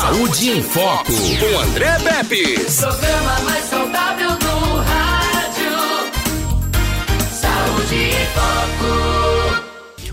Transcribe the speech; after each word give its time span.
Saúde 0.00 0.50
em 0.50 0.62
Foco, 0.62 1.12
com 1.12 1.58
André 1.58 1.98
Pepe. 1.98 2.64
Programa 2.80 3.40
mais 3.40 3.64
saudável 3.64 4.07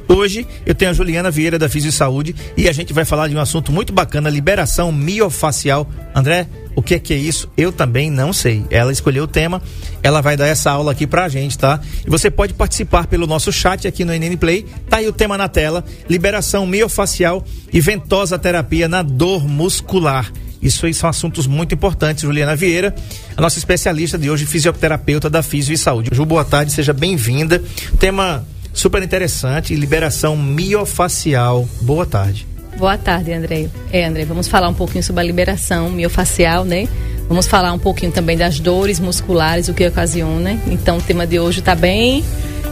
Hoje 0.08 0.46
eu 0.66 0.76
tenho 0.76 0.92
a 0.92 0.94
Juliana 0.94 1.32
Vieira 1.32 1.58
da 1.58 1.68
Fisio 1.68 1.92
Saúde 1.92 2.36
e 2.56 2.70
a 2.70 2.72
gente 2.72 2.94
vai 2.94 3.06
falar 3.06 3.28
de 3.28 3.36
um 3.36 3.40
assunto 3.40 3.72
muito 3.72 3.92
bacana, 3.92 4.30
liberação 4.30 4.92
miofacial. 4.92 5.90
André, 6.14 6.48
o 6.76 6.82
que 6.82 6.96
é 6.96 7.00
que 7.00 7.14
é 7.14 7.18
isso? 7.18 7.50
Eu 7.58 7.72
também 7.72 8.12
não 8.12 8.34
sei. 8.34 8.64
Ela 8.70 8.92
escolheu 8.92 9.24
o 9.24 9.28
tema, 9.28 9.62
ela 10.04 10.22
vai 10.22 10.38
dar 10.38 10.48
essa 10.48 10.72
aula 10.72 10.92
aqui 10.92 11.08
pra 11.08 11.30
gente, 11.30 11.58
tá? 11.58 11.80
E 12.06 12.10
você 12.10 12.30
pode 12.30 12.54
participar 12.54 13.08
pelo 13.08 13.26
nosso 13.26 13.52
chat 13.52 13.88
aqui 13.88 14.04
no 14.06 14.14
NN 14.14 14.38
Play. 14.38 14.66
Tá 14.90 14.98
aí 14.98 15.08
o 15.08 15.14
tema 15.14 15.38
na 15.38 15.48
tela: 15.48 15.84
liberação 16.10 16.68
miofacial 16.68 17.44
e 17.72 17.80
ventosa 17.80 18.38
terapia 18.38 18.88
na 18.88 19.02
dor 19.02 19.48
muscular. 19.48 20.32
Isso 20.62 20.86
aí 20.86 20.94
são 20.94 21.10
assuntos 21.10 21.46
muito 21.46 21.76
importantes. 21.76 22.24
Juliana 22.24 22.56
Vieira, 22.56 22.96
a 23.38 23.42
nossa 23.42 23.58
especialista 23.60 24.18
de 24.18 24.30
hoje, 24.30 24.46
fisioterapeuta 24.46 25.30
da 25.30 25.44
Fisio 25.44 25.74
e 25.74 25.78
Saúde. 25.78 26.10
Ju, 26.12 26.26
boa 26.26 26.44
tarde, 26.44 26.72
seja 26.72 26.92
bem-vinda. 26.92 27.62
Tema 28.00 28.46
super 28.76 29.02
interessante, 29.02 29.74
liberação 29.74 30.38
miofacial. 30.38 31.68
Boa 31.82 32.06
tarde. 32.06 32.46
Boa 32.78 32.98
tarde, 32.98 33.32
André. 33.32 33.70
É, 33.92 34.06
André, 34.06 34.26
vamos 34.26 34.48
falar 34.48 34.68
um 34.68 34.74
pouquinho 34.74 35.04
sobre 35.04 35.22
a 35.22 35.24
liberação 35.24 35.90
miofacial, 35.90 36.66
né? 36.66 36.88
Vamos 37.28 37.48
falar 37.48 37.74
um 37.74 37.80
pouquinho 37.80 38.12
também 38.12 38.38
das 38.38 38.60
dores 38.60 39.00
musculares, 39.00 39.68
o 39.68 39.74
que 39.74 39.86
ocasiona. 39.86 40.60
Então, 40.68 40.98
o 40.98 41.02
tema 41.02 41.26
de 41.26 41.40
hoje 41.40 41.60
está 41.60 41.76
bem 41.76 42.24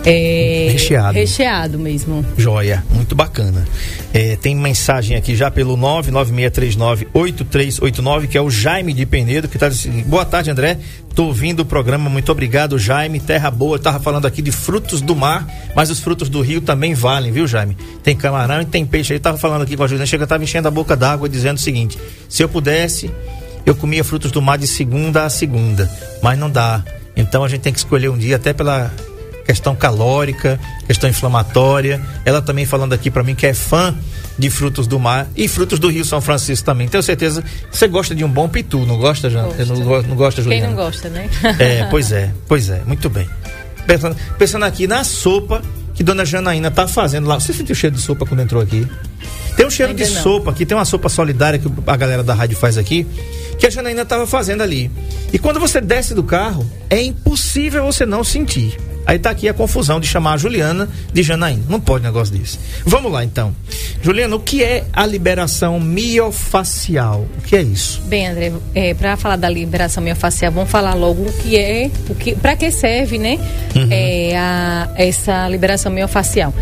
é, 0.05 0.67
Recheado. 0.71 1.13
recheado 1.13 1.79
mesmo. 1.79 2.25
Joia, 2.37 2.83
muito 2.91 3.15
bacana. 3.15 3.65
É, 4.13 4.35
tem 4.35 4.53
mensagem 4.53 5.15
aqui 5.15 5.33
já 5.35 5.49
pelo 5.49 5.77
996398389, 5.77 8.27
que 8.27 8.37
é 8.37 8.41
o 8.41 8.49
Jaime 8.49 8.91
de 8.93 9.05
Penedo, 9.05 9.47
que 9.47 9.55
está 9.55 9.69
dizendo: 9.69 10.03
Boa 10.05 10.25
tarde, 10.25 10.51
André. 10.51 10.77
Tô 11.15 11.25
ouvindo 11.25 11.61
o 11.61 11.65
programa, 11.65 12.09
muito 12.09 12.31
obrigado, 12.31 12.79
Jaime. 12.79 13.19
Terra 13.19 13.51
boa, 13.51 13.77
tava 13.77 13.99
falando 13.99 14.25
aqui 14.25 14.41
de 14.41 14.51
frutos 14.51 14.99
do 14.99 15.15
mar, 15.15 15.47
mas 15.75 15.91
os 15.91 15.99
frutos 15.99 16.27
do 16.27 16.41
rio 16.41 16.59
também 16.59 16.95
valem, 16.95 17.31
viu, 17.31 17.47
Jaime? 17.47 17.77
Tem 18.01 18.15
camarão 18.15 18.61
e 18.61 18.65
tem 18.65 18.83
peixe 18.83 19.13
aí. 19.13 19.19
Tava 19.19 19.37
falando 19.37 19.61
aqui 19.61 19.77
com 19.77 19.83
a 19.83 19.87
Juliana, 19.87 20.07
chega, 20.07 20.25
tava 20.25 20.43
enchendo 20.43 20.67
a 20.67 20.71
boca 20.71 20.97
d'água 20.97 21.29
dizendo 21.29 21.57
o 21.57 21.61
seguinte: 21.61 21.99
se 22.27 22.41
eu 22.43 22.49
pudesse, 22.49 23.11
eu 23.65 23.75
comia 23.75 24.03
frutos 24.03 24.31
do 24.31 24.41
mar 24.41 24.57
de 24.57 24.67
segunda 24.67 25.25
a 25.25 25.29
segunda, 25.29 25.89
mas 26.21 26.37
não 26.37 26.49
dá. 26.49 26.83
Então 27.15 27.43
a 27.43 27.47
gente 27.47 27.61
tem 27.61 27.71
que 27.73 27.79
escolher 27.79 28.09
um 28.09 28.17
dia, 28.17 28.35
até 28.35 28.53
pela 28.53 28.91
questão 29.45 29.75
calórica, 29.75 30.59
questão 30.87 31.09
inflamatória. 31.09 32.01
Ela 32.25 32.41
também 32.41 32.65
falando 32.65 32.93
aqui 32.93 33.11
para 33.11 33.23
mim 33.23 33.35
que 33.35 33.45
é 33.45 33.53
fã 33.53 33.95
de 34.37 34.49
frutos 34.49 34.87
do 34.87 34.99
mar 34.99 35.27
e 35.35 35.47
frutos 35.47 35.77
do 35.79 35.89
Rio 35.89 36.03
São 36.03 36.19
Francisco 36.21 36.65
também. 36.65 36.87
Tenho 36.87 37.03
certeza 37.03 37.41
que 37.41 37.77
você 37.77 37.87
gosta 37.87 38.15
de 38.15 38.23
um 38.23 38.29
bom 38.29 38.47
pitu, 38.49 38.79
não 38.85 38.97
gosta, 38.97 39.29
Jan? 39.29 39.43
Gosto. 39.43 39.65
Não, 39.73 40.01
não 40.03 40.15
gosta, 40.15 40.41
Quem 40.41 40.51
Juliana? 40.59 40.67
não 40.69 40.75
gosta, 40.75 41.09
né? 41.09 41.29
É, 41.59 41.85
pois 41.85 42.11
é, 42.11 42.31
pois 42.47 42.69
é, 42.69 42.81
muito 42.85 43.09
bem. 43.09 43.29
Pensando, 43.85 44.15
pensando 44.37 44.65
aqui 44.65 44.87
na 44.87 45.03
sopa 45.03 45.61
que 45.93 46.03
Dona 46.03 46.25
Janaína 46.25 46.71
tá 46.71 46.87
fazendo 46.87 47.27
lá. 47.27 47.39
Você 47.39 47.53
sentiu 47.53 47.73
o 47.73 47.75
cheiro 47.75 47.95
de 47.95 48.01
sopa 48.01 48.25
quando 48.25 48.39
entrou 48.41 48.61
aqui? 48.61 48.87
Tem 49.55 49.65
um 49.65 49.69
cheiro 49.69 49.91
Ainda 49.91 50.03
de 50.03 50.11
não. 50.11 50.21
sopa 50.23 50.49
aqui, 50.49 50.65
tem 50.65 50.75
uma 50.75 50.85
sopa 50.85 51.09
solidária 51.09 51.59
que 51.59 51.69
a 51.85 51.95
galera 51.95 52.23
da 52.23 52.33
rádio 52.33 52.57
faz 52.57 52.75
aqui, 52.77 53.05
que 53.57 53.67
a 53.67 53.69
Janaína 53.69 54.05
tava 54.05 54.25
fazendo 54.27 54.61
ali. 54.61 54.89
E 55.31 55.39
quando 55.39 55.59
você 55.59 55.79
desce 55.81 56.13
do 56.13 56.23
carro, 56.23 56.65
é 56.89 57.01
impossível 57.01 57.83
você 57.85 58.05
não 58.05 58.23
sentir. 58.23 58.77
Aí 59.05 59.19
tá 59.19 59.29
aqui 59.29 59.49
a 59.49 59.53
confusão 59.53 59.99
de 59.99 60.07
chamar 60.07 60.33
a 60.33 60.37
Juliana 60.37 60.87
de 61.11 61.23
Janaína. 61.23 61.63
Não 61.67 61.79
pode 61.79 62.03
negócio 62.03 62.33
desse. 62.33 62.57
Vamos 62.85 63.11
lá 63.11 63.23
então. 63.23 63.53
Juliana, 64.01 64.35
o 64.35 64.39
que 64.39 64.63
é 64.63 64.85
a 64.93 65.05
liberação 65.05 65.79
miofacial? 65.79 67.27
O 67.37 67.41
que 67.41 67.55
é 67.55 67.61
isso? 67.61 68.01
Bem, 68.05 68.27
André, 68.27 68.53
é, 68.73 68.93
para 68.93 69.17
falar 69.17 69.35
da 69.35 69.49
liberação 69.49 70.01
miofacial, 70.01 70.51
vamos 70.51 70.69
falar 70.69 70.93
logo 70.93 71.23
o 71.23 71.33
que 71.33 71.57
é, 71.57 71.91
o 72.09 72.15
que, 72.15 72.35
para 72.35 72.55
que 72.55 72.71
serve, 72.71 73.17
né? 73.17 73.39
É, 73.89 74.37
a, 74.37 74.89
essa 74.95 75.49
liberação 75.49 75.91
miofacial. 75.91 76.53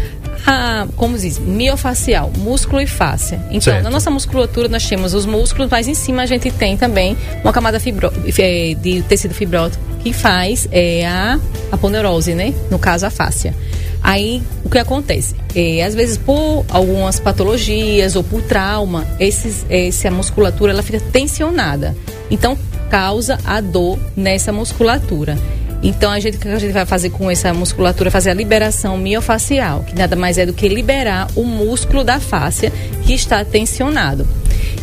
A, 0.46 0.88
como 0.96 1.18
diz, 1.18 1.38
miofacial, 1.40 2.31
músculo 2.38 2.81
e 2.81 2.88
fáscia. 2.88 3.40
Então, 3.50 3.62
Certo. 3.62 3.84
na 3.84 3.90
nossa 3.90 4.09
musculatura 4.09 4.68
nós 4.68 4.88
temos 4.88 5.13
os 5.13 5.25
músculos, 5.25 5.69
mas 5.69 5.88
em 5.88 5.94
cima 5.94 6.24
a 6.24 6.25
gente 6.25 6.50
tem 6.52 6.75
também 6.75 7.16
uma 7.44 7.53
camada 7.53 7.79
fibro, 7.79 8.12
é, 8.38 8.74
de 8.75 9.01
tecido 9.03 9.34
fibrótico 9.34 9.84
que 10.01 10.12
faz 10.13 10.68
é, 10.72 11.06
a 11.06 11.40
aponeurose, 11.72 12.34
né? 12.34 12.53
No 12.69 12.80
caso, 12.80 13.06
a 13.06 13.09
fáscia. 13.09 13.56
Aí, 14.03 14.41
o 14.63 14.69
que 14.69 14.80
acontece? 14.80 15.35
É, 15.56 15.84
às 15.84 15.94
vezes, 15.94 16.18
por 16.18 16.66
algumas 16.69 17.19
patologias 17.19 18.16
ou 18.16 18.24
por 18.24 18.41
trauma, 18.41 19.06
esses, 19.19 19.66
essa 19.69 20.09
musculatura 20.09 20.72
ela 20.72 20.81
fica 20.81 21.00
tensionada. 21.00 21.96
Então, 22.31 22.57
causa 22.90 23.38
a 23.46 23.62
dor 23.62 24.00
nessa 24.16 24.51
musculatura. 24.51 25.38
Então, 25.84 26.12
a 26.12 26.19
gente, 26.19 26.38
o 26.38 26.40
que 26.40 26.47
a 26.47 26.59
gente 26.59 26.74
vai 26.74 26.86
fazer 26.86 27.09
com 27.09 27.30
essa 27.30 27.53
musculatura? 27.53 28.12
Fazer 28.12 28.30
a 28.30 28.34
liberação 28.34 28.97
miofacial, 28.97 29.84
que 29.84 29.96
nada 29.96 30.16
mais 30.16 30.38
é 30.38 30.46
do 30.46 30.53
que 30.53 30.68
liberar 30.68 31.28
o 31.36 31.44
músculo 31.44 32.03
da 32.03 32.19
fáscia 32.19 32.72
que 33.03 33.14
está 33.14 33.44
tensionado. 33.44 34.28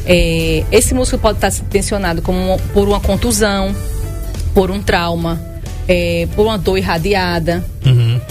É, 0.04 0.64
esse 0.72 0.94
músculo 0.94 1.20
pode 1.22 1.38
estar 1.38 1.52
tensionado 1.68 2.20
como 2.22 2.58
por 2.72 2.88
uma 2.88 3.00
contusão, 3.00 3.74
por 4.52 4.70
um 4.70 4.82
trauma, 4.82 5.40
é, 5.86 6.26
por 6.34 6.46
uma 6.46 6.58
dor 6.58 6.76
irradiada, 6.76 7.64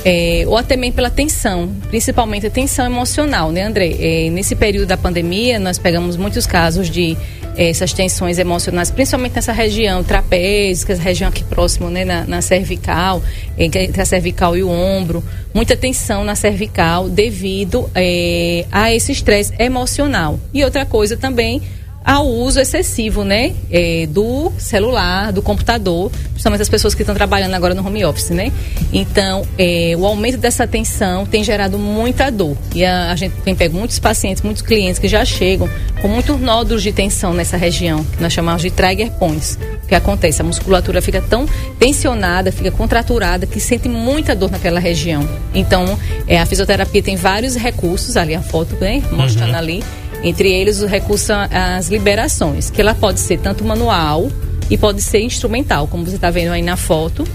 é, 0.05 0.43
ou 0.45 0.57
até 0.57 0.75
mesmo 0.75 0.95
pela 0.95 1.09
tensão, 1.09 1.69
principalmente 1.89 2.45
a 2.45 2.49
tensão 2.49 2.85
emocional, 2.85 3.51
né, 3.51 3.63
André? 3.63 3.95
É, 3.99 4.29
nesse 4.29 4.55
período 4.55 4.87
da 4.87 4.97
pandemia, 4.97 5.57
nós 5.57 5.77
pegamos 5.77 6.17
muitos 6.17 6.45
casos 6.45 6.89
de 6.89 7.17
essas 7.57 7.91
tensões 7.91 8.37
emocionais, 8.37 8.91
principalmente 8.91 9.35
nessa 9.35 9.51
região 9.51 10.03
trapézica, 10.03 10.93
essa 10.93 11.01
região 11.01 11.29
aqui 11.29 11.43
próximo, 11.43 11.89
né, 11.89 12.05
na, 12.05 12.23
na 12.25 12.41
cervical, 12.41 13.21
entre 13.57 13.99
a 13.99 14.05
cervical 14.05 14.55
e 14.55 14.61
o 14.61 14.69
ombro, 14.69 15.23
muita 15.53 15.75
tensão 15.75 16.23
na 16.23 16.35
cervical 16.35 17.09
devido 17.09 17.89
é, 17.95 18.65
a 18.71 18.93
esse 18.93 19.11
estresse 19.11 19.53
emocional. 19.57 20.39
E 20.53 20.63
outra 20.63 20.85
coisa 20.85 21.17
também 21.17 21.61
ao 22.07 22.25
uso 22.25 22.57
excessivo, 22.57 23.25
né, 23.25 23.53
é, 23.69 24.07
do 24.09 24.49
celular, 24.57 25.33
do 25.33 25.41
computador, 25.41 26.09
principalmente 26.29 26.61
as 26.61 26.69
pessoas 26.69 26.95
que 26.95 27.01
estão 27.01 27.13
trabalhando 27.13 27.53
agora 27.53 27.73
no 27.73 27.85
home 27.85 28.05
office, 28.05 28.29
né? 28.29 28.49
Então, 28.93 29.45
é, 29.57 29.93
o 29.97 30.05
aumento 30.05 30.37
dessa 30.37 30.65
tensão 30.65 31.25
tem 31.25 31.43
gerado 31.43 31.77
muita 31.77 32.31
dor. 32.31 32.55
E 32.73 32.85
a, 32.85 33.11
a 33.11 33.15
gente 33.17 33.35
tem 33.41 33.53
pego 33.53 33.77
muitos 33.77 33.99
pacientes, 33.99 34.41
muitos 34.41 34.61
clientes 34.61 34.99
que 34.99 35.07
já 35.09 35.25
chegam 35.25 35.69
com 36.01 36.07
muitos 36.07 36.39
nódulos 36.39 36.81
de 36.81 36.93
tensão 36.93 37.33
nessa 37.33 37.57
região, 37.57 38.01
que 38.05 38.23
nós 38.23 38.31
chamamos 38.31 38.61
de 38.61 38.71
trigger 38.71 39.11
points. 39.11 39.59
O 39.83 39.87
que 39.87 39.95
acontece? 39.95 40.41
A 40.41 40.45
musculatura 40.45 41.01
fica 41.01 41.21
tão 41.21 41.45
tensionada, 41.77 42.53
fica 42.53 42.71
contraturada, 42.71 43.45
que 43.45 43.59
sente 43.59 43.89
muita 43.89 44.33
dor 44.33 44.49
naquela 44.49 44.79
região. 44.79 45.27
Então, 45.53 45.99
é, 46.25 46.39
a 46.39 46.45
fisioterapia 46.45 47.03
tem 47.03 47.17
vários 47.17 47.55
recursos, 47.57 48.15
ali 48.15 48.33
a 48.33 48.41
foto, 48.41 48.75
né, 48.75 49.03
mostrando 49.11 49.55
ali, 49.55 49.83
entre 50.23 50.51
eles, 50.51 50.81
o 50.81 50.85
recurso 50.87 51.31
às 51.51 51.87
liberações, 51.89 52.69
que 52.69 52.81
ela 52.81 52.95
pode 52.95 53.19
ser 53.19 53.39
tanto 53.39 53.63
manual 53.63 54.27
e 54.69 54.77
pode 54.77 55.01
ser 55.01 55.21
instrumental, 55.21 55.87
como 55.87 56.05
você 56.05 56.15
está 56.15 56.29
vendo 56.29 56.51
aí 56.51 56.61
na 56.61 56.75
foto. 56.77 57.25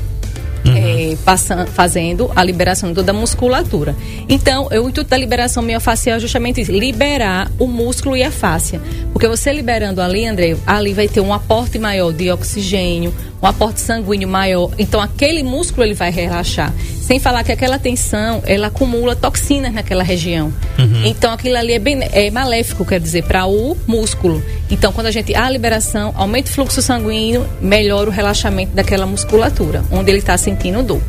é, 0.65 1.17
passa- 1.25 1.67
fazendo 1.67 2.31
a 2.37 2.45
liberação 2.45 2.91
de 2.91 2.95
toda 2.95 3.11
a 3.11 3.15
musculatura. 3.15 3.97
Então, 4.29 4.69
o 4.69 4.89
intuito 4.89 5.11
da 5.11 5.17
liberação 5.17 5.61
miofacial 5.61 6.19
é 6.19 6.21
justamente 6.21 6.61
isso, 6.61 6.71
liberar 6.71 7.51
o 7.59 7.67
músculo 7.67 8.17
e 8.17 8.23
a 8.23 8.31
fáscia. 8.31 8.81
Porque 9.13 9.27
você 9.27 9.53
liberando 9.53 10.01
ali, 10.01 10.25
André, 10.25 10.57
ali 10.65 10.93
vai 10.93 11.09
ter 11.09 11.21
um 11.21 11.35
aporte 11.35 11.81
maior 11.81 12.13
de 12.13 12.31
oxigênio, 12.31 13.13
um 13.43 13.47
aporte 13.49 13.81
sanguíneo 13.81 14.29
maior. 14.29 14.71
Então, 14.79 15.01
aquele 15.01 15.43
músculo 15.43 15.85
ele 15.85 15.95
vai 15.95 16.13
relaxar. 16.13 16.73
Sem 17.13 17.21
falar 17.21 17.45
que 17.45 17.53
aquela 17.53 17.79
tensão, 17.79 18.43
ela 18.47 18.69
acumula 18.69 19.15
toxinas 19.15 19.71
naquela 19.71 20.03
região. 20.03 20.51
Então, 21.05 21.31
aquilo 21.31 21.59
ali 21.59 21.75
é, 21.75 21.79
bem, 21.79 22.01
é 22.11 22.31
maléfico, 22.31 22.87
quer 22.87 22.99
dizer, 22.99 23.25
para 23.25 23.45
o 23.45 23.77
músculo. 23.87 24.43
Então, 24.71 24.95
quando 24.95 25.09
a 25.09 25.11
gente 25.11 25.35
há 25.35 25.45
a 25.45 25.51
liberação, 25.51 26.15
aumenta 26.17 26.49
o 26.49 26.55
fluxo 26.55 26.81
sanguíneo, 26.81 27.47
melhora 27.61 28.09
o 28.09 28.11
relaxamento 28.11 28.75
daquela 28.75 29.05
musculatura, 29.05 29.85
onde 29.91 30.11
ele 30.11 30.21
está 30.21 30.39
sentindo 30.39 30.83
dor. 30.83 31.03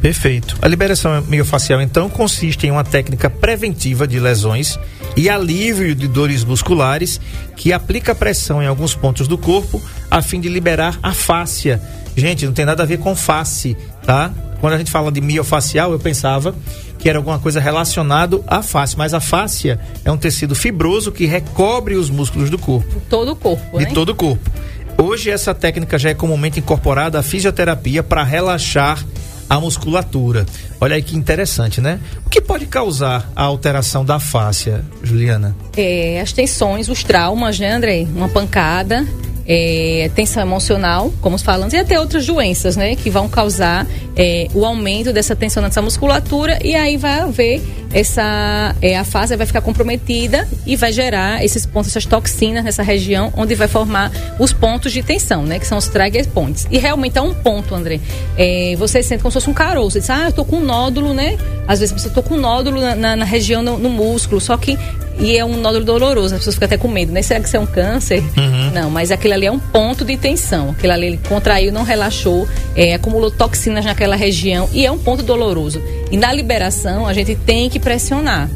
Perfeito. 0.00 0.56
A 0.62 0.68
liberação 0.68 1.20
miofacial, 1.22 1.82
então, 1.82 2.08
consiste 2.08 2.68
em 2.68 2.70
uma 2.70 2.84
técnica 2.84 3.28
preventiva 3.28 4.06
de 4.06 4.20
lesões 4.20 4.78
e 5.16 5.28
alívio 5.28 5.92
de 5.92 6.06
dores 6.06 6.44
musculares 6.44 7.20
que 7.56 7.72
aplica 7.72 8.14
pressão 8.14 8.62
em 8.62 8.68
alguns 8.68 8.94
pontos 8.94 9.26
do 9.26 9.36
corpo 9.36 9.82
a 10.08 10.22
fim 10.22 10.40
de 10.40 10.48
liberar 10.48 11.00
a 11.02 11.12
fáscia. 11.12 11.82
Gente, 12.16 12.46
não 12.46 12.52
tem 12.52 12.64
nada 12.64 12.84
a 12.84 12.86
ver 12.86 12.98
com 12.98 13.16
face, 13.16 13.76
tá? 14.06 14.32
Quando 14.62 14.74
a 14.74 14.78
gente 14.78 14.92
fala 14.92 15.10
de 15.10 15.20
miofacial, 15.20 15.90
eu 15.90 15.98
pensava 15.98 16.54
que 16.96 17.08
era 17.08 17.18
alguma 17.18 17.36
coisa 17.40 17.58
relacionado 17.58 18.44
à 18.46 18.62
face, 18.62 18.96
mas 18.96 19.12
a 19.12 19.18
fáscia 19.18 19.80
é 20.04 20.12
um 20.12 20.16
tecido 20.16 20.54
fibroso 20.54 21.10
que 21.10 21.26
recobre 21.26 21.96
os 21.96 22.08
músculos 22.08 22.48
do 22.48 22.56
corpo 22.56 23.02
Todo 23.10 23.32
o 23.32 23.36
corpo, 23.36 23.76
de 23.76 23.86
né? 23.86 23.90
todo 23.92 24.10
o 24.10 24.14
corpo. 24.14 24.48
Hoje 24.96 25.30
essa 25.30 25.52
técnica 25.52 25.98
já 25.98 26.10
é 26.10 26.14
comumente 26.14 26.60
incorporada 26.60 27.18
à 27.18 27.24
fisioterapia 27.24 28.04
para 28.04 28.22
relaxar 28.22 29.04
a 29.50 29.58
musculatura. 29.58 30.46
Olha 30.80 30.94
aí 30.94 31.02
que 31.02 31.16
interessante, 31.16 31.80
né? 31.80 31.98
O 32.24 32.30
que 32.30 32.40
pode 32.40 32.64
causar 32.66 33.32
a 33.34 33.42
alteração 33.42 34.04
da 34.04 34.20
fáscia, 34.20 34.84
Juliana? 35.02 35.56
É, 35.76 36.20
as 36.20 36.32
tensões, 36.32 36.88
os 36.88 37.02
traumas, 37.02 37.58
né, 37.58 37.72
André? 37.72 38.06
Uma 38.14 38.28
pancada, 38.28 39.04
é, 39.46 40.10
tensão 40.14 40.42
emocional, 40.42 41.12
como 41.20 41.38
falamos, 41.38 41.74
e 41.74 41.76
até 41.76 41.98
outras 41.98 42.26
doenças, 42.26 42.76
né, 42.76 42.94
que 42.94 43.10
vão 43.10 43.28
causar 43.28 43.86
é, 44.16 44.48
o 44.54 44.64
aumento 44.64 45.12
dessa 45.12 45.34
tensão 45.34 45.62
nessa 45.62 45.82
musculatura 45.82 46.58
e 46.64 46.74
aí 46.74 46.96
vai 46.96 47.20
haver 47.20 47.62
essa 47.92 48.74
é, 48.80 48.96
a 48.96 49.04
fase 49.04 49.36
vai 49.36 49.46
ficar 49.46 49.60
comprometida 49.60 50.48
e 50.66 50.76
vai 50.76 50.92
gerar 50.92 51.44
esses 51.44 51.66
pontos, 51.66 51.90
essas 51.90 52.06
toxinas 52.06 52.64
nessa 52.64 52.82
região 52.82 53.32
onde 53.36 53.54
vai 53.54 53.68
formar 53.68 54.10
os 54.38 54.52
pontos 54.52 54.92
de 54.92 55.02
tensão, 55.02 55.44
né, 55.44 55.58
que 55.58 55.66
são 55.66 55.78
os 55.78 55.88
trigger 55.88 56.28
points. 56.28 56.66
E 56.70 56.78
realmente 56.78 57.18
é 57.18 57.22
um 57.22 57.34
ponto, 57.34 57.74
André. 57.74 58.00
É, 58.36 58.74
você 58.78 59.02
sente 59.02 59.22
como 59.22 59.30
se 59.30 59.34
fosse 59.34 59.50
um 59.50 59.54
caroço, 59.54 59.92
você 59.92 60.00
diz, 60.00 60.10
ah, 60.10 60.24
eu 60.26 60.32
tô 60.32 60.44
com 60.44 60.56
um 60.56 60.64
nódulo, 60.64 61.12
né? 61.12 61.36
Às 61.66 61.80
vezes 61.80 62.00
você 62.00 62.10
tô 62.10 62.22
com 62.22 62.34
um 62.34 62.40
nódulo 62.40 62.80
na, 62.80 62.94
na, 62.94 63.16
na 63.16 63.24
região 63.24 63.62
no, 63.62 63.78
no 63.78 63.90
músculo, 63.90 64.40
só 64.40 64.56
que 64.56 64.78
e 65.18 65.36
é 65.36 65.44
um 65.44 65.56
nódulo 65.56 65.84
doloroso, 65.84 66.34
as 66.34 66.40
pessoas 66.40 66.56
ficam 66.56 66.66
até 66.66 66.76
com 66.76 66.88
medo, 66.88 67.12
né? 67.12 67.22
Será 67.22 67.40
que 67.40 67.46
isso 67.46 67.56
é 67.56 67.60
um 67.60 67.66
câncer? 67.66 68.20
Uhum. 68.36 68.70
Não, 68.72 68.90
mas 68.90 69.10
aquele 69.10 69.34
ali 69.34 69.46
é 69.46 69.52
um 69.52 69.58
ponto 69.58 70.04
de 70.04 70.16
tensão. 70.16 70.70
Aquele 70.70 70.92
ali 70.92 71.06
ele 71.06 71.20
contraiu, 71.28 71.72
não 71.72 71.82
relaxou, 71.82 72.48
é, 72.74 72.94
acumulou 72.94 73.30
toxinas 73.30 73.84
naquela 73.84 74.16
região 74.16 74.68
e 74.72 74.84
é 74.84 74.90
um 74.90 74.98
ponto 74.98 75.22
doloroso. 75.22 75.82
E 76.12 76.16
na 76.18 76.30
liberação, 76.30 77.06
a 77.06 77.14
gente 77.14 77.34
tem 77.34 77.70
que 77.70 77.80
pressionar. 77.80 78.50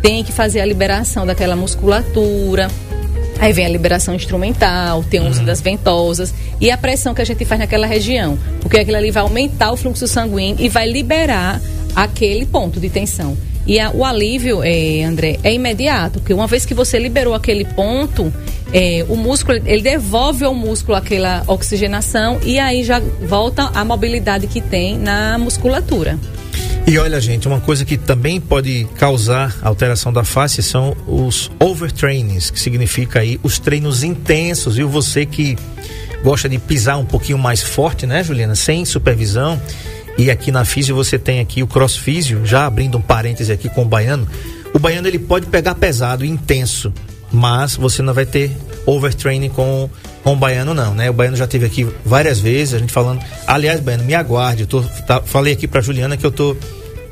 Tem 0.00 0.24
que 0.24 0.32
fazer 0.32 0.62
a 0.62 0.64
liberação 0.64 1.26
daquela 1.26 1.54
musculatura. 1.54 2.68
Aí 3.38 3.52
vem 3.52 3.66
a 3.66 3.68
liberação 3.68 4.14
instrumental, 4.14 5.04
tem 5.04 5.20
o 5.20 5.28
uso 5.28 5.44
das 5.44 5.60
ventosas 5.60 6.32
e 6.58 6.70
a 6.70 6.78
pressão 6.78 7.12
que 7.12 7.20
a 7.20 7.24
gente 7.26 7.44
faz 7.44 7.60
naquela 7.60 7.86
região. 7.86 8.38
Porque 8.60 8.78
aquilo 8.78 8.96
ali 8.96 9.10
vai 9.10 9.22
aumentar 9.22 9.70
o 9.70 9.76
fluxo 9.76 10.08
sanguíneo 10.08 10.64
e 10.64 10.68
vai 10.70 10.90
liberar 10.90 11.60
aquele 11.94 12.46
ponto 12.46 12.80
de 12.80 12.88
tensão. 12.88 13.36
E 13.66 13.78
a, 13.78 13.90
o 13.90 14.02
alívio, 14.02 14.62
é, 14.62 15.04
André, 15.04 15.38
é 15.42 15.52
imediato, 15.52 16.20
porque 16.20 16.32
uma 16.32 16.46
vez 16.46 16.64
que 16.64 16.72
você 16.72 16.98
liberou 16.98 17.34
aquele 17.34 17.66
ponto, 17.66 18.32
é, 18.72 19.04
o 19.10 19.16
músculo, 19.16 19.60
ele 19.66 19.82
devolve 19.82 20.44
ao 20.44 20.54
músculo 20.54 20.96
aquela 20.96 21.42
oxigenação 21.46 22.40
e 22.44 22.58
aí 22.58 22.82
já 22.82 23.00
volta 23.00 23.70
a 23.74 23.84
mobilidade 23.84 24.46
que 24.46 24.60
tem 24.60 24.98
na 24.98 25.36
musculatura. 25.38 26.18
E 26.86 26.98
olha, 26.98 27.18
gente, 27.18 27.48
uma 27.48 27.60
coisa 27.60 27.82
que 27.82 27.96
também 27.96 28.38
pode 28.38 28.86
causar 28.96 29.56
alteração 29.62 30.12
da 30.12 30.22
face 30.22 30.62
são 30.62 30.94
os 31.06 31.50
overtrainings, 31.58 32.50
que 32.50 32.60
significa 32.60 33.20
aí 33.20 33.40
os 33.42 33.58
treinos 33.58 34.02
intensos, 34.02 34.76
viu? 34.76 34.86
Você 34.90 35.24
que 35.24 35.56
gosta 36.22 36.46
de 36.46 36.58
pisar 36.58 36.98
um 36.98 37.06
pouquinho 37.06 37.38
mais 37.38 37.62
forte, 37.62 38.06
né, 38.06 38.22
Juliana? 38.22 38.54
Sem 38.54 38.84
supervisão. 38.84 39.60
E 40.18 40.30
aqui 40.30 40.52
na 40.52 40.64
Físio 40.64 40.94
você 40.94 41.18
tem 41.18 41.40
aqui 41.40 41.62
o 41.62 41.66
crossfísio, 41.66 42.44
já 42.44 42.66
abrindo 42.66 42.98
um 42.98 43.02
parêntese 43.02 43.50
aqui 43.50 43.70
com 43.70 43.82
o 43.82 43.86
baiano. 43.86 44.28
O 44.74 44.78
baiano 44.78 45.08
ele 45.08 45.18
pode 45.18 45.46
pegar 45.46 45.74
pesado 45.76 46.22
intenso, 46.22 46.92
mas 47.32 47.76
você 47.76 48.02
não 48.02 48.12
vai 48.12 48.26
ter 48.26 48.54
overtraining 48.86 49.48
com, 49.48 49.88
com 50.22 50.32
o 50.32 50.36
baiano 50.36 50.74
não, 50.74 50.94
né? 50.94 51.10
O 51.10 51.12
baiano 51.12 51.36
já 51.36 51.46
teve 51.46 51.66
aqui 51.66 51.86
várias 52.04 52.38
vezes, 52.38 52.74
a 52.74 52.78
gente 52.78 52.92
falando, 52.92 53.20
aliás, 53.46 53.80
baiano, 53.80 54.04
me 54.04 54.14
aguarde, 54.14 54.62
eu 54.62 54.66
tô, 54.66 54.82
tá, 55.06 55.20
falei 55.20 55.52
aqui 55.52 55.66
pra 55.66 55.80
Juliana 55.80 56.16
que 56.16 56.24
eu 56.24 56.32
tô 56.32 56.56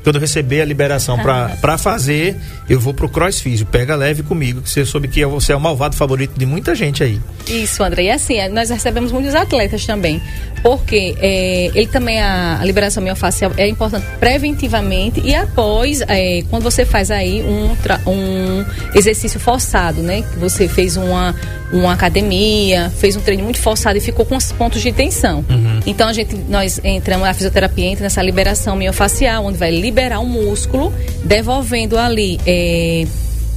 quando 0.03 0.17
eu 0.17 0.21
receber 0.21 0.61
a 0.61 0.65
liberação 0.65 1.17
para 1.17 1.77
fazer, 1.77 2.35
eu 2.69 2.79
vou 2.79 2.93
pro 2.93 3.07
crossfísio. 3.07 3.65
Pega 3.65 3.95
leve 3.95 4.21
comigo, 4.21 4.61
que 4.61 4.69
você 4.69 4.85
soube 4.85 5.07
que 5.07 5.25
você 5.25 5.53
é 5.53 5.55
o 5.55 5.59
malvado 5.59 5.95
favorito 5.95 6.37
de 6.37 6.45
muita 6.45 6.75
gente 6.75 7.01
aí. 7.01 7.19
Isso, 7.47 7.81
André. 7.81 8.03
E 8.03 8.11
assim, 8.11 8.35
é, 8.35 8.49
nós 8.49 8.69
recebemos 8.69 9.11
muitos 9.13 9.33
atletas 9.33 9.85
também. 9.85 10.21
Porque 10.61 11.15
é, 11.19 11.71
ele 11.73 11.87
também, 11.87 12.21
a, 12.21 12.59
a 12.59 12.65
liberação 12.65 13.01
miofascial 13.01 13.51
é 13.57 13.67
importante 13.67 14.05
preventivamente 14.19 15.21
e 15.21 15.33
após, 15.33 16.01
é, 16.07 16.43
quando 16.49 16.63
você 16.63 16.85
faz 16.85 17.11
aí 17.11 17.41
um, 17.41 17.71
um 18.09 18.65
exercício 18.93 19.39
forçado, 19.39 20.01
né? 20.01 20.21
Que 20.21 20.37
você 20.37 20.67
fez 20.67 20.97
uma, 20.97 21.33
uma 21.73 21.93
academia, 21.93 22.91
fez 22.91 23.15
um 23.15 23.19
treino 23.19 23.43
muito 23.43 23.59
forçado 23.59 23.97
e 23.97 24.01
ficou 24.01 24.25
com 24.25 24.37
os 24.37 24.51
pontos 24.51 24.81
de 24.81 24.91
tensão. 24.91 25.43
Então 25.85 26.07
a 26.07 26.13
gente, 26.13 26.35
nós 26.47 26.79
entramos, 26.83 27.27
a 27.27 27.33
fisioterapia 27.33 27.85
entra 27.85 28.03
nessa 28.03 28.21
liberação 28.21 28.75
miofascial, 28.75 29.45
onde 29.45 29.57
vai 29.57 29.71
liberar 29.71 30.19
o 30.19 30.25
músculo, 30.25 30.93
devolvendo 31.23 31.97
ali. 31.97 32.39
É, 32.45 33.05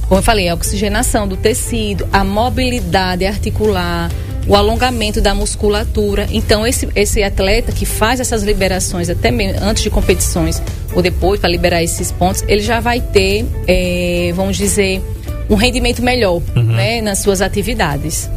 como 0.07 0.19
eu 0.19 0.23
falei, 0.23 0.49
a 0.49 0.53
oxigenação 0.53 1.27
do 1.27 1.37
tecido, 1.37 2.07
a 2.11 2.23
mobilidade 2.23 3.25
articular, 3.25 4.09
o 4.47 4.55
alongamento 4.55 5.19
da 5.19 5.35
musculatura. 5.35 6.27
Então, 6.31 6.65
esse, 6.65 6.87
esse 6.95 7.21
atleta 7.21 7.71
que 7.71 7.85
faz 7.85 8.19
essas 8.19 8.41
liberações, 8.41 9.09
até 9.09 9.29
mesmo 9.29 9.61
antes 9.61 9.83
de 9.83 9.89
competições 9.89 10.61
ou 10.95 11.01
depois, 11.01 11.39
para 11.39 11.49
liberar 11.49 11.83
esses 11.83 12.11
pontos, 12.11 12.43
ele 12.47 12.61
já 12.61 12.79
vai 12.79 13.01
ter, 13.01 13.45
eh, 13.67 14.31
vamos 14.33 14.55
dizer, 14.55 15.03
um 15.49 15.55
rendimento 15.55 16.01
melhor 16.01 16.41
né, 16.55 17.01
nas 17.01 17.19
suas 17.19 17.41
atividades. 17.41 18.29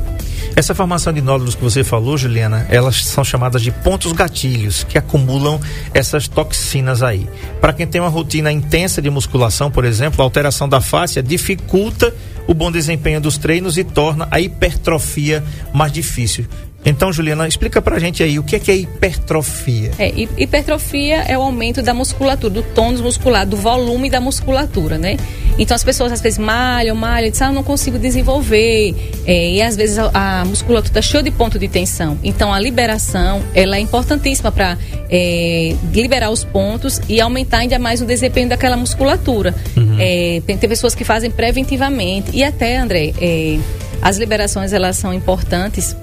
Essa 0.57 0.75
formação 0.75 1.13
de 1.13 1.21
nódulos 1.21 1.55
que 1.55 1.63
você 1.63 1.85
falou, 1.85 2.19
Juliana, 2.19 2.67
elas 2.69 3.05
são 3.05 3.23
chamadas 3.23 3.63
de 3.63 3.71
pontos 3.71 4.13
gatilhos, 4.13 4.85
que 4.85 4.99
acumulam 4.99 5.61
essas 5.95 6.27
toxinas 6.27 7.03
aí. 7.03 7.27
Para 7.61 7.73
quem 7.73 7.87
tem 7.87 8.01
uma 8.01 8.11
rotina 8.11 8.51
intensa 8.51 9.01
de 9.01 9.09
musculação, 9.09 9.71
por 9.71 9.85
exemplo, 9.85 10.21
a 10.21 10.25
alteração 10.25 10.69
da 10.69 10.81
face 10.81 11.23
dificulta 11.23 12.13
o 12.47 12.55
bom 12.55 12.71
desempenho 12.71 13.21
dos 13.21 13.39
treinos 13.39 13.79
e 13.79 13.85
torna 13.85 14.27
a 14.31 14.41
hipertrofia 14.41 15.45
mais 15.73 15.93
difícil. 15.93 16.47
Então, 16.85 17.13
Juliana, 17.13 17.47
explica 17.47 17.83
pra 17.83 17.99
gente 17.99 18.23
aí 18.23 18.39
o 18.39 18.43
que 18.43 18.57
é, 18.57 18.59
que 18.59 18.71
é 18.71 18.77
hipertrofia. 18.77 19.91
É, 19.99 20.09
hi- 20.09 20.29
hipertrofia 20.39 21.17
é 21.29 21.37
o 21.37 21.43
aumento 21.43 21.83
da 21.83 21.93
musculatura, 21.93 22.53
do 22.53 22.63
tônus 22.63 23.03
muscular, 23.03 23.47
do 23.47 23.57
volume 23.57 24.09
da 24.09 24.19
musculatura, 24.21 24.97
né? 24.97 25.19
Então 25.59 25.75
as 25.75 25.85
pessoas 25.85 26.11
às 26.11 26.23
vezes 26.23 26.39
malham, 26.39 26.97
malham, 26.97 27.31
dizem, 27.31 27.47
ah, 27.47 27.51
eu 27.51 27.55
não 27.55 27.63
consigo 27.63 27.99
desenvolver. 27.99 28.95
É, 29.27 29.51
e 29.53 29.63
às 29.63 29.77
vezes 29.77 29.99
a, 29.99 30.41
a 30.41 30.45
musculatura 30.47 30.89
está 30.91 31.03
cheia 31.03 31.23
de 31.23 31.31
ponto 31.31 31.59
de 31.59 31.69
tensão. 31.69 32.17
Então 32.25 32.51
a 32.53 32.59
liberação, 32.59 33.43
ela 33.55 33.77
é 33.77 33.81
importantíssima 33.81 34.51
para 34.51 34.79
liberar 35.93 36.31
os 36.31 36.45
pontos 36.45 36.99
e 37.09 37.21
aumentar 37.21 37.59
ainda 37.59 37.79
mais 37.79 38.01
o 38.01 38.07
desempenho 38.07 38.49
daquela 38.49 38.77
musculatura. 38.77 39.55
É, 39.99 40.41
tem, 40.47 40.57
tem 40.57 40.69
pessoas 40.69 40.95
que 40.95 41.05
fazem 41.05 41.31
preventivamente. 41.31 42.31
E 42.33 42.43
até, 42.43 42.79
André, 42.79 43.13
é, 43.21 43.59
as 44.01 44.17
liberações 44.17 44.73
elas 44.73 44.97
são 44.97 45.13
importantes 45.13 45.95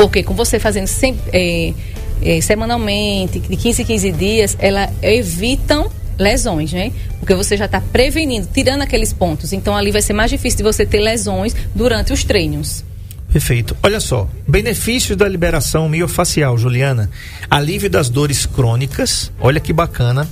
porque 0.00 0.22
com 0.22 0.32
você 0.32 0.58
fazendo 0.58 0.86
sempre, 0.86 1.20
é, 1.30 1.74
é, 2.22 2.40
semanalmente, 2.40 3.38
de 3.38 3.54
15 3.54 3.82
em 3.82 3.84
15 3.84 4.12
dias, 4.12 4.56
ela 4.58 4.90
evitam 5.02 5.90
lesões, 6.18 6.72
né? 6.72 6.90
Porque 7.18 7.34
você 7.34 7.54
já 7.54 7.66
está 7.66 7.82
prevenindo, 7.82 8.48
tirando 8.50 8.80
aqueles 8.80 9.12
pontos. 9.12 9.52
Então 9.52 9.76
ali 9.76 9.90
vai 9.90 10.00
ser 10.00 10.14
mais 10.14 10.30
difícil 10.30 10.56
de 10.56 10.62
você 10.62 10.86
ter 10.86 11.00
lesões 11.00 11.54
durante 11.74 12.14
os 12.14 12.24
treinos. 12.24 12.82
Perfeito. 13.30 13.76
Olha 13.82 14.00
só, 14.00 14.26
benefícios 14.48 15.18
da 15.18 15.28
liberação 15.28 15.86
miofacial, 15.86 16.56
Juliana. 16.56 17.10
Alívio 17.50 17.90
das 17.90 18.08
dores 18.08 18.46
crônicas, 18.46 19.30
olha 19.38 19.60
que 19.60 19.70
bacana. 19.70 20.26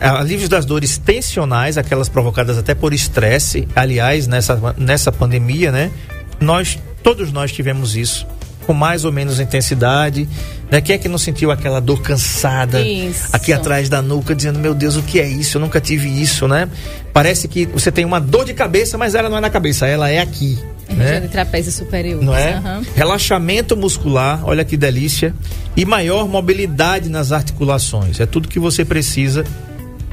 Alívio 0.00 0.48
das 0.48 0.64
dores 0.64 0.98
tensionais, 0.98 1.78
aquelas 1.78 2.08
provocadas 2.08 2.58
até 2.58 2.74
por 2.74 2.92
estresse. 2.92 3.68
Aliás, 3.76 4.26
nessa, 4.26 4.74
nessa 4.76 5.12
pandemia, 5.12 5.70
né? 5.70 5.92
Nós, 6.40 6.80
todos 7.00 7.30
nós 7.30 7.52
tivemos 7.52 7.96
isso, 7.96 8.26
com 8.68 8.74
mais 8.74 9.06
ou 9.06 9.10
menos 9.10 9.40
intensidade. 9.40 10.28
Né? 10.70 10.82
Quem 10.82 10.94
é 10.94 10.98
que 10.98 11.08
não 11.08 11.16
sentiu 11.16 11.50
aquela 11.50 11.80
dor 11.80 12.02
cansada 12.02 12.82
Isso. 12.82 13.30
aqui 13.32 13.50
atrás 13.50 13.88
da 13.88 14.02
nuca, 14.02 14.34
dizendo, 14.34 14.58
meu 14.58 14.74
Deus, 14.74 14.94
o 14.94 15.02
que 15.02 15.18
é 15.18 15.26
isso? 15.26 15.56
Eu 15.56 15.62
nunca 15.62 15.80
tive 15.80 16.06
isso, 16.06 16.46
né? 16.46 16.68
Parece 17.10 17.48
que 17.48 17.64
você 17.64 17.90
tem 17.90 18.04
uma 18.04 18.20
dor 18.20 18.44
de 18.44 18.52
cabeça, 18.52 18.98
mas 18.98 19.14
ela 19.14 19.30
não 19.30 19.38
é 19.38 19.40
na 19.40 19.48
cabeça, 19.48 19.86
ela 19.86 20.10
é 20.10 20.18
aqui. 20.18 20.58
Região 20.86 21.06
Né? 21.06 21.20
de 21.20 21.28
trapézio 21.28 21.72
superior. 21.72 22.22
Não 22.22 22.34
é? 22.36 22.52
Aham. 22.56 22.82
Relaxamento 22.94 23.74
muscular, 23.74 24.40
olha 24.44 24.62
que 24.66 24.76
delícia. 24.76 25.34
E 25.74 25.86
maior 25.86 26.28
mobilidade 26.28 27.08
nas 27.08 27.32
articulações. 27.32 28.20
É 28.20 28.26
tudo 28.26 28.48
que 28.48 28.58
você 28.58 28.84
precisa 28.84 29.44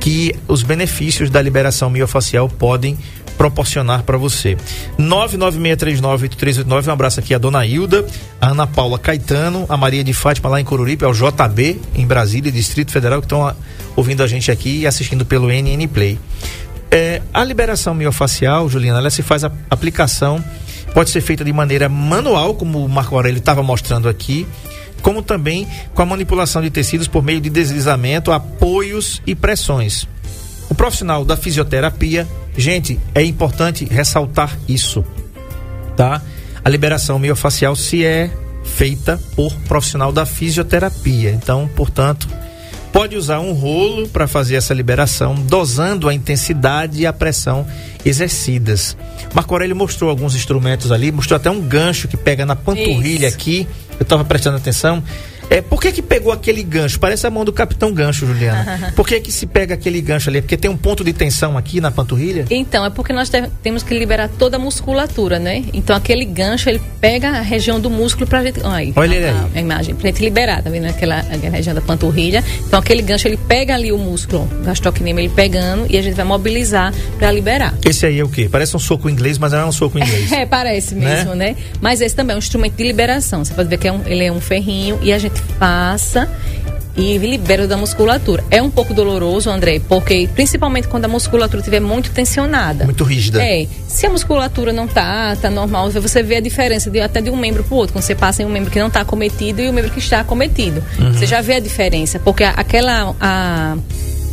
que 0.06 0.36
os 0.48 0.62
benefícios 0.62 1.32
da 1.32 1.42
liberação 1.42 1.90
miofacial 1.90 2.48
podem 2.48 2.96
proporcionar 3.40 4.04
para 4.04 4.20
você. 4.20 4.56
996398389, 5.00 6.88
um 6.88 6.92
abraço 6.92 7.20
aqui 7.20 7.34
a 7.34 7.40
dona 7.40 7.66
Hilda, 7.66 8.06
a 8.40 8.50
Ana 8.50 8.68
Paula 8.68 9.00
Caetano, 9.00 9.66
a 9.68 9.76
Maria 9.76 10.04
de 10.04 10.14
Fátima 10.14 10.48
lá 10.48 10.62
em 10.62 10.64
Coruripe, 10.64 11.04
ao 11.04 11.12
JB 11.12 11.82
em 11.96 12.06
Brasília, 12.06 12.52
Distrito 12.52 12.92
Federal, 12.92 13.20
que 13.20 13.26
estão 13.26 13.48
ah, 13.48 13.56
ouvindo 13.96 14.22
a 14.22 14.28
gente 14.28 14.52
aqui 14.52 14.82
e 14.82 14.88
assistindo 14.88 15.26
pelo 15.26 15.48
NN 15.48 15.88
Play. 15.88 16.20
É, 16.92 17.24
a 17.34 17.44
liberação 17.44 17.96
miofacial, 17.96 18.70
Juliana, 18.70 19.00
ela 19.00 19.10
se 19.10 19.24
faz 19.24 19.44
a 19.44 19.52
aplicação, 19.72 20.40
pode 20.94 21.10
ser 21.10 21.22
feita 21.22 21.44
de 21.44 21.52
maneira 21.52 21.90
manual, 21.90 22.54
como 22.54 22.86
o 22.86 22.88
Marco 22.88 23.16
Aurélio 23.16 23.40
estava 23.40 23.64
mostrando 23.64 24.08
aqui, 24.08 24.46
como 25.02 25.22
também 25.22 25.68
com 25.94 26.02
a 26.02 26.06
manipulação 26.06 26.62
de 26.62 26.70
tecidos 26.70 27.08
por 27.08 27.24
meio 27.24 27.40
de 27.40 27.50
deslizamento, 27.50 28.32
apoios 28.32 29.22
e 29.26 29.36
pressões. 29.36 30.08
O 30.70 30.76
profissional 30.76 31.24
da 31.24 31.38
fisioterapia, 31.38 32.28
gente, 32.58 33.00
é 33.14 33.24
importante 33.24 33.86
ressaltar 33.86 34.58
isso, 34.68 35.06
tá? 35.96 36.22
A 36.64 36.70
liberação 36.70 37.20
miofacial 37.20 37.76
se 37.76 38.04
é 38.04 38.32
feita 38.64 39.20
por 39.36 39.54
profissional 39.68 40.12
da 40.12 40.26
fisioterapia. 40.26 41.30
Então, 41.32 41.70
portanto, 41.76 42.28
pode 42.92 43.16
usar 43.16 43.40
um 43.40 43.52
rolo 43.52 44.08
para 44.08 44.26
fazer 44.26 44.56
essa 44.56 44.74
liberação, 44.74 45.36
dosando 45.36 46.10
a 46.10 46.14
intensidade 46.14 47.02
e 47.02 47.06
a 47.06 47.14
pressão 47.14 47.68
exercidas. 48.06 48.98
Marco 49.34 49.54
Aurélio 49.54 49.76
mostrou 49.76 50.10
alguns 50.10 50.34
instrumentos 50.34 50.92
ali, 50.92 51.12
mostrou 51.12 51.36
até 51.36 51.50
um 51.52 51.62
gancho 51.62 52.08
que 52.08 52.18
pega 52.18 52.46
na 52.46 52.56
panturrilha 52.56 53.28
Isso. 53.28 53.36
aqui. 53.36 53.68
Eu 54.00 54.04
estava 54.04 54.24
prestando 54.26 54.58
atenção. 54.58 55.04
É, 55.50 55.62
por 55.62 55.82
que 55.82 55.92
que 55.92 56.02
pegou 56.02 56.32
aquele 56.32 56.64
gancho? 56.64 57.00
Parece 57.00 57.26
a 57.28 57.30
mão 57.30 57.46
do 57.46 57.54
Capitão 57.54 57.94
Gancho, 57.94 58.26
Juliana. 58.26 58.92
Por 58.96 59.08
que 59.08 59.20
que 59.20 59.32
se 59.32 59.46
pega 59.46 59.74
aquele 59.76 60.02
gancho 60.02 60.30
ali? 60.30 60.42
Porque 60.42 60.58
tem 60.58 60.70
um 60.70 60.76
ponto 60.78 61.04
de 61.04 61.14
tensão 61.14 61.58
aqui 61.58 61.80
na 61.80 61.92
panturrilha? 61.92 62.46
Então, 62.50 62.84
é 62.86 62.90
porque 62.90 63.14
nós 63.14 63.30
te- 63.30 63.50
temos 63.62 63.84
que 63.84 63.98
liberar 63.98 64.30
toda 64.40 64.58
a 64.58 64.60
musculatura, 64.60 65.38
né? 65.40 65.64
Então, 65.74 65.96
aquele 65.96 66.26
gancho, 66.26 66.70
ele 66.70 66.82
pega 67.00 67.30
a 67.30 67.42
região 67.42 67.80
do 67.80 67.90
músculo 67.90 68.26
pra 68.28 68.44
gente... 68.44 68.60
Aí, 68.66 68.92
Olha 68.96 69.30
a, 69.32 69.32
aí. 69.44 69.48
a 69.56 69.60
imagem, 69.62 69.96
pra 69.96 70.08
gente 70.10 70.22
liberar, 70.24 70.62
tá 70.64 70.70
vendo? 70.70 70.86
Aquela, 70.88 71.20
aquela 71.20 71.56
região 71.56 71.76
da 71.76 71.82
panturrilha. 71.82 72.44
Então, 72.68 72.80
aquele 72.80 73.02
gancho, 73.02 73.28
ele 73.28 73.38
pega 73.38 73.76
ali 73.76 73.92
o 73.92 73.98
músculo, 73.98 74.50
o 74.62 74.64
gastrocnêmio, 74.64 75.22
ele 75.22 75.30
pegando, 75.30 75.86
e 75.90 75.98
a 75.98 76.02
gente 76.02 76.16
vai 76.16 76.26
mobilizar 76.26 76.94
pra 77.18 77.32
liberar. 77.32 77.74
Esse 77.86 78.06
aí 78.06 78.20
é 78.20 78.24
o 78.24 78.30
quê? 78.30 78.50
Parece 78.52 78.76
um 78.76 78.80
soco 78.80 79.10
inglês, 79.10 79.38
mas 79.38 79.52
não 79.52 79.60
é 79.60 79.66
um 79.66 79.72
soco 79.72 79.98
inglês. 80.00 80.32
É, 80.36 80.46
parece 80.46 80.96
mesmo, 80.96 81.34
né? 81.36 81.56
Mas 81.80 82.02
esse 82.02 82.16
também 82.16 82.34
é 82.34 82.36
um 82.36 82.40
instrumento 82.40 82.76
de 82.76 82.84
liberação. 82.84 83.44
Você 83.46 83.54
pode 83.54 83.70
ver 83.70 83.78
que 83.78 83.88
é 83.88 83.92
um- 83.92 84.02
ele 84.06 84.24
é 84.26 84.32
um 84.32 84.42
ferrinho 84.42 85.00
e 85.02 85.14
a 85.14 85.18
gente 85.20 85.35
passa 85.58 86.30
e 86.98 87.18
libera 87.18 87.68
da 87.68 87.76
musculatura. 87.76 88.44
É 88.50 88.62
um 88.62 88.70
pouco 88.70 88.94
doloroso, 88.94 89.50
André, 89.50 89.82
porque 89.88 90.30
principalmente 90.34 90.88
quando 90.88 91.06
a 91.06 91.08
musculatura 91.08 91.60
estiver 91.60 91.82
muito 91.82 92.12
tensionada. 92.12 92.86
Muito 92.86 93.04
rígida. 93.04 93.44
É. 93.44 93.68
Se 93.88 94.06
a 94.06 94.10
musculatura 94.10 94.72
não 94.72 94.88
tá, 94.88 95.36
tá 95.36 95.50
normal, 95.50 95.92
você 95.92 96.24
vê 96.24 96.38
a 96.38 96.40
diferença 96.40 96.90
de, 96.90 97.00
até 97.02 97.22
de 97.22 97.30
um 97.30 97.36
membro 97.36 97.64
pro 97.64 97.76
outro. 97.76 97.94
Quando 97.94 98.04
você 98.04 98.16
passa 98.16 98.44
em 98.44 98.46
um 98.46 98.50
membro 98.50 98.72
que 98.72 98.80
não 98.80 98.90
tá 98.90 99.02
acometido 99.02 99.62
e 99.62 99.70
o 99.70 99.74
membro 99.74 99.92
que 99.92 100.00
está 100.00 100.22
acometido. 100.22 100.84
Você 101.14 101.26
já 101.26 101.42
vê 101.42 101.56
a 101.56 101.60
diferença, 101.60 102.20
porque 102.20 102.44
aquela 102.44 103.14
a, 103.20 103.78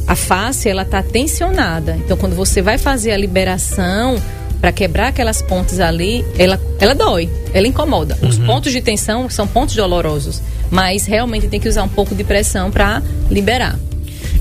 a 0.06 0.14
face 0.14 0.68
ela 0.68 0.84
tá 0.84 1.02
tensionada. 1.02 1.96
Então 2.04 2.16
quando 2.16 2.36
você 2.36 2.62
vai 2.62 2.78
fazer 2.78 3.10
a 3.10 3.16
liberação 3.16 4.20
para 4.60 4.70
quebrar 4.70 5.08
aquelas 5.08 5.42
pontes 5.42 5.80
ali, 5.80 6.24
ela 6.38 6.60
ela 6.78 6.94
dói, 6.94 7.28
ela 7.52 7.66
incomoda. 7.66 8.16
Os 8.22 8.38
pontos 8.38 8.70
de 8.70 8.80
tensão 8.80 9.28
são 9.28 9.46
pontos 9.46 9.74
dolorosos, 9.74 10.40
mas 10.72 11.04
realmente 11.04 11.48
tem 11.48 11.60
que 11.60 11.68
usar 11.68 11.82
um 11.82 11.88
pouco 11.88 12.14
de 12.14 12.24
pressão 12.24 12.70
para 12.70 13.02
liberar. 13.30 13.78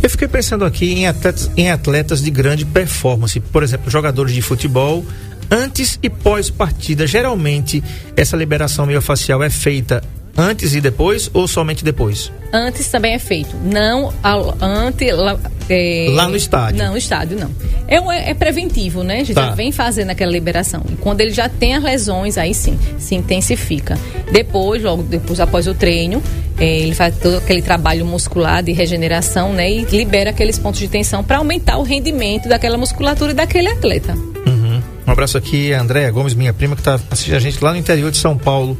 Eu 0.02 0.10
fiquei 0.10 0.30
pensando 0.30 0.64
aqui 0.64 0.94
em 0.94 1.06
atletas, 1.06 1.52
em 1.58 1.70
atletas 1.70 2.24
de 2.24 2.32
grande 2.32 2.66
performance, 2.66 3.38
por 3.40 3.62
exemplo, 3.62 3.92
jogadores 3.92 4.34
de 4.34 4.42
futebol, 4.42 5.06
antes 5.52 6.00
e 6.02 6.10
pós-partida. 6.10 7.06
Geralmente, 7.06 7.84
essa 8.16 8.38
liberação 8.38 8.86
miofascial 8.86 9.44
é 9.44 9.50
feita 9.50 10.02
antes 10.38 10.74
e 10.76 10.82
depois 10.82 11.30
ou 11.34 11.48
somente 11.48 11.84
depois? 11.84 12.32
Antes 12.54 12.88
também 12.90 13.14
é 13.14 13.20
feito. 13.20 13.56
Não 13.64 14.14
ao, 14.22 14.56
ante, 14.62 15.10
lá, 15.12 15.40
é, 15.70 16.08
Lá 16.12 16.28
no 16.28 16.36
estádio. 16.36 16.78
Não, 16.84 16.92
no 16.92 16.98
estádio 16.98 17.40
não. 17.40 17.50
É, 17.88 18.00
um- 18.00 18.12
é 18.12 18.34
preventivo, 18.34 19.04
né? 19.04 19.16
A 19.16 19.24
gente 19.24 19.34
Tá. 19.34 19.48
já 19.48 19.56
vem 19.56 19.72
fazendo 19.72 20.10
aquela 20.10 20.32
liberação. 20.32 20.84
E 20.90 20.96
quando 20.98 21.22
ele 21.22 21.32
já 21.32 21.48
tem 21.48 21.76
as 21.76 21.84
lesões, 21.84 22.38
aí 22.38 22.54
sim, 22.54 22.78
se 23.00 23.16
intensifica. 23.16 23.98
Depois, 24.32 24.82
logo 24.84 25.04
depois, 25.04 25.40
após 25.40 25.68
o 25.68 25.74
treino, 25.74 26.22
é, 26.58 26.80
ele 26.80 26.94
faz 26.94 27.16
todo 27.18 27.38
aquele 27.38 27.62
trabalho 27.62 28.06
muscular 28.06 28.62
de 28.64 28.72
regeneração, 28.74 29.54
né? 29.54 29.70
E 29.72 29.86
libera 29.86 30.30
aqueles 30.32 30.58
pontos 30.60 30.80
de 30.80 30.88
tensão 30.90 31.24
para 31.24 31.38
aumentar 31.38 31.78
o 31.78 31.84
rendimento 31.84 32.48
daquela 32.50 32.78
musculatura 32.78 33.32
e 33.32 33.36
daquele 33.36 33.70
atleta. 33.70 34.14
Uhum. 34.46 34.82
Um 35.08 35.12
abraço 35.12 35.38
aqui, 35.38 35.74
a 35.74 35.82
Andréa 35.82 36.12
Gomes, 36.12 36.34
minha 36.34 36.54
prima, 36.54 36.76
que 36.76 36.82
está 36.82 37.00
assistindo 37.10 37.36
a 37.36 37.40
gente 37.40 37.64
lá 37.64 37.72
no 37.72 37.78
interior 37.78 38.12
de 38.12 38.18
São 38.18 38.38
Paulo, 38.38 38.78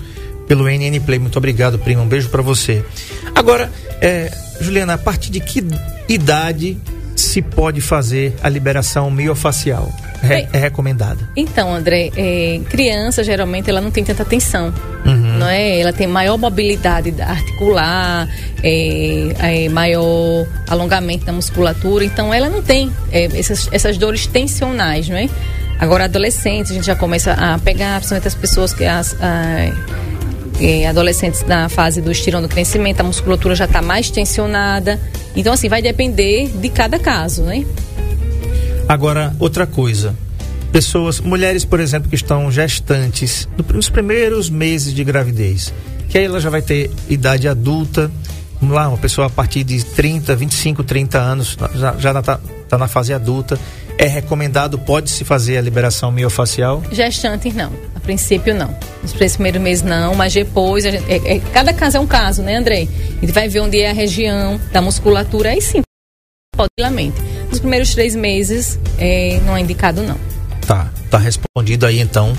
pelo 0.52 0.68
NN 0.68 1.00
Play. 1.00 1.18
Muito 1.18 1.38
obrigado, 1.38 1.80
prima. 1.80 2.02
Um 2.02 2.08
beijo 2.10 2.28
para 2.28 2.42
você. 2.42 2.84
Agora, 3.34 3.72
é, 4.02 4.30
Juliana, 4.60 4.96
a 4.96 4.98
partir 4.98 5.32
de 5.32 5.40
que 5.40 5.64
idade 6.10 6.78
se 7.16 7.42
pode 7.42 7.80
fazer 7.80 8.36
a 8.44 8.50
liberação 8.50 9.10
miofacial? 9.10 9.90
Re- 10.22 10.50
é 10.52 10.58
recomendada. 10.58 11.18
Então, 11.38 11.74
André, 11.74 12.12
é, 12.18 12.60
criança 12.70 13.24
geralmente 13.24 13.70
ela 13.70 13.80
não 13.80 13.90
tem 13.92 14.04
tanta 14.04 14.26
tensão, 14.26 14.74
Uhum. 15.06 15.38
não 15.40 15.48
é? 15.48 15.80
Ela 15.80 15.94
tem 15.94 16.06
maior 16.06 16.38
mobilidade 16.38 17.12
da- 17.12 17.28
articular, 17.28 18.28
é, 18.62 19.30
é, 19.66 19.70
maior 19.70 20.46
alongamento 20.68 21.24
da 21.26 21.32
musculatura, 21.32 22.04
então 22.04 22.34
ela 22.34 22.50
não 22.50 22.62
tem 22.62 22.92
é, 23.10 23.24
essas, 23.40 23.70
essas 23.72 23.98
dores 23.98 24.28
tensionais, 24.28 25.08
não 25.08 25.16
é? 25.16 25.30
Agora, 25.80 26.04
adolescente, 26.04 26.72
a 26.72 26.76
gente 26.76 26.86
já 26.86 26.96
começa 26.96 27.32
a 27.32 27.58
pegar, 27.58 27.96
principalmente 27.96 28.28
as 28.28 28.36
pessoas 28.36 28.74
que 28.74 28.84
as 28.86 29.16
a- 29.20 30.01
é, 30.62 30.88
adolescentes 30.88 31.44
na 31.46 31.68
fase 31.68 32.00
do 32.02 32.12
estirão 32.12 32.42
do 32.42 32.48
crescimento, 32.48 33.02
a 33.02 33.04
musculatura 33.04 33.56
já 33.56 33.66
está 33.66 33.82
mais 33.82 34.10
tensionada. 34.12 35.00
Então, 35.36 35.52
assim, 35.54 35.68
vai 35.68 35.82
depender 35.82 36.50
de 36.50 36.70
cada 36.70 36.98
caso, 37.00 37.42
né? 37.44 37.66
Agora, 38.88 39.34
outra 39.40 39.66
coisa. 39.66 40.16
Pessoas, 40.72 41.20
mulheres, 41.20 41.66
por 41.66 41.80
exemplo, 41.80 42.10
que 42.10 42.16
estão 42.16 42.50
gestantes 42.52 43.48
no- 43.58 43.76
nos 43.76 43.90
primeiros 43.90 44.50
meses 44.50 44.94
de 44.94 45.04
gravidez, 45.04 45.74
que 46.10 46.18
aí 46.18 46.26
ela 46.26 46.40
já 46.40 46.50
vai 46.50 46.62
ter 46.62 46.90
idade 47.10 47.48
adulta, 47.48 48.10
vamos 48.60 48.76
lá, 48.76 48.88
uma 48.88 48.98
pessoa 48.98 49.28
a 49.28 49.30
partir 49.30 49.64
de 49.66 49.84
30, 49.84 50.34
25, 50.36 50.84
30 50.84 51.18
anos, 51.20 51.58
já, 51.76 51.96
já 51.98 52.18
está 52.20 52.40
tá 52.70 52.78
na 52.78 52.88
fase 52.88 53.14
adulta, 53.14 53.60
é 54.02 54.08
recomendado, 54.08 54.80
pode-se 54.80 55.24
fazer 55.24 55.60
a 55.60 55.62
liberação 55.62 56.12
miofacial? 56.12 56.82
Gestantes 56.92 57.54
não, 57.54 57.72
a 57.96 58.00
princípio 58.00 58.56
não. 58.56 58.76
Nos 59.04 59.12
três 59.14 59.34
primeiros 59.36 59.62
meses 59.62 59.84
não, 59.84 60.16
mas 60.16 60.34
depois, 60.34 60.84
gente- 60.84 61.04
é- 61.08 61.36
é- 61.36 61.40
cada 61.54 61.72
caso 61.72 61.98
é 61.98 62.00
um 62.00 62.08
caso, 62.08 62.42
né, 62.42 62.56
André? 62.56 62.88
A 63.18 63.22
gente 63.22 63.32
vai 63.32 63.48
ver 63.48 63.60
onde 63.60 63.80
é 63.80 63.92
a 63.92 63.94
região 63.94 64.60
da 64.72 64.82
musculatura, 64.82 65.50
aí 65.52 65.62
sim, 65.62 65.84
pode 66.58 66.68
tranquilamente. 66.76 67.22
Nos 67.48 67.60
primeiros 67.60 67.94
três 67.94 68.16
meses, 68.16 68.80
é, 68.98 69.40
não 69.46 69.56
é 69.56 69.62
indicado 69.62 70.02
não. 70.02 70.18
Tá, 70.66 70.92
tá 71.12 71.20
respondido 71.20 71.86
aí 71.86 72.00
então. 72.00 72.36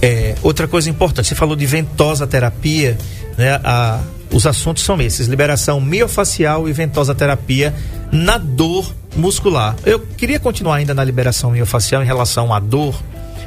É, 0.00 0.36
outra 0.42 0.68
coisa 0.68 0.88
importante, 0.88 1.26
você 1.28 1.34
falou 1.34 1.56
de 1.56 1.66
ventosa 1.66 2.26
terapia, 2.28 2.96
né? 3.36 3.60
A, 3.64 4.00
os 4.32 4.46
assuntos 4.46 4.82
são 4.84 5.00
esses: 5.00 5.26
liberação 5.26 5.80
miofacial 5.80 6.68
e 6.68 6.72
ventosa 6.72 7.12
terapia 7.14 7.74
na 8.12 8.36
dor 8.36 8.94
muscular. 9.16 9.74
Eu 9.84 9.98
queria 9.98 10.38
continuar 10.38 10.76
ainda 10.76 10.94
na 10.94 11.02
liberação 11.02 11.50
miofacial 11.50 12.02
em 12.02 12.06
relação 12.06 12.52
à 12.52 12.60
dor, 12.60 12.94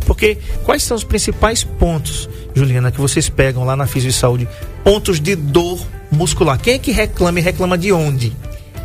porque 0.05 0.37
quais 0.63 0.83
são 0.83 0.97
os 0.97 1.03
principais 1.03 1.63
pontos, 1.63 2.27
Juliana, 2.55 2.91
que 2.91 2.99
vocês 2.99 3.29
pegam 3.29 3.63
lá 3.63 3.75
na 3.75 3.85
Fisio 3.85 4.11
Saúde? 4.11 4.47
Pontos 4.83 5.19
de 5.19 5.35
dor 5.35 5.79
muscular. 6.11 6.59
Quem 6.59 6.73
é 6.73 6.79
que 6.79 6.91
reclama 6.91 7.39
e 7.39 7.41
reclama 7.43 7.77
de 7.77 7.91
onde? 7.91 8.33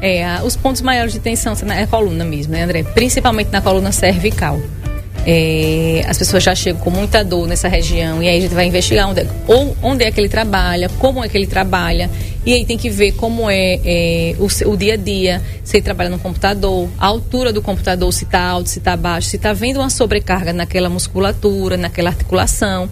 É, 0.02 0.42
os 0.42 0.56
pontos 0.56 0.80
maiores 0.80 1.12
de 1.12 1.20
tensão 1.20 1.54
são 1.54 1.68
na 1.68 1.78
a 1.78 1.86
coluna 1.86 2.24
mesmo, 2.24 2.52
né, 2.52 2.62
André? 2.62 2.82
Principalmente 2.82 3.50
na 3.50 3.60
coluna 3.60 3.92
cervical. 3.92 4.60
É, 5.26 6.02
as 6.08 6.16
pessoas 6.16 6.42
já 6.42 6.54
chegam 6.54 6.80
com 6.80 6.90
muita 6.90 7.22
dor 7.22 7.46
nessa 7.46 7.68
região 7.68 8.22
e 8.22 8.28
aí 8.28 8.38
a 8.38 8.40
gente 8.40 8.54
vai 8.54 8.66
investigar 8.66 9.08
onde 9.08 9.20
é, 9.20 9.26
ou 9.46 9.76
onde 9.82 10.02
é 10.02 10.10
que 10.10 10.18
ele 10.18 10.30
trabalha, 10.30 10.88
como 10.98 11.22
é 11.22 11.28
que 11.28 11.36
ele 11.36 11.46
trabalha 11.46 12.08
e 12.44 12.54
aí 12.54 12.64
tem 12.64 12.78
que 12.78 12.88
ver 12.88 13.12
como 13.12 13.50
é, 13.50 13.78
é, 13.84 14.34
o, 14.38 14.46
o 14.70 14.76
dia 14.76 14.94
a 14.94 14.96
dia, 14.96 15.42
se 15.62 15.76
ele 15.76 15.84
trabalha 15.84 16.08
no 16.08 16.18
computador, 16.18 16.88
a 16.98 17.06
altura 17.06 17.52
do 17.52 17.60
computador, 17.60 18.10
se 18.12 18.24
está 18.24 18.40
alto, 18.40 18.70
se 18.70 18.78
está 18.78 18.96
baixo, 18.96 19.28
se 19.28 19.36
está 19.36 19.52
vendo 19.52 19.78
uma 19.78 19.90
sobrecarga 19.90 20.52
naquela 20.52 20.88
musculatura, 20.88 21.76
naquela 21.76 22.08
articulação. 22.08 22.88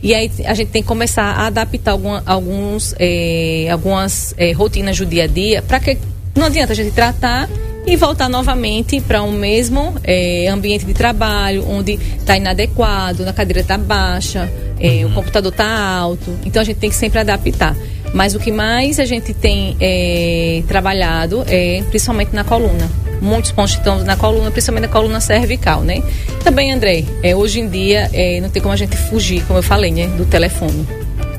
E 0.00 0.14
aí 0.14 0.30
a 0.44 0.54
gente 0.54 0.68
tem 0.68 0.80
que 0.82 0.86
começar 0.86 1.24
a 1.24 1.46
adaptar 1.48 1.90
alguma- 1.92 2.22
alguns, 2.24 2.94
eh, 3.00 3.66
algumas 3.70 4.32
eh, 4.38 4.52
rotinas 4.52 4.96
do 4.96 5.06
dia 5.06 5.24
a 5.24 5.26
dia 5.26 5.60
para 5.62 5.80
que 5.80 5.98
não 6.36 6.46
adianta 6.46 6.72
a 6.72 6.76
gente 6.76 6.92
tratar 6.92 7.48
e 7.86 7.96
voltar 7.96 8.28
novamente 8.28 9.00
para 9.00 9.22
o 9.22 9.30
mesmo 9.30 9.94
eh, 10.04 10.48
ambiente 10.48 10.86
de 10.86 10.94
trabalho, 10.94 11.68
onde 11.68 11.92
está 11.92 12.36
inadequado, 12.36 13.24
na 13.24 13.32
cadeira 13.32 13.60
está 13.60 13.76
baixa, 13.76 14.50
eh, 14.80 15.04
o 15.04 15.10
computador 15.10 15.52
está 15.52 15.96
alto. 15.96 16.36
Então 16.44 16.62
a 16.62 16.64
gente 16.64 16.78
tem 16.78 16.88
que 16.88 16.96
sempre 16.96 17.18
adaptar. 17.20 17.76
Mas 18.14 18.34
o 18.34 18.38
que 18.38 18.52
mais 18.52 19.00
a 19.00 19.04
gente 19.04 19.34
tem 19.34 19.76
eh, 19.80 20.62
trabalhado 20.68 21.44
é 21.48 21.82
principalmente 21.90 22.32
na 22.32 22.44
coluna. 22.44 22.88
Muitos 23.20 23.52
pontos 23.52 23.74
estão 23.74 23.98
na 24.04 24.16
coluna, 24.16 24.50
principalmente 24.50 24.86
na 24.86 24.92
coluna 24.92 25.20
cervical, 25.20 25.80
né? 25.80 26.02
Também, 26.42 26.72
André, 26.72 27.04
é, 27.22 27.34
hoje 27.34 27.60
em 27.60 27.68
dia 27.68 28.08
é, 28.12 28.40
não 28.40 28.50
tem 28.50 28.62
como 28.62 28.72
a 28.72 28.76
gente 28.76 28.96
fugir, 28.96 29.42
como 29.46 29.58
eu 29.58 29.62
falei, 29.62 29.90
né? 29.90 30.06
Do 30.08 30.26
telefone, 30.26 30.86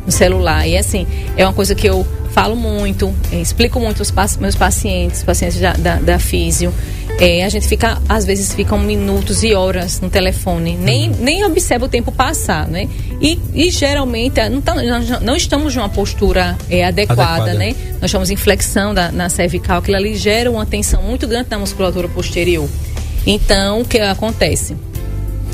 no 0.06 0.12
celular. 0.12 0.68
E 0.68 0.78
assim, 0.78 1.08
é 1.38 1.46
uma 1.46 1.54
coisa 1.54 1.76
que 1.76 1.88
eu 1.88 2.06
falo 2.36 2.54
muito, 2.54 3.14
é, 3.32 3.38
explico 3.40 3.80
muito 3.80 4.00
aos 4.02 4.12
paci- 4.12 4.38
meus 4.42 4.56
pacientes, 4.56 5.24
pacientes 5.24 5.58
da, 5.58 5.72
da, 5.72 5.96
da 5.96 6.20
físio. 6.20 6.74
É, 7.18 7.46
a 7.46 7.50
gente 7.50 7.66
fica, 7.66 7.98
às 8.10 8.26
vezes, 8.26 8.54
ficam 8.54 8.78
minutos 8.78 9.42
e 9.42 9.54
horas 9.54 10.02
no 10.02 10.10
telefone, 10.10 10.76
nem, 10.76 11.10
nem 11.12 11.46
observa 11.46 11.86
o 11.86 11.88
tempo 11.88 12.12
passar, 12.12 12.68
né? 12.68 12.90
E, 13.22 13.40
e 13.54 13.70
geralmente 13.72 14.38
não, 14.50 14.60
tá- 14.60 14.76
não 15.22 15.34
estamos 15.34 15.74
numa 15.74 15.88
postura 15.88 16.58
é, 16.70 16.84
adequada, 16.84 17.24
Adequada. 17.24 17.54
né? 17.54 17.74
Nós 18.02 18.12
chamamos 18.12 18.28
de 18.28 18.34
inflexão 18.34 18.94
da, 18.94 19.14
na 19.14 19.30
cervical, 19.30 19.78
aquilo 19.80 19.96
ali 19.96 20.18
gera 20.18 20.52
uma 20.52 20.66
tensão 20.66 21.02
muito 21.04 21.26
grande 21.26 21.48
na 21.50 21.58
musculatura 21.58 22.10
posterior. 22.10 22.68
Então, 23.26 23.80
o 23.80 23.86
que 23.86 23.98
acontece? 24.00 24.76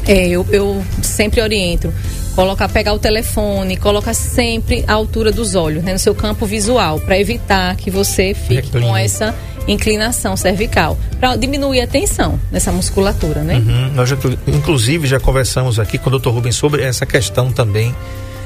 É, 0.08 0.28
eu, 0.30 0.44
eu 0.52 0.84
sempre 1.04 1.42
oriento. 1.42 1.94
Colocar, 2.36 2.70
pegar 2.70 2.94
o 2.94 3.00
telefone, 3.00 3.76
coloca 3.76 4.14
sempre 4.14 4.86
a 4.88 4.94
altura 4.94 5.32
dos 5.32 5.54
olhos, 5.56 5.84
né, 5.84 5.94
no 5.94 6.00
seu 6.00 6.16
campo 6.16 6.46
visual, 6.46 7.00
para 7.00 7.20
evitar 7.20 7.76
que 7.76 7.92
você 7.92 8.34
fique 8.34 8.56
Recline. 8.56 8.86
com 8.86 8.96
essa 8.96 9.36
inclinação 9.68 10.36
cervical, 10.36 10.98
para 11.20 11.36
diminuir 11.36 11.82
a 11.82 11.88
tensão 11.88 12.40
nessa 12.52 12.72
musculatura, 12.72 13.44
né? 13.44 13.56
Uhum. 13.56 13.94
Nós, 13.94 14.10
já, 14.10 14.18
inclusive, 14.48 15.08
já 15.08 15.20
conversamos 15.20 15.80
aqui 15.80 15.98
com 15.98 16.10
o 16.10 16.20
Dr. 16.20 16.30
Rubens 16.30 16.56
sobre 16.56 16.84
essa 16.84 17.06
questão 17.06 17.52
também, 17.52 17.96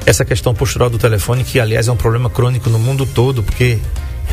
essa 0.06 0.25
questão 0.25 0.54
postural 0.54 0.89
do 0.89 0.98
telefone, 0.98 1.44
que, 1.44 1.60
aliás, 1.60 1.88
é 1.88 1.92
um 1.92 1.98
problema 1.98 2.30
crônico 2.30 2.70
no 2.70 2.80
mundo 2.80 3.06
todo, 3.06 3.44
porque 3.44 3.80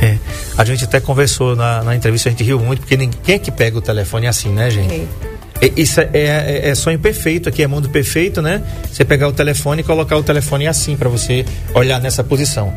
é, 0.00 0.18
a 0.56 0.64
gente 0.64 0.84
até 0.84 1.00
conversou 1.00 1.54
na, 1.54 1.82
na, 1.82 1.94
entrevista, 1.94 2.28
a 2.28 2.32
gente 2.32 2.42
riu 2.42 2.58
muito, 2.58 2.80
porque 2.80 2.96
ninguém, 2.96 3.36
é 3.36 3.38
que 3.38 3.50
pega 3.50 3.78
o 3.78 3.80
telefone 3.80 4.26
assim, 4.26 4.50
né, 4.50 4.70
gente? 4.70 4.94
É. 4.94 5.31
Isso 5.76 6.00
é, 6.00 6.08
é, 6.12 6.68
é, 6.70 6.74
sonho 6.74 6.98
perfeito, 6.98 7.48
aqui 7.48 7.62
é 7.62 7.66
mundo 7.66 7.88
perfeito, 7.88 8.42
né? 8.42 8.62
Você 8.90 9.04
pegar 9.04 9.28
o 9.28 9.32
telefone 9.32 9.82
e 9.82 9.84
colocar 9.84 10.16
o 10.16 10.22
telefone 10.22 10.66
assim 10.66 10.96
para 10.96 11.08
você 11.08 11.44
olhar 11.74 12.00
nessa 12.00 12.24
posição. 12.24 12.74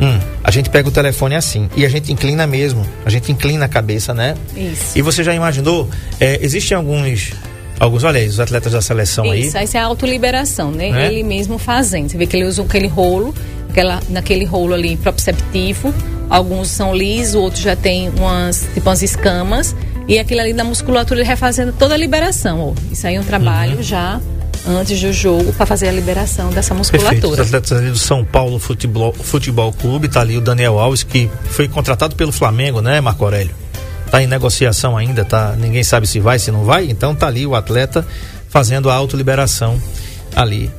Hum, 0.00 0.20
a 0.44 0.50
gente 0.52 0.70
pega 0.70 0.88
o 0.88 0.92
telefone 0.92 1.34
assim 1.34 1.68
e 1.76 1.84
a 1.84 1.88
gente 1.88 2.12
inclina 2.12 2.46
mesmo, 2.46 2.86
a 3.04 3.10
gente 3.10 3.32
inclina 3.32 3.64
a 3.64 3.68
cabeça, 3.68 4.14
né? 4.14 4.36
Isso. 4.56 4.96
E 4.96 5.02
você 5.02 5.24
já 5.24 5.34
imaginou? 5.34 5.90
É, 6.20 6.38
existem 6.40 6.76
alguns 6.76 7.32
alguns, 7.80 8.04
olha 8.04 8.20
aí, 8.20 8.28
os 8.28 8.40
atletas 8.40 8.72
da 8.72 8.82
seleção 8.82 9.24
Isso, 9.24 9.34
aí. 9.34 9.40
Isso, 9.40 9.58
essa 9.58 9.78
é 9.78 9.80
a 9.80 9.84
autoliberação, 9.84 10.70
né? 10.70 10.90
É? 10.90 11.06
Ele 11.06 11.22
mesmo 11.22 11.58
fazendo. 11.58 12.08
Você 12.08 12.16
vê 12.16 12.26
que 12.26 12.36
ele 12.36 12.44
usa 12.44 12.62
aquele 12.62 12.88
rolo, 12.88 13.34
aquela, 13.68 14.00
naquele 14.08 14.44
rolo 14.44 14.74
ali 14.74 14.96
proprioceptivo. 14.96 15.94
Alguns 16.28 16.68
são 16.68 16.94
lisos, 16.94 17.34
outros 17.34 17.62
já 17.62 17.74
tem 17.74 18.10
umas, 18.10 18.68
tipo 18.74 18.88
umas 18.88 19.02
escamas. 19.02 19.74
E 20.08 20.18
aquilo 20.18 20.40
ali 20.40 20.54
na 20.54 20.64
musculatura 20.64 21.20
ele 21.20 21.28
refazendo 21.28 21.72
toda 21.72 21.94
a 21.94 21.96
liberação. 21.96 22.60
Ó. 22.70 22.74
Isso 22.90 23.06
aí 23.06 23.16
é 23.16 23.20
um 23.20 23.24
trabalho 23.24 23.76
uhum. 23.76 23.82
já 23.82 24.20
antes 24.66 25.00
do 25.00 25.12
jogo 25.12 25.52
para 25.52 25.66
fazer 25.66 25.88
a 25.88 25.92
liberação 25.92 26.50
dessa 26.50 26.74
musculatura. 26.74 27.20
Perfeito. 27.20 27.40
Os 27.40 27.46
atletas 27.46 27.72
ali 27.72 27.90
do 27.90 27.98
São 27.98 28.24
Paulo 28.24 28.58
Futebol, 28.58 29.12
Futebol 29.12 29.72
Clube, 29.72 30.08
tá 30.08 30.20
ali 30.20 30.36
o 30.36 30.40
Daniel 30.40 30.78
Alves, 30.78 31.02
que 31.02 31.30
foi 31.50 31.68
contratado 31.68 32.16
pelo 32.16 32.32
Flamengo, 32.32 32.80
né, 32.80 33.00
Marco 33.00 33.22
Aurélio? 33.24 33.54
Tá 34.10 34.22
em 34.22 34.26
negociação 34.26 34.96
ainda, 34.96 35.24
tá? 35.24 35.54
Ninguém 35.58 35.84
sabe 35.84 36.06
se 36.06 36.18
vai, 36.18 36.38
se 36.38 36.50
não 36.50 36.64
vai, 36.64 36.86
então 36.88 37.14
tá 37.14 37.26
ali 37.26 37.46
o 37.46 37.54
atleta 37.54 38.06
fazendo 38.48 38.88
a 38.88 38.94
autoliberação 38.94 39.80
ali 40.34 40.70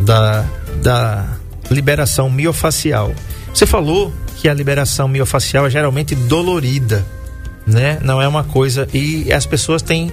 da, 0.00 0.44
da 0.82 1.26
liberação 1.70 2.30
miofacial. 2.30 3.12
Você 3.52 3.66
falou 3.66 4.12
que 4.36 4.48
a 4.48 4.54
liberação 4.54 5.08
miofacial 5.08 5.66
é 5.66 5.70
geralmente 5.70 6.14
dolorida, 6.14 7.04
né? 7.68 7.98
Não 8.02 8.20
é 8.20 8.26
uma 8.26 8.44
coisa 8.44 8.88
e 8.92 9.32
as 9.32 9.46
pessoas 9.46 9.82
têm 9.82 10.10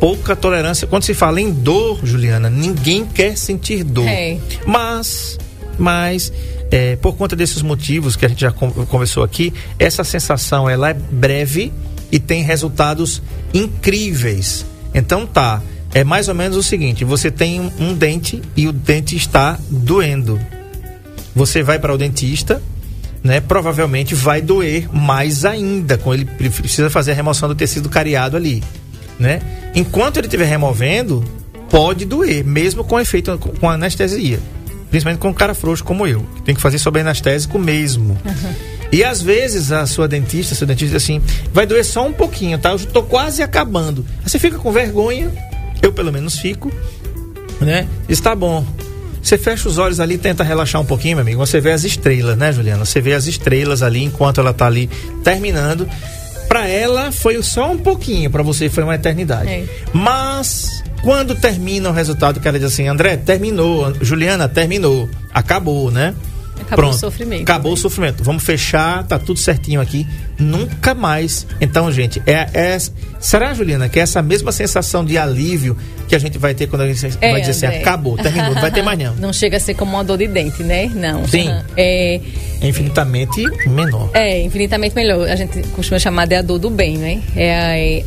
pouca 0.00 0.34
tolerância. 0.34 0.86
Quando 0.86 1.04
se 1.04 1.14
fala 1.14 1.40
em 1.40 1.52
dor, 1.52 2.00
Juliana, 2.04 2.50
ninguém 2.50 3.04
quer 3.04 3.36
sentir 3.36 3.84
dor. 3.84 4.08
É. 4.08 4.38
Mas, 4.66 5.38
mas 5.78 6.32
é, 6.70 6.96
por 6.96 7.16
conta 7.16 7.36
desses 7.36 7.62
motivos 7.62 8.16
que 8.16 8.24
a 8.24 8.28
gente 8.28 8.40
já 8.40 8.52
conversou 8.52 9.22
aqui, 9.22 9.52
essa 9.78 10.04
sensação 10.04 10.68
ela 10.68 10.90
é 10.90 10.94
breve 10.94 11.72
e 12.10 12.18
tem 12.18 12.42
resultados 12.42 13.22
incríveis. 13.52 14.64
Então 14.94 15.26
tá, 15.26 15.62
é 15.94 16.04
mais 16.04 16.28
ou 16.28 16.34
menos 16.34 16.56
o 16.56 16.62
seguinte: 16.62 17.04
você 17.04 17.30
tem 17.30 17.60
um, 17.60 17.70
um 17.78 17.94
dente 17.94 18.42
e 18.56 18.66
o 18.66 18.72
dente 18.72 19.16
está 19.16 19.58
doendo. 19.68 20.40
Você 21.34 21.62
vai 21.62 21.78
para 21.78 21.94
o 21.94 21.98
dentista, 21.98 22.62
né? 23.26 23.40
Provavelmente 23.40 24.14
vai 24.14 24.40
doer 24.40 24.88
mais 24.94 25.44
ainda, 25.44 25.98
com 25.98 26.14
ele 26.14 26.24
precisa 26.24 26.88
fazer 26.88 27.10
a 27.12 27.14
remoção 27.14 27.48
do 27.48 27.54
tecido 27.54 27.88
cariado 27.88 28.36
ali 28.36 28.62
né? 29.18 29.40
Enquanto 29.74 30.18
ele 30.18 30.26
estiver 30.26 30.46
removendo, 30.46 31.24
pode 31.70 32.04
doer, 32.04 32.44
mesmo 32.44 32.84
com 32.84 32.98
efeito 33.00 33.36
com 33.38 33.68
anestesia. 33.68 34.38
Principalmente 34.90 35.20
com 35.20 35.28
um 35.28 35.34
cara 35.34 35.54
frouxo 35.54 35.82
como 35.82 36.06
eu, 36.06 36.24
que 36.36 36.42
tem 36.42 36.54
que 36.54 36.60
fazer 36.60 36.78
sob 36.78 37.00
anestésico 37.00 37.58
mesmo. 37.58 38.16
Uhum. 38.24 38.54
E 38.92 39.02
às 39.02 39.20
vezes 39.20 39.72
a 39.72 39.84
sua 39.84 40.06
dentista, 40.06 40.54
seu 40.54 40.66
dentista 40.66 40.96
diz 40.96 41.02
assim, 41.02 41.20
vai 41.52 41.66
doer 41.66 41.84
só 41.84 42.06
um 42.06 42.12
pouquinho, 42.12 42.56
tá? 42.56 42.70
Eu 42.70 42.76
estou 42.76 43.02
quase 43.02 43.42
acabando. 43.42 44.06
Aí 44.22 44.30
você 44.30 44.38
fica 44.38 44.58
com 44.58 44.70
vergonha, 44.70 45.30
eu 45.82 45.92
pelo 45.92 46.12
menos 46.12 46.38
fico, 46.38 46.70
né? 47.60 47.88
Está 48.08 48.34
bom. 48.34 48.64
Você 49.26 49.36
fecha 49.36 49.68
os 49.68 49.76
olhos 49.76 49.98
ali, 49.98 50.16
tenta 50.16 50.44
relaxar 50.44 50.80
um 50.80 50.84
pouquinho, 50.84 51.16
meu 51.16 51.22
amigo. 51.22 51.44
Você 51.44 51.60
vê 51.60 51.72
as 51.72 51.82
estrelas, 51.82 52.38
né, 52.38 52.52
Juliana? 52.52 52.84
Você 52.84 53.00
vê 53.00 53.12
as 53.12 53.26
estrelas 53.26 53.82
ali 53.82 54.04
enquanto 54.04 54.40
ela 54.40 54.52
está 54.52 54.66
ali 54.66 54.88
terminando 55.24 55.88
para 56.48 56.68
ela 56.68 57.10
foi 57.10 57.42
só 57.42 57.72
um 57.72 57.76
pouquinho, 57.76 58.30
para 58.30 58.40
você 58.44 58.68
foi 58.68 58.84
uma 58.84 58.94
eternidade. 58.94 59.50
É. 59.50 59.64
Mas 59.92 60.80
quando 61.02 61.34
termina 61.34 61.90
o 61.90 61.92
resultado, 61.92 62.38
que 62.38 62.46
ela 62.46 62.56
diz 62.56 62.68
assim, 62.72 62.86
André, 62.86 63.16
terminou, 63.16 63.92
Juliana, 64.00 64.48
terminou, 64.48 65.10
acabou, 65.34 65.90
né? 65.90 66.14
Acabou 66.60 66.76
Pronto. 66.76 66.94
o 66.94 66.98
sofrimento. 66.98 67.42
Acabou 67.42 67.72
né? 67.72 67.74
o 67.74 67.80
sofrimento. 67.80 68.24
Vamos 68.24 68.42
fechar, 68.42 69.04
tá 69.04 69.18
tudo 69.18 69.38
certinho 69.38 69.80
aqui. 69.80 70.06
Nunca 70.38 70.94
mais. 70.94 71.46
Então, 71.60 71.90
gente, 71.92 72.20
é, 72.26 72.48
é 72.52 72.78
será, 73.20 73.54
Juliana, 73.54 73.88
que 73.88 73.98
é 73.98 74.02
essa 74.02 74.20
mesma 74.22 74.52
sensação 74.52 75.04
de 75.04 75.16
alívio 75.16 75.76
que 76.08 76.14
a 76.14 76.18
gente 76.18 76.38
vai 76.38 76.54
ter 76.54 76.66
quando 76.66 76.82
a 76.82 76.92
gente 76.92 77.18
é, 77.20 77.30
vai 77.32 77.40
dizer 77.40 77.66
André. 77.66 77.68
assim, 77.68 77.82
acabou, 77.82 78.16
terminou, 78.16 78.54
não 78.54 78.60
vai 78.60 78.70
ter 78.70 78.82
mais 78.82 78.98
não. 78.98 79.14
Não 79.26 79.32
chega 79.32 79.56
a 79.56 79.60
ser 79.60 79.74
como 79.74 79.92
uma 79.92 80.04
dor 80.04 80.18
de 80.18 80.28
dente, 80.28 80.62
né? 80.62 80.90
Não. 80.94 81.26
Sim. 81.26 81.50
É, 81.76 82.20
é 82.60 82.68
infinitamente 82.68 83.42
menor. 83.68 84.10
É, 84.14 84.40
infinitamente 84.42 84.94
melhor. 84.94 85.28
A 85.28 85.36
gente 85.36 85.62
costuma 85.68 85.98
chamar 85.98 86.26
de 86.26 86.36
a 86.36 86.42
dor 86.42 86.58
do 86.58 86.70
bem, 86.70 86.96
né? 86.96 87.22
É, 87.34 87.98
é 87.98 88.04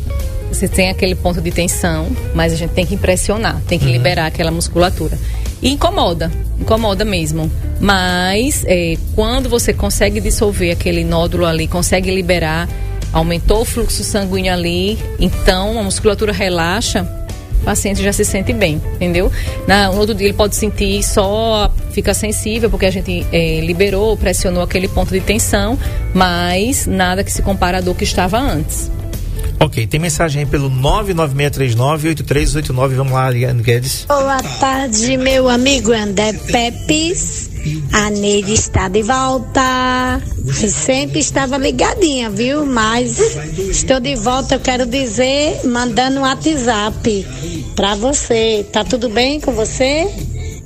você 0.51 0.67
tem 0.67 0.89
aquele 0.89 1.15
ponto 1.15 1.41
de 1.41 1.51
tensão, 1.51 2.07
mas 2.33 2.51
a 2.51 2.55
gente 2.55 2.71
tem 2.71 2.85
que 2.85 2.95
impressionar, 2.95 3.61
tem 3.67 3.79
que 3.79 3.85
uhum. 3.85 3.91
liberar 3.91 4.25
aquela 4.25 4.51
musculatura. 4.51 5.17
E 5.61 5.71
incomoda, 5.71 6.31
incomoda 6.59 7.05
mesmo. 7.05 7.51
Mas 7.79 8.63
é, 8.65 8.97
quando 9.15 9.49
você 9.49 9.73
consegue 9.73 10.19
dissolver 10.19 10.71
aquele 10.71 11.03
nódulo 11.03 11.45
ali, 11.45 11.67
consegue 11.67 12.11
liberar, 12.11 12.67
aumentou 13.13 13.61
o 13.61 13.65
fluxo 13.65 14.03
sanguíneo 14.03 14.53
ali, 14.53 14.97
então 15.19 15.79
a 15.79 15.83
musculatura 15.83 16.31
relaxa, 16.31 17.07
o 17.61 17.65
paciente 17.65 18.01
já 18.01 18.13
se 18.13 18.23
sente 18.23 18.53
bem, 18.53 18.81
entendeu? 18.95 19.31
Na, 19.67 19.91
no 19.91 19.99
outro 19.99 20.15
dia 20.15 20.27
ele 20.27 20.35
pode 20.35 20.55
sentir 20.55 21.03
só, 21.03 21.71
fica 21.91 22.13
sensível, 22.13 22.69
porque 22.69 22.85
a 22.85 22.91
gente 22.91 23.25
é, 23.31 23.59
liberou, 23.59 24.15
pressionou 24.15 24.63
aquele 24.63 24.87
ponto 24.87 25.11
de 25.11 25.19
tensão, 25.19 25.77
mas 26.13 26.85
nada 26.85 27.23
que 27.23 27.31
se 27.31 27.41
compara 27.41 27.79
à 27.79 27.81
dor 27.81 27.95
que 27.95 28.03
estava 28.03 28.39
antes. 28.39 28.89
Ok, 29.61 29.85
tem 29.87 29.99
mensagem 29.99 30.43
aí 30.43 30.47
pelo 30.47 30.71
99639-8389. 30.71 32.95
Vamos 32.95 33.11
lá, 33.11 33.29
Liane 33.29 33.61
Guedes. 33.61 34.05
Boa 34.07 34.41
tarde, 34.59 35.17
meu 35.17 35.49
amigo 35.49 35.91
André 35.91 36.31
Pepes. 36.31 37.49
A 37.91 38.09
Neide 38.09 38.53
está 38.53 38.87
de 38.87 39.03
volta. 39.03 40.21
Eu 40.47 40.69
sempre 40.69 41.19
estava 41.19 41.57
ligadinha, 41.57 42.29
viu? 42.29 42.65
Mas 42.65 43.19
estou 43.57 43.99
de 43.99 44.15
volta, 44.15 44.55
eu 44.55 44.61
quero 44.61 44.85
dizer, 44.85 45.59
mandando 45.65 46.19
um 46.19 46.21
WhatsApp 46.21 47.27
para 47.75 47.95
você. 47.95 48.65
Tá 48.71 48.85
tudo 48.85 49.09
bem 49.09 49.41
com 49.41 49.51
você? 49.51 50.07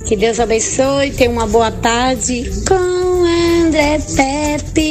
Que 0.06 0.14
Deus 0.16 0.38
abençoe, 0.38 1.10
tenha 1.10 1.30
uma 1.30 1.48
boa 1.48 1.72
tarde 1.72 2.48
com 2.68 2.74
André 3.66 3.98
Pepe. 4.14 4.84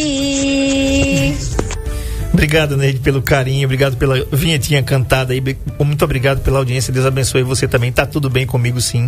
Obrigado, 2.34 2.76
Neide, 2.76 3.00
pelo 3.00 3.22
carinho, 3.22 3.66
obrigado 3.66 3.96
pela 3.96 4.26
vinhetinha 4.32 4.82
cantada 4.82 5.34
aí. 5.34 5.44
Muito 5.80 6.04
obrigado 6.04 6.42
pela 6.42 6.58
audiência. 6.58 6.92
Deus 6.92 7.06
abençoe 7.06 7.44
você 7.44 7.68
também. 7.68 7.92
Tá 7.92 8.08
tudo 8.08 8.28
bem 8.28 8.46
comigo, 8.48 8.82
sim. 8.82 9.08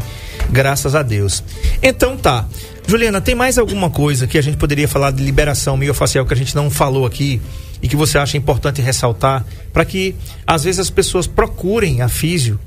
Graças 0.51 0.93
a 0.93 1.01
Deus. 1.01 1.43
Então 1.81 2.15
tá. 2.15 2.45
Juliana, 2.87 3.19
tem 3.19 3.33
mais 3.33 3.57
alguma 3.57 3.89
coisa 3.89 4.27
que 4.27 4.37
a 4.37 4.41
gente 4.41 4.57
poderia 4.57 4.87
falar 4.87 5.09
de 5.09 5.23
liberação 5.23 5.75
miofacial 5.75 6.23
que 6.23 6.35
a 6.35 6.37
gente 6.37 6.55
não 6.55 6.69
falou 6.69 7.03
aqui 7.03 7.41
e 7.81 7.87
que 7.87 7.95
você 7.95 8.19
acha 8.19 8.37
importante 8.37 8.79
ressaltar 8.79 9.43
para 9.73 9.83
que 9.83 10.15
às 10.45 10.63
vezes 10.63 10.79
as 10.79 10.89
pessoas 10.91 11.25
procurem 11.25 12.03
a 12.03 12.07
físio 12.07 12.59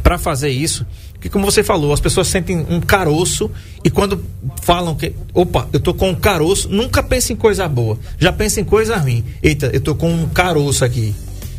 para 0.00 0.16
fazer 0.16 0.50
isso? 0.50 0.86
Que 1.22 1.28
como 1.28 1.44
você 1.44 1.62
falou, 1.62 1.92
as 1.92 2.00
pessoas 2.00 2.26
sentem 2.26 2.66
um 2.68 2.80
caroço 2.80 3.48
e 3.84 3.88
quando 3.88 4.24
falam 4.60 4.96
que, 4.96 5.12
opa, 5.32 5.68
eu 5.72 5.78
tô 5.78 5.94
com 5.94 6.10
um 6.10 6.14
caroço, 6.16 6.68
nunca 6.68 7.00
pensa 7.00 7.32
em 7.32 7.36
coisa 7.36 7.68
boa, 7.68 7.96
já 8.18 8.32
pensa 8.32 8.60
em 8.60 8.64
coisa 8.64 8.96
ruim. 8.96 9.24
Eita, 9.40 9.70
eu 9.72 9.80
tô 9.80 9.94
com 9.94 10.12
um 10.12 10.28
caroço 10.28 10.84
aqui, 10.84 11.14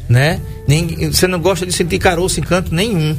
né? 0.10 0.41
Ninguém, 0.67 1.10
você 1.10 1.28
não 1.28 1.39
gosta 1.39 1.65
de 1.65 1.71
sentir 1.71 1.97
caroço 1.97 2.41
em 2.41 2.43
canto 2.43 2.76
nenhum, 2.76 3.15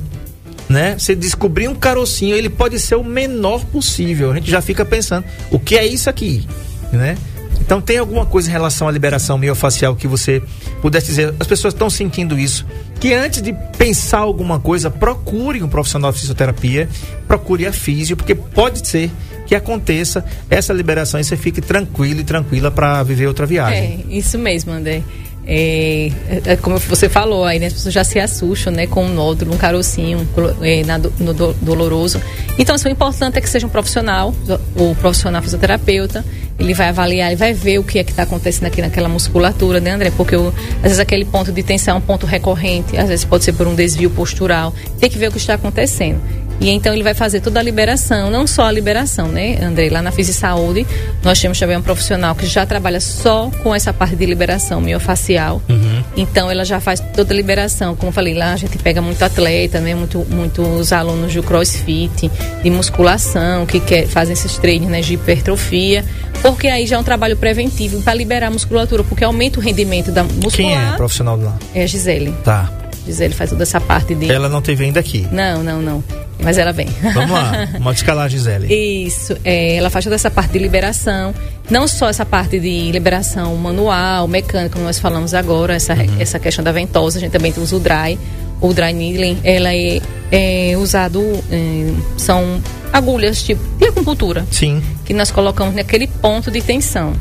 né? 0.68 0.98
Você 0.98 1.16
descobrir 1.16 1.66
um 1.66 1.74
carocinho, 1.74 2.36
ele 2.36 2.50
pode 2.50 2.78
ser 2.78 2.96
o 2.96 3.02
menor 3.02 3.64
possível. 3.64 4.30
A 4.30 4.34
gente 4.34 4.50
já 4.50 4.60
fica 4.60 4.84
pensando, 4.84 5.24
o 5.50 5.58
que 5.58 5.78
é 5.78 5.86
isso 5.86 6.10
aqui, 6.10 6.46
né? 6.92 7.16
Então 7.60 7.80
tem 7.80 7.98
alguma 7.98 8.26
coisa 8.26 8.48
em 8.48 8.52
relação 8.52 8.88
à 8.88 8.92
liberação 8.92 9.38
miofacial 9.38 9.96
que 9.96 10.06
você 10.06 10.42
pudesse 10.82 11.06
dizer? 11.06 11.34
As 11.40 11.46
pessoas 11.46 11.74
estão 11.74 11.88
sentindo 11.88 12.38
isso. 12.38 12.66
Que 13.00 13.12
antes 13.12 13.42
de 13.42 13.54
pensar 13.76 14.18
alguma 14.18 14.58
coisa, 14.60 14.90
procure 14.90 15.62
um 15.62 15.68
profissional 15.68 16.12
de 16.12 16.20
fisioterapia, 16.20 16.88
procure 17.26 17.66
a 17.66 17.72
físio, 17.72 18.16
porque 18.16 18.34
pode 18.34 18.86
ser 18.86 19.10
que 19.46 19.54
aconteça 19.54 20.24
essa 20.48 20.72
liberação 20.72 21.20
e 21.20 21.24
você 21.24 21.36
fique 21.36 21.60
tranquilo 21.60 22.20
e 22.20 22.24
tranquila 22.24 22.70
para 22.70 23.02
viver 23.02 23.26
outra 23.26 23.44
viagem. 23.44 24.04
É, 24.08 24.14
isso 24.14 24.38
mesmo, 24.38 24.72
André. 24.72 25.02
É, 25.46 26.10
é 26.46 26.56
como 26.56 26.78
você 26.78 27.08
falou, 27.08 27.44
aí 27.44 27.58
né, 27.58 27.66
as 27.66 27.74
pessoas 27.74 27.92
já 27.92 28.02
se 28.02 28.18
assustam, 28.18 28.72
né, 28.72 28.86
com 28.86 29.04
um 29.04 29.12
nódulo, 29.12 29.54
um 29.54 29.58
carocinho 29.58 30.26
é, 30.62 30.82
na, 30.84 30.98
no 30.98 31.34
do, 31.34 31.52
doloroso. 31.54 32.20
Então, 32.58 32.74
assim, 32.74 32.88
o 32.88 32.92
importante 32.92 33.36
é 33.36 33.40
que 33.40 33.48
seja 33.48 33.66
um 33.66 33.70
profissional, 33.70 34.34
o 34.76 34.94
profissional 34.94 35.42
fisioterapeuta, 35.42 36.24
ele 36.58 36.72
vai 36.72 36.88
avaliar, 36.88 37.28
ele 37.28 37.36
vai 37.36 37.52
ver 37.52 37.78
o 37.78 37.84
que 37.84 37.98
é 37.98 38.04
que 38.04 38.10
está 38.10 38.22
acontecendo 38.22 38.66
aqui 38.66 38.80
naquela 38.80 39.08
musculatura, 39.08 39.80
né, 39.80 39.90
André? 39.90 40.12
Porque 40.16 40.36
às 40.36 40.82
vezes 40.82 40.98
aquele 40.98 41.24
ponto 41.24 41.52
de 41.52 41.62
tensão 41.62 41.96
é 41.96 41.98
um 41.98 42.00
ponto 42.00 42.26
recorrente, 42.26 42.96
às 42.96 43.08
vezes 43.08 43.24
pode 43.24 43.44
ser 43.44 43.52
por 43.52 43.66
um 43.66 43.74
desvio 43.74 44.08
postural. 44.10 44.72
Tem 44.98 45.10
que 45.10 45.18
ver 45.18 45.28
o 45.28 45.32
que 45.32 45.38
está 45.38 45.54
acontecendo. 45.54 46.20
E 46.60 46.70
então 46.70 46.92
ele 46.92 47.02
vai 47.02 47.14
fazer 47.14 47.40
toda 47.40 47.60
a 47.60 47.62
liberação, 47.62 48.30
não 48.30 48.46
só 48.46 48.64
a 48.64 48.72
liberação, 48.72 49.28
né, 49.28 49.58
André? 49.62 49.90
Lá 49.90 50.00
na 50.00 50.10
Fisi 50.10 50.32
Saúde, 50.32 50.86
nós 51.22 51.40
temos 51.40 51.58
também 51.58 51.76
um 51.76 51.82
profissional 51.82 52.34
que 52.34 52.46
já 52.46 52.64
trabalha 52.64 53.00
só 53.00 53.50
com 53.62 53.74
essa 53.74 53.92
parte 53.92 54.16
de 54.16 54.24
liberação 54.24 54.80
miofacial. 54.80 55.60
Uhum. 55.68 56.02
Então 56.16 56.50
ela 56.50 56.64
já 56.64 56.80
faz 56.80 57.00
toda 57.14 57.32
a 57.32 57.36
liberação. 57.36 57.94
Como 57.96 58.08
eu 58.08 58.12
falei, 58.12 58.34
lá 58.34 58.52
a 58.52 58.56
gente 58.56 58.78
pega 58.78 59.02
muito 59.02 59.22
atleta, 59.22 59.80
né? 59.80 59.94
Muito, 59.94 60.26
muitos 60.30 60.92
alunos 60.92 61.34
do 61.34 61.42
crossfit, 61.42 62.30
de 62.62 62.70
musculação, 62.70 63.66
que 63.66 63.80
quer, 63.80 64.06
fazem 64.06 64.32
esses 64.32 64.56
treinos 64.58 64.88
né, 64.88 65.00
de 65.00 65.14
hipertrofia. 65.14 66.04
Porque 66.40 66.68
aí 66.68 66.86
já 66.86 66.96
é 66.96 66.98
um 66.98 67.04
trabalho 67.04 67.36
preventivo 67.36 68.02
para 68.02 68.14
liberar 68.14 68.48
a 68.48 68.50
musculatura, 68.50 69.02
porque 69.02 69.24
aumenta 69.24 69.58
o 69.58 69.62
rendimento 69.62 70.10
da 70.12 70.22
muscular. 70.24 70.52
Quem 70.52 70.74
é 70.74 70.92
profissional 70.96 71.36
lá? 71.36 71.56
É 71.74 71.82
a 71.82 71.86
Gisele. 71.86 72.34
Tá. 72.44 72.70
Gisele 73.06 73.34
faz 73.34 73.50
toda 73.50 73.62
essa 73.62 73.80
parte 73.80 74.14
de. 74.14 74.30
Ela 74.30 74.48
não 74.48 74.62
teve 74.62 74.84
ainda 74.84 75.00
aqui. 75.00 75.26
Não, 75.30 75.62
não, 75.62 75.82
não. 75.82 76.04
Mas 76.42 76.58
ela 76.58 76.72
vem. 76.72 76.88
Vamos 77.14 77.30
lá, 77.30 77.68
pode 77.82 77.98
escalar, 77.98 78.28
Gisele. 78.28 78.72
Isso, 78.72 79.36
é, 79.44 79.76
ela 79.76 79.90
faz 79.90 80.04
toda 80.04 80.16
essa 80.16 80.30
parte 80.30 80.52
de 80.52 80.58
liberação, 80.58 81.34
não 81.70 81.86
só 81.86 82.08
essa 82.08 82.24
parte 82.24 82.58
de 82.58 82.90
liberação 82.90 83.54
manual, 83.56 84.26
mecânica, 84.26 84.74
como 84.74 84.84
nós 84.84 84.98
falamos 84.98 85.34
agora, 85.34 85.74
essa, 85.74 85.94
uhum. 85.94 86.16
essa 86.18 86.38
questão 86.38 86.64
da 86.64 86.72
ventosa, 86.72 87.18
a 87.18 87.20
gente 87.20 87.32
também 87.32 87.52
usa 87.56 87.76
o 87.76 87.80
dry. 87.80 88.18
O 88.60 88.72
dry 88.72 88.92
needling, 88.92 89.38
ela 89.44 89.74
é, 89.74 90.00
é 90.32 90.76
usado, 90.76 91.20
é, 91.50 91.92
são 92.16 92.62
agulhas 92.92 93.42
tipo 93.42 93.60
de 93.78 93.86
acupuntura. 93.86 94.46
Sim. 94.50 94.82
Que 95.04 95.12
nós 95.12 95.30
colocamos 95.30 95.74
naquele 95.74 96.06
ponto 96.06 96.50
de 96.50 96.62
tensão. 96.62 97.12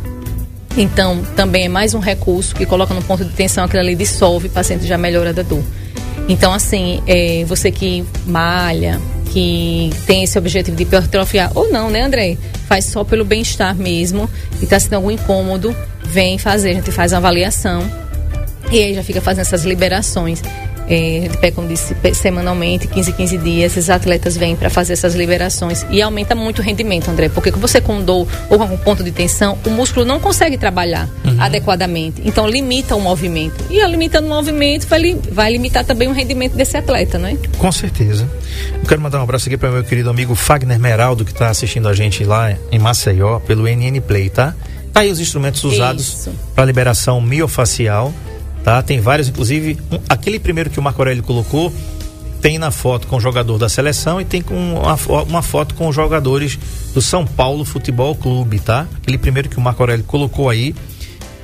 Então, 0.75 1.23
também 1.35 1.65
é 1.65 1.69
mais 1.69 1.93
um 1.93 1.99
recurso 1.99 2.55
que 2.55 2.65
coloca 2.65 2.93
no 2.93 3.01
ponto 3.03 3.23
de 3.23 3.31
tensão, 3.31 3.63
aquilo 3.63 3.81
ali 3.81 3.95
dissolve, 3.95 4.47
o 4.47 4.49
paciente 4.49 4.87
já 4.87 4.97
melhora 4.97 5.31
da 5.31 5.43
dor. 5.43 5.63
Então, 6.27 6.53
assim, 6.53 7.01
é, 7.05 7.43
você 7.45 7.69
que 7.69 8.03
malha, 8.25 8.99
que 9.31 9.91
tem 10.07 10.23
esse 10.23 10.37
objetivo 10.37 10.75
de 10.75 10.83
hipertrofiar, 10.83 11.51
ou 11.53 11.69
não, 11.69 11.89
né, 11.89 12.01
André? 12.01 12.37
Faz 12.67 12.85
só 12.85 13.03
pelo 13.03 13.23
bem-estar 13.23 13.75
mesmo, 13.75 14.29
e 14.59 14.63
está 14.63 14.79
sendo 14.79 14.95
algum 14.95 15.11
incômodo, 15.11 15.75
vem 16.05 16.37
fazer, 16.37 16.71
a 16.71 16.73
gente 16.73 16.91
faz 16.91 17.11
uma 17.11 17.19
avaliação, 17.19 17.83
e 18.71 18.79
aí 18.81 18.95
já 18.95 19.03
fica 19.03 19.21
fazendo 19.21 19.41
essas 19.41 19.65
liberações. 19.65 20.41
É, 20.87 21.51
como 21.51 21.67
disse, 21.67 21.95
semanalmente, 22.13 22.87
15, 22.87 23.13
15 23.13 23.37
dias, 23.37 23.71
esses 23.71 23.89
atletas 23.89 24.35
vêm 24.35 24.55
para 24.55 24.69
fazer 24.69 24.93
essas 24.93 25.15
liberações 25.15 25.85
e 25.89 26.01
aumenta 26.01 26.35
muito 26.35 26.59
o 26.59 26.61
rendimento, 26.61 27.09
André, 27.09 27.29
porque 27.29 27.51
você 27.51 27.79
com 27.79 28.01
dor 28.01 28.27
ou 28.49 28.59
com 28.59 28.77
ponto 28.77 29.03
de 29.03 29.11
tensão, 29.11 29.57
o 29.65 29.69
músculo 29.69 30.05
não 30.05 30.19
consegue 30.19 30.57
trabalhar 30.57 31.09
uhum. 31.23 31.41
adequadamente, 31.41 32.21
então 32.25 32.47
limita 32.47 32.95
o 32.95 33.01
movimento. 33.01 33.55
E 33.69 33.83
limitando 33.85 34.27
o 34.27 34.29
movimento 34.29 34.87
vai, 34.87 35.15
vai 35.31 35.51
limitar 35.51 35.85
também 35.85 36.07
o 36.07 36.13
rendimento 36.13 36.53
desse 36.53 36.77
atleta, 36.77 37.17
né? 37.17 37.37
Com 37.57 37.71
certeza. 37.71 38.29
Eu 38.75 38.87
quero 38.87 39.01
mandar 39.01 39.19
um 39.19 39.23
abraço 39.23 39.47
aqui 39.47 39.57
para 39.57 39.71
meu 39.71 39.83
querido 39.83 40.09
amigo 40.09 40.35
Fagner 40.35 40.79
Meraldo, 40.79 41.23
que 41.23 41.31
está 41.31 41.49
assistindo 41.49 41.87
a 41.87 41.93
gente 41.93 42.23
lá 42.23 42.53
em 42.71 42.79
Maceió, 42.79 43.39
pelo 43.39 43.63
NN 43.63 43.99
Play, 44.01 44.29
tá? 44.29 44.53
Tá 44.91 44.99
aí 44.99 45.11
os 45.11 45.19
instrumentos 45.19 45.63
usados 45.63 46.29
para 46.53 46.65
liberação 46.65 47.19
miofacial 47.19 48.13
tá? 48.63 48.81
Tem 48.81 48.99
vários, 48.99 49.27
inclusive, 49.27 49.77
um, 49.91 49.99
aquele 50.07 50.39
primeiro 50.39 50.69
que 50.69 50.79
o 50.79 50.81
Marco 50.81 51.01
Aurélio 51.01 51.23
colocou, 51.23 51.71
tem 52.41 52.57
na 52.57 52.71
foto 52.71 53.07
com 53.07 53.15
o 53.15 53.21
jogador 53.21 53.57
da 53.57 53.69
seleção 53.69 54.19
e 54.19 54.25
tem 54.25 54.41
com 54.41 54.55
uma, 54.55 54.97
uma, 55.23 55.41
foto 55.41 55.75
com 55.75 55.87
os 55.87 55.95
jogadores 55.95 56.59
do 56.93 57.01
São 57.01 57.25
Paulo 57.25 57.63
Futebol 57.63 58.13
Clube, 58.15 58.59
tá? 58.59 58.85
Aquele 59.01 59.17
primeiro 59.17 59.47
que 59.47 59.57
o 59.57 59.61
Marco 59.61 59.81
Aurélio 59.81 60.03
colocou 60.03 60.49
aí. 60.49 60.75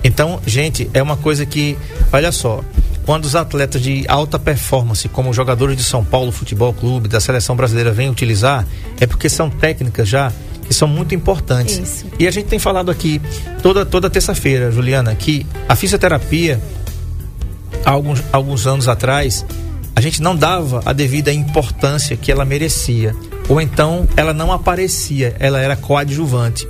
Então, 0.03 0.41
gente, 0.45 0.89
é 0.93 1.01
uma 1.01 1.15
coisa 1.15 1.45
que, 1.45 1.77
olha 2.11 2.31
só, 2.31 2.61
quando 3.05 3.25
os 3.25 3.35
atletas 3.35 3.81
de 3.81 4.05
alta 4.07 4.37
performance, 4.37 5.07
como 5.09 5.29
os 5.29 5.35
jogadores 5.35 5.77
de 5.77 5.83
São 5.83 6.03
Paulo 6.03 6.31
Futebol 6.31 6.73
Clube, 6.73 7.07
da 7.07 7.19
seleção 7.19 7.55
brasileira, 7.55 7.91
vêm 7.91 8.09
utilizar, 8.09 8.67
é 8.99 9.07
porque 9.07 9.29
são 9.29 9.49
técnicas 9.49 10.07
já 10.07 10.31
que 10.69 10.73
são 10.75 10.87
muito 10.87 11.15
importantes. 11.15 11.79
Isso. 11.79 12.05
E 12.19 12.27
a 12.27 12.31
gente 12.31 12.45
tem 12.45 12.59
falado 12.59 12.91
aqui 12.91 13.19
toda, 13.63 13.83
toda 13.83 14.07
terça-feira, 14.07 14.71
Juliana, 14.71 15.15
que 15.15 15.43
a 15.67 15.75
fisioterapia 15.75 16.61
há 17.85 17.91
alguns, 17.91 18.23
alguns 18.31 18.67
anos 18.67 18.87
atrás, 18.87 19.45
a 19.95 20.01
gente 20.01 20.21
não 20.21 20.35
dava 20.35 20.81
a 20.85 20.93
devida 20.93 21.31
importância 21.31 22.15
que 22.15 22.31
ela 22.31 22.45
merecia. 22.45 23.15
Ou 23.47 23.59
então 23.59 24.07
ela 24.15 24.33
não 24.33 24.51
aparecia, 24.51 25.35
ela 25.39 25.59
era 25.59 25.75
coadjuvante. 25.75 26.67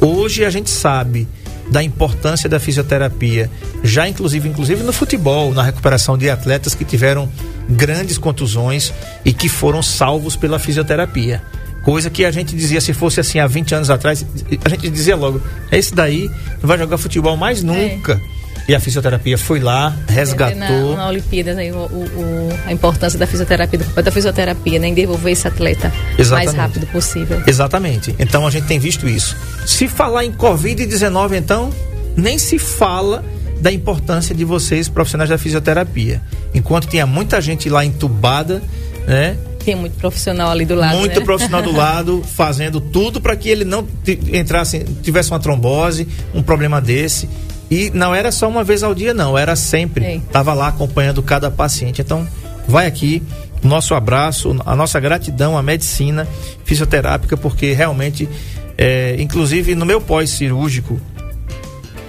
Hoje 0.00 0.44
a 0.44 0.50
gente 0.50 0.70
sabe 0.70 1.28
da 1.70 1.82
importância 1.82 2.48
da 2.48 2.60
fisioterapia, 2.60 3.50
já 3.82 4.08
inclusive, 4.08 4.48
inclusive 4.48 4.82
no 4.82 4.92
futebol, 4.92 5.54
na 5.54 5.62
recuperação 5.62 6.18
de 6.18 6.28
atletas 6.28 6.74
que 6.74 6.84
tiveram 6.84 7.28
grandes 7.68 8.18
contusões 8.18 8.92
e 9.24 9.32
que 9.32 9.48
foram 9.48 9.82
salvos 9.82 10.36
pela 10.36 10.58
fisioterapia. 10.58 11.42
Coisa 11.84 12.08
que 12.08 12.24
a 12.24 12.30
gente 12.30 12.56
dizia, 12.56 12.80
se 12.80 12.94
fosse 12.94 13.20
assim 13.20 13.38
há 13.38 13.46
20 13.46 13.74
anos 13.74 13.90
atrás, 13.90 14.24
a 14.64 14.68
gente 14.68 14.88
dizia 14.88 15.14
logo, 15.16 15.40
esse 15.70 15.94
daí 15.94 16.30
não 16.60 16.66
vai 16.68 16.78
jogar 16.78 16.96
futebol 16.96 17.36
mais 17.36 17.62
nunca. 17.62 18.14
É. 18.30 18.33
E 18.66 18.74
a 18.74 18.80
fisioterapia 18.80 19.36
foi 19.36 19.60
lá, 19.60 19.94
resgatou. 20.08 20.92
Na, 20.92 20.96
na 20.96 21.08
Olimpíadas 21.08 21.58
aí, 21.58 21.70
o, 21.70 21.76
o, 21.76 22.48
a 22.64 22.72
importância 22.72 23.18
da 23.18 23.26
fisioterapia, 23.26 23.78
do 23.78 24.02
da 24.02 24.10
fisioterapia, 24.10 24.78
nem 24.78 24.90
né, 24.92 24.96
devolver 24.96 25.32
esse 25.32 25.46
atleta 25.46 25.92
Exatamente. 26.18 26.46
mais 26.46 26.56
rápido 26.56 26.86
possível. 26.86 27.42
Exatamente. 27.46 28.14
Então 28.18 28.46
a 28.46 28.50
gente 28.50 28.66
tem 28.66 28.78
visto 28.78 29.06
isso. 29.06 29.36
Se 29.66 29.86
falar 29.86 30.24
em 30.24 30.32
Covid-19, 30.32 31.36
então, 31.36 31.70
nem 32.16 32.38
se 32.38 32.58
fala 32.58 33.22
da 33.60 33.70
importância 33.70 34.34
de 34.34 34.44
vocês, 34.44 34.88
profissionais 34.88 35.28
da 35.28 35.38
fisioterapia. 35.38 36.22
Enquanto 36.54 36.86
tinha 36.86 37.06
muita 37.06 37.40
gente 37.40 37.68
lá 37.68 37.84
entubada, 37.84 38.62
né? 39.06 39.36
Tem 39.64 39.74
muito 39.74 39.96
profissional 39.96 40.50
ali 40.50 40.66
do 40.66 40.74
lado. 40.74 40.98
Muito 40.98 41.20
né? 41.20 41.24
profissional 41.24 41.62
do 41.62 41.72
lado, 41.74 42.22
fazendo 42.34 42.80
tudo 42.80 43.20
para 43.20 43.34
que 43.36 43.48
ele 43.48 43.64
não 43.64 43.86
entrasse, 44.32 44.84
tivesse 45.02 45.30
uma 45.30 45.40
trombose, 45.40 46.06
um 46.34 46.42
problema 46.42 46.80
desse. 46.80 47.28
E 47.70 47.90
não 47.90 48.14
era 48.14 48.30
só 48.30 48.48
uma 48.48 48.62
vez 48.62 48.82
ao 48.82 48.94
dia, 48.94 49.14
não, 49.14 49.36
era 49.36 49.56
sempre. 49.56 50.16
Estava 50.16 50.52
lá 50.52 50.68
acompanhando 50.68 51.22
cada 51.22 51.50
paciente. 51.50 52.00
Então, 52.00 52.26
vai 52.68 52.86
aqui 52.86 53.22
nosso 53.62 53.94
abraço, 53.94 54.54
a 54.64 54.76
nossa 54.76 55.00
gratidão 55.00 55.56
à 55.56 55.62
medicina 55.62 56.28
fisioterápica, 56.64 57.36
porque 57.36 57.72
realmente, 57.72 58.28
é, 58.76 59.16
inclusive 59.18 59.74
no 59.74 59.86
meu 59.86 60.00
pós-cirúrgico, 60.00 61.00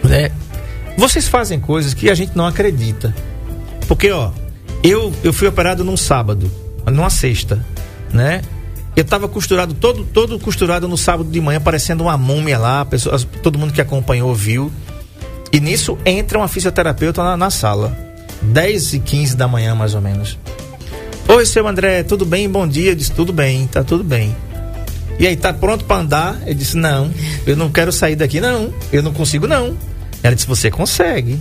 né, 0.03 0.31
vocês 0.97 1.27
fazem 1.27 1.59
coisas 1.59 1.93
que 1.93 2.09
a 2.09 2.15
gente 2.15 2.35
não 2.35 2.45
acredita. 2.45 3.15
Porque, 3.87 4.11
ó, 4.11 4.31
eu, 4.83 5.13
eu 5.23 5.33
fui 5.33 5.47
operado 5.47 5.83
num 5.83 5.97
sábado, 5.97 6.51
numa 6.85 7.09
sexta, 7.09 7.65
né? 8.11 8.41
Eu 8.95 9.01
estava 9.01 9.27
costurado, 9.27 9.73
todo, 9.73 10.05
todo 10.05 10.39
costurado 10.39 10.87
no 10.87 10.97
sábado 10.97 11.29
de 11.29 11.41
manhã, 11.41 11.59
parecendo 11.59 12.03
uma 12.03 12.17
múmia 12.17 12.57
lá. 12.57 12.85
Pessoas, 12.85 13.27
todo 13.43 13.59
mundo 13.59 13.73
que 13.73 13.81
acompanhou 13.81 14.33
viu. 14.33 14.71
E 15.51 15.60
nisso 15.60 15.97
entra 16.05 16.38
uma 16.38 16.47
fisioterapeuta 16.47 17.23
na, 17.23 17.38
na 17.38 17.49
sala. 17.49 17.95
10 18.41 18.93
e 18.93 18.99
15 18.99 19.36
da 19.36 19.47
manhã, 19.47 19.73
mais 19.75 19.95
ou 19.95 20.01
menos. 20.01 20.38
Oi, 21.27 21.45
seu 21.45 21.67
André, 21.67 22.03
tudo 22.03 22.25
bem? 22.25 22.49
Bom 22.49 22.67
dia. 22.67 22.91
Eu 22.91 22.95
disse, 22.95 23.12
tudo 23.12 23.34
bem, 23.34 23.67
tá 23.67 23.84
tudo 23.84 24.03
bem. 24.03 24.36
E 25.17 25.25
aí, 25.25 25.36
tá 25.36 25.53
pronto 25.53 25.86
para 25.86 26.01
andar? 26.01 26.39
Eu 26.45 26.53
disse, 26.53 26.75
não, 26.75 27.12
eu 27.47 27.55
não 27.55 27.71
quero 27.71 27.91
sair 27.91 28.15
daqui, 28.15 28.39
não. 28.41 28.73
Eu 28.91 29.01
não 29.01 29.13
consigo, 29.13 29.47
não. 29.47 29.75
Ela 30.21 30.36
disse, 30.36 30.47
você 30.47 30.69
consegue. 30.69 31.39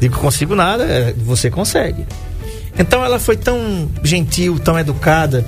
Digo, 0.00 0.16
consigo 0.18 0.54
nada, 0.54 0.84
é, 0.84 1.12
você 1.12 1.50
consegue. 1.50 2.06
Então 2.78 3.04
ela 3.04 3.18
foi 3.18 3.36
tão 3.36 3.90
gentil, 4.04 4.58
tão 4.58 4.78
educada, 4.78 5.44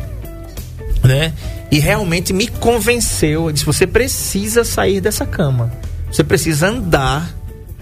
né? 1.05 1.33
E 1.71 1.79
realmente 1.79 2.33
me 2.33 2.49
convenceu. 2.49 3.47
Eu 3.47 3.53
disse, 3.53 3.65
você 3.65 3.87
precisa 3.87 4.65
sair 4.65 5.01
dessa 5.01 5.25
cama. 5.25 5.73
Você 6.11 6.25
precisa 6.25 6.69
andar 6.69 7.33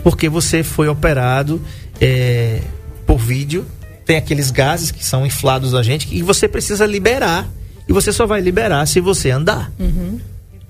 porque 0.02 0.28
você 0.28 0.62
foi 0.62 0.88
operado 0.88 1.60
é, 2.00 2.60
por 3.06 3.18
vídeo, 3.18 3.66
tem 4.04 4.16
aqueles 4.16 4.50
gases 4.50 4.90
que 4.90 5.04
são 5.04 5.26
inflados 5.26 5.72
da 5.72 5.82
gente 5.82 6.08
e 6.14 6.22
você 6.22 6.48
precisa 6.48 6.86
liberar. 6.86 7.48
E 7.88 7.92
você 7.92 8.12
só 8.12 8.26
vai 8.26 8.40
liberar 8.40 8.86
se 8.86 9.00
você 9.00 9.30
andar. 9.30 9.72
Uhum. 9.78 10.20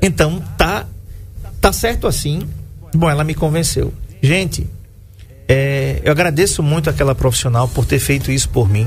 Então, 0.00 0.40
tá, 0.56 0.86
tá 1.60 1.72
certo 1.72 2.06
assim. 2.06 2.42
Bom, 2.94 3.10
ela 3.10 3.24
me 3.24 3.34
convenceu. 3.34 3.92
Gente, 4.22 4.68
é, 5.48 6.00
eu 6.04 6.12
agradeço 6.12 6.62
muito 6.62 6.90
aquela 6.90 7.14
profissional 7.14 7.66
por 7.68 7.84
ter 7.84 7.98
feito 7.98 8.30
isso 8.30 8.48
por 8.50 8.68
mim. 8.68 8.86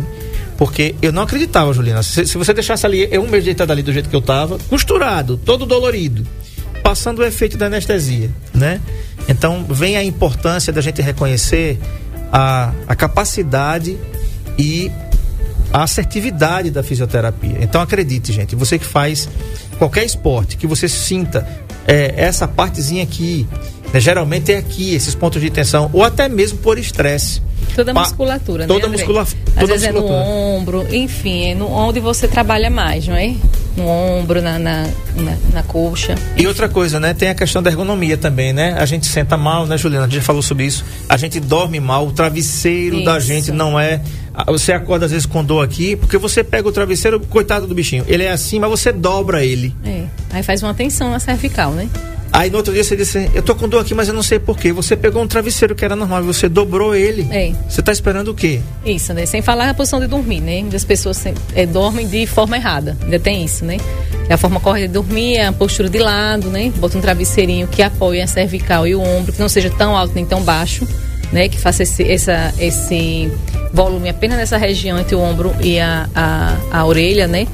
Porque 0.57 0.95
eu 1.01 1.11
não 1.11 1.23
acreditava, 1.23 1.73
Juliana. 1.73 2.03
Se, 2.03 2.25
se 2.25 2.37
você 2.37 2.53
deixasse 2.53 2.85
ali, 2.85 3.07
eu 3.11 3.23
um 3.23 3.27
mês 3.27 3.43
deitado 3.43 3.71
ali 3.71 3.81
do 3.81 3.91
jeito 3.91 4.09
que 4.09 4.15
eu 4.15 4.21
tava, 4.21 4.59
costurado, 4.69 5.35
todo 5.37 5.65
dolorido, 5.65 6.25
passando 6.81 7.19
o 7.19 7.23
efeito 7.23 7.57
da 7.57 7.67
anestesia, 7.67 8.29
né? 8.53 8.81
Então, 9.27 9.65
vem 9.69 9.97
a 9.97 10.03
importância 10.03 10.73
da 10.73 10.81
gente 10.81 11.01
reconhecer 11.01 11.79
a, 12.31 12.73
a 12.87 12.95
capacidade 12.95 13.97
e 14.57 14.91
a 15.73 15.83
assertividade 15.83 16.69
da 16.69 16.83
fisioterapia. 16.83 17.57
Então 17.61 17.81
acredite, 17.81 18.33
gente, 18.33 18.55
você 18.55 18.77
que 18.77 18.85
faz 18.85 19.29
qualquer 19.77 20.05
esporte, 20.05 20.57
que 20.57 20.67
você 20.67 20.87
sinta 20.87 21.47
é, 21.87 22.13
essa 22.17 22.47
partezinha 22.47 23.03
aqui, 23.03 23.47
né, 23.93 23.99
geralmente 23.99 24.51
é 24.51 24.57
aqui, 24.57 24.93
esses 24.93 25.15
pontos 25.15 25.41
de 25.41 25.49
tensão, 25.49 25.89
ou 25.93 26.03
até 26.03 26.27
mesmo 26.27 26.57
por 26.59 26.77
estresse. 26.77 27.41
Toda 27.75 27.91
a 27.91 27.93
musculatura, 27.93 28.67
toda 28.67 28.79
né? 28.87 28.93
André? 28.93 28.97
muscula- 29.05 29.21
Às 29.21 29.33
toda 29.55 29.67
vezes 29.67 29.87
é 29.87 29.91
no 29.91 30.05
ombro, 30.05 30.85
enfim, 30.93 31.51
é 31.51 31.55
no, 31.55 31.71
onde 31.71 31.99
você 31.99 32.27
trabalha 32.27 32.69
mais, 32.69 33.07
não 33.07 33.15
é? 33.15 33.33
No 33.77 33.87
ombro, 33.87 34.41
na, 34.41 34.59
na, 34.59 34.83
na, 35.15 35.37
na 35.53 35.63
coxa. 35.63 36.15
E 36.35 36.45
outra 36.45 36.67
coisa, 36.67 36.99
né? 36.99 37.13
Tem 37.13 37.29
a 37.29 37.35
questão 37.35 37.63
da 37.63 37.69
ergonomia 37.69 38.17
também, 38.17 38.51
né? 38.51 38.75
A 38.77 38.85
gente 38.85 39.07
senta 39.07 39.37
mal, 39.37 39.65
né, 39.65 39.77
Juliana? 39.77 40.05
A 40.05 40.09
gente 40.09 40.17
já 40.17 40.21
falou 40.21 40.41
sobre 40.41 40.65
isso. 40.65 40.83
A 41.07 41.15
gente 41.15 41.39
dorme 41.39 41.79
mal, 41.79 42.05
o 42.07 42.11
travesseiro 42.11 43.03
da 43.05 43.17
Isso. 43.17 43.27
gente 43.27 43.51
não 43.51 43.79
é. 43.79 44.01
ah, 44.33 44.51
Você 44.51 44.73
acorda 44.73 45.05
às 45.05 45.11
vezes 45.11 45.25
com 45.25 45.41
dor 45.41 45.63
aqui, 45.63 45.95
porque 45.95 46.17
você 46.17 46.43
pega 46.43 46.67
o 46.67 46.71
travesseiro, 46.71 47.19
coitado 47.21 47.65
do 47.65 47.73
bichinho. 47.73 48.03
Ele 48.07 48.23
é 48.23 48.31
assim, 48.31 48.59
mas 48.59 48.69
você 48.69 48.91
dobra 48.91 49.45
ele. 49.45 49.73
É. 49.85 50.03
Aí 50.31 50.43
faz 50.43 50.61
uma 50.61 50.73
tensão 50.73 51.09
na 51.09 51.19
cervical, 51.19 51.71
né? 51.71 51.87
Aí 52.31 52.49
no 52.49 52.57
outro 52.57 52.73
dia 52.73 52.83
você 52.83 52.95
disse, 52.95 53.29
eu 53.33 53.43
tô 53.43 53.53
com 53.53 53.67
dor 53.67 53.81
aqui, 53.81 53.93
mas 53.93 54.07
eu 54.07 54.13
não 54.13 54.23
sei 54.23 54.39
porquê. 54.39 54.71
Você 54.71 54.95
pegou 54.95 55.21
um 55.21 55.27
travesseiro 55.27 55.75
que 55.75 55.83
era 55.83 55.95
normal 55.95 56.23
você 56.23 56.47
dobrou 56.47 56.95
ele. 56.95 57.27
É. 57.31 57.51
Você 57.67 57.81
tá 57.81 57.91
esperando 57.91 58.29
o 58.29 58.33
quê? 58.33 58.61
Isso, 58.85 59.13
né? 59.13 59.25
Sem 59.25 59.41
falar 59.41 59.69
a 59.69 59.73
posição 59.73 59.99
de 59.99 60.07
dormir, 60.07 60.39
né? 60.39 60.63
As 60.73 60.85
pessoas 60.85 61.21
é, 61.55 61.65
dormem 61.65 62.07
de 62.07 62.25
forma 62.25 62.55
errada. 62.55 62.97
Ainda 63.03 63.19
tem 63.19 63.43
isso, 63.43 63.65
né? 63.65 63.77
É 64.29 64.33
a 64.33 64.37
forma 64.37 64.59
correta 64.59 64.87
de 64.87 64.93
dormir, 64.93 65.35
é 65.35 65.47
a 65.47 65.51
postura 65.51 65.89
de 65.89 65.99
lado, 65.99 66.49
né? 66.49 66.71
Bota 66.77 66.97
um 66.97 67.01
travesseirinho 67.01 67.67
que 67.67 67.81
apoie 67.81 68.21
a 68.21 68.27
cervical 68.27 68.87
e 68.87 68.95
o 68.95 69.01
ombro, 69.01 69.33
que 69.33 69.39
não 69.39 69.49
seja 69.49 69.69
tão 69.69 69.95
alto 69.95 70.13
nem 70.15 70.25
tão 70.25 70.41
baixo, 70.41 70.87
né? 71.33 71.49
Que 71.49 71.59
faça 71.59 71.83
esse, 71.83 72.09
essa, 72.09 72.53
esse 72.57 73.29
volume 73.73 74.09
apenas 74.09 74.37
nessa 74.37 74.57
região 74.57 74.97
entre 74.97 75.15
o 75.15 75.19
ombro 75.19 75.53
e 75.61 75.79
a, 75.79 76.09
a, 76.15 76.57
a 76.71 76.85
orelha, 76.85 77.27
né? 77.27 77.45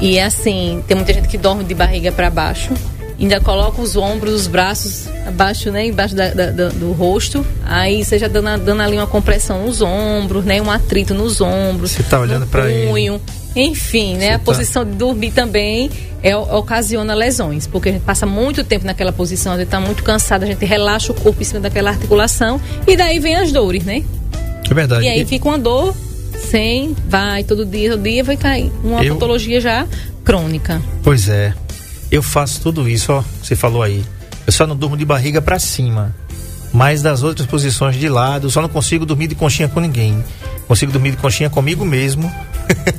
E 0.00 0.18
assim, 0.18 0.82
tem 0.86 0.96
muita 0.96 1.12
gente 1.12 1.28
que 1.28 1.38
dorme 1.38 1.62
de 1.62 1.74
barriga 1.74 2.10
para 2.10 2.30
baixo. 2.30 2.72
Ainda 3.20 3.40
coloca 3.40 3.82
os 3.82 3.96
ombros, 3.96 4.32
os 4.34 4.46
braços 4.46 5.08
abaixo, 5.26 5.70
né? 5.72 5.86
Embaixo 5.86 6.14
da- 6.14 6.30
da- 6.32 6.50
da- 6.50 6.68
do 6.68 6.92
rosto. 6.92 7.44
Aí 7.64 8.04
você 8.04 8.18
já 8.18 8.28
dando, 8.28 8.62
dando 8.64 8.80
ali 8.80 8.96
uma 8.96 9.06
compressão 9.08 9.66
nos 9.66 9.82
ombros, 9.82 10.44
né? 10.44 10.62
Um 10.62 10.70
atrito 10.70 11.14
nos 11.14 11.40
ombros. 11.40 11.90
Você 11.92 12.02
tá 12.04 12.20
olhando 12.20 12.46
pra 12.46 12.70
ele. 12.70 12.88
punho. 12.88 13.20
Enfim, 13.56 14.16
né? 14.16 14.26
Você 14.28 14.32
a 14.34 14.38
tá- 14.38 14.44
posição 14.44 14.84
de 14.84 14.92
dormir 14.92 15.32
também 15.32 15.90
é, 16.22 16.36
ocasiona 16.36 17.12
lesões, 17.14 17.66
porque 17.66 17.88
a 17.88 17.92
gente 17.92 18.02
passa 18.02 18.24
muito 18.26 18.62
tempo 18.62 18.84
naquela 18.86 19.12
posição, 19.12 19.52
a 19.54 19.58
gente 19.58 19.68
tá 19.68 19.80
muito 19.80 20.02
cansado, 20.04 20.42
a 20.44 20.46
gente 20.46 20.64
relaxa 20.64 21.10
o 21.12 21.14
corpo 21.14 21.40
em 21.40 21.44
cima 21.44 21.60
daquela 21.60 21.90
articulação 21.90 22.60
e 22.86 22.96
daí 22.96 23.18
vem 23.18 23.34
as 23.36 23.50
dores, 23.50 23.84
né? 23.84 24.04
É 24.70 24.74
verdade. 24.74 25.04
E 25.04 25.08
aí 25.08 25.24
fica 25.24 25.48
uma 25.48 25.58
dor 25.58 25.94
sem, 26.50 26.94
vai, 27.08 27.42
todo 27.42 27.64
dia, 27.64 27.90
todo 27.90 28.02
dia 28.02 28.22
vai 28.22 28.36
cair. 28.36 28.70
Uma 28.84 29.02
Eu- 29.04 29.14
patologia 29.14 29.60
já 29.60 29.86
crônica. 30.24 30.80
Pois 31.02 31.28
é. 31.28 31.52
Eu 32.10 32.22
faço 32.22 32.60
tudo 32.60 32.88
isso, 32.88 33.12
ó. 33.12 33.22
Você 33.42 33.54
falou 33.54 33.82
aí. 33.82 34.04
Eu 34.46 34.52
só 34.52 34.66
não 34.66 34.76
durmo 34.76 34.96
de 34.96 35.04
barriga 35.04 35.42
pra 35.42 35.58
cima. 35.58 36.14
Mas 36.72 37.02
das 37.02 37.22
outras 37.22 37.46
posições 37.46 37.96
de 37.96 38.08
lado, 38.08 38.46
eu 38.46 38.50
só 38.50 38.60
não 38.60 38.68
consigo 38.68 39.06
dormir 39.06 39.26
de 39.26 39.34
conchinha 39.34 39.68
com 39.68 39.80
ninguém. 39.80 40.22
Consigo 40.66 40.92
dormir 40.92 41.12
de 41.12 41.16
conchinha 41.16 41.48
comigo 41.48 41.84
mesmo. 41.84 42.32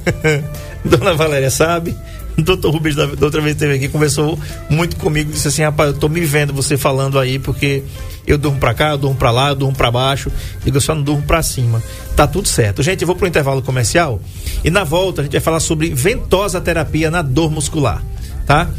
Dona 0.83 1.13
Valéria 1.13 1.51
sabe. 1.51 1.95
Doutor 2.37 2.71
Rubens, 2.71 2.95
da, 2.95 3.03
outra 3.03 3.41
vez 3.41 3.55
esteve 3.55 3.75
aqui, 3.75 3.87
conversou 3.89 4.39
muito 4.69 4.95
comigo. 4.95 5.31
Disse 5.31 5.47
assim: 5.49 5.63
rapaz, 5.63 5.91
eu 5.91 5.97
tô 5.97 6.07
me 6.07 6.21
vendo 6.21 6.53
você 6.53 6.77
falando 6.77 7.19
aí, 7.19 7.37
porque 7.37 7.83
eu 8.25 8.37
durmo 8.37 8.59
pra 8.59 8.73
cá, 8.73 8.91
eu 8.91 8.97
durmo 8.97 9.17
pra 9.17 9.29
lá, 9.31 9.49
eu 9.49 9.55
durmo 9.55 9.75
pra 9.75 9.91
baixo. 9.91 10.31
Digo, 10.63 10.77
eu 10.77 10.81
só 10.81 10.95
não 10.95 11.01
durmo 11.01 11.23
pra 11.23 11.43
cima. 11.43 11.81
Tá 12.15 12.25
tudo 12.25 12.47
certo. 12.47 12.81
Gente, 12.81 13.01
eu 13.01 13.07
vou 13.07 13.15
pro 13.15 13.27
intervalo 13.27 13.61
comercial. 13.61 14.21
E 14.63 14.69
na 14.69 14.83
volta 14.83 15.21
a 15.21 15.23
gente 15.23 15.33
vai 15.33 15.41
falar 15.41 15.59
sobre 15.59 15.93
ventosa 15.93 16.61
terapia 16.61 17.11
na 17.11 17.21
dor 17.21 17.51
muscular. 17.51 18.03
Tá? 18.45 18.69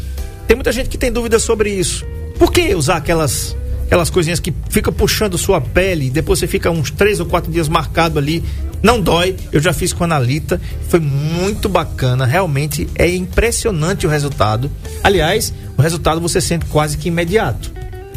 Tem 0.47 0.55
muita 0.55 0.71
gente 0.71 0.89
que 0.89 0.97
tem 0.97 1.11
dúvidas 1.11 1.43
sobre 1.43 1.69
isso. 1.69 2.05
Por 2.37 2.51
que 2.51 2.73
usar 2.75 2.97
aquelas 2.97 3.55
aquelas 3.91 4.09
coisinhas 4.09 4.39
que 4.39 4.53
ficam 4.69 4.93
puxando 4.93 5.37
sua 5.37 5.59
pele, 5.59 6.09
depois 6.09 6.39
você 6.39 6.47
fica 6.47 6.71
uns 6.71 6.89
três 6.89 7.19
ou 7.19 7.25
quatro 7.25 7.51
dias 7.51 7.67
marcado 7.67 8.17
ali, 8.17 8.41
não 8.81 9.01
dói. 9.01 9.35
Eu 9.51 9.59
já 9.59 9.73
fiz 9.73 9.91
com 9.91 10.03
a 10.03 10.07
Analita, 10.07 10.61
foi 10.87 11.01
muito 11.01 11.67
bacana, 11.67 12.25
realmente 12.25 12.87
é 12.95 13.13
impressionante 13.13 14.07
o 14.07 14.09
resultado. 14.09 14.71
Aliás, 15.03 15.53
o 15.77 15.81
resultado 15.81 16.21
você 16.21 16.39
sente 16.39 16.65
quase 16.67 16.97
que 16.97 17.09
imediato, 17.09 17.69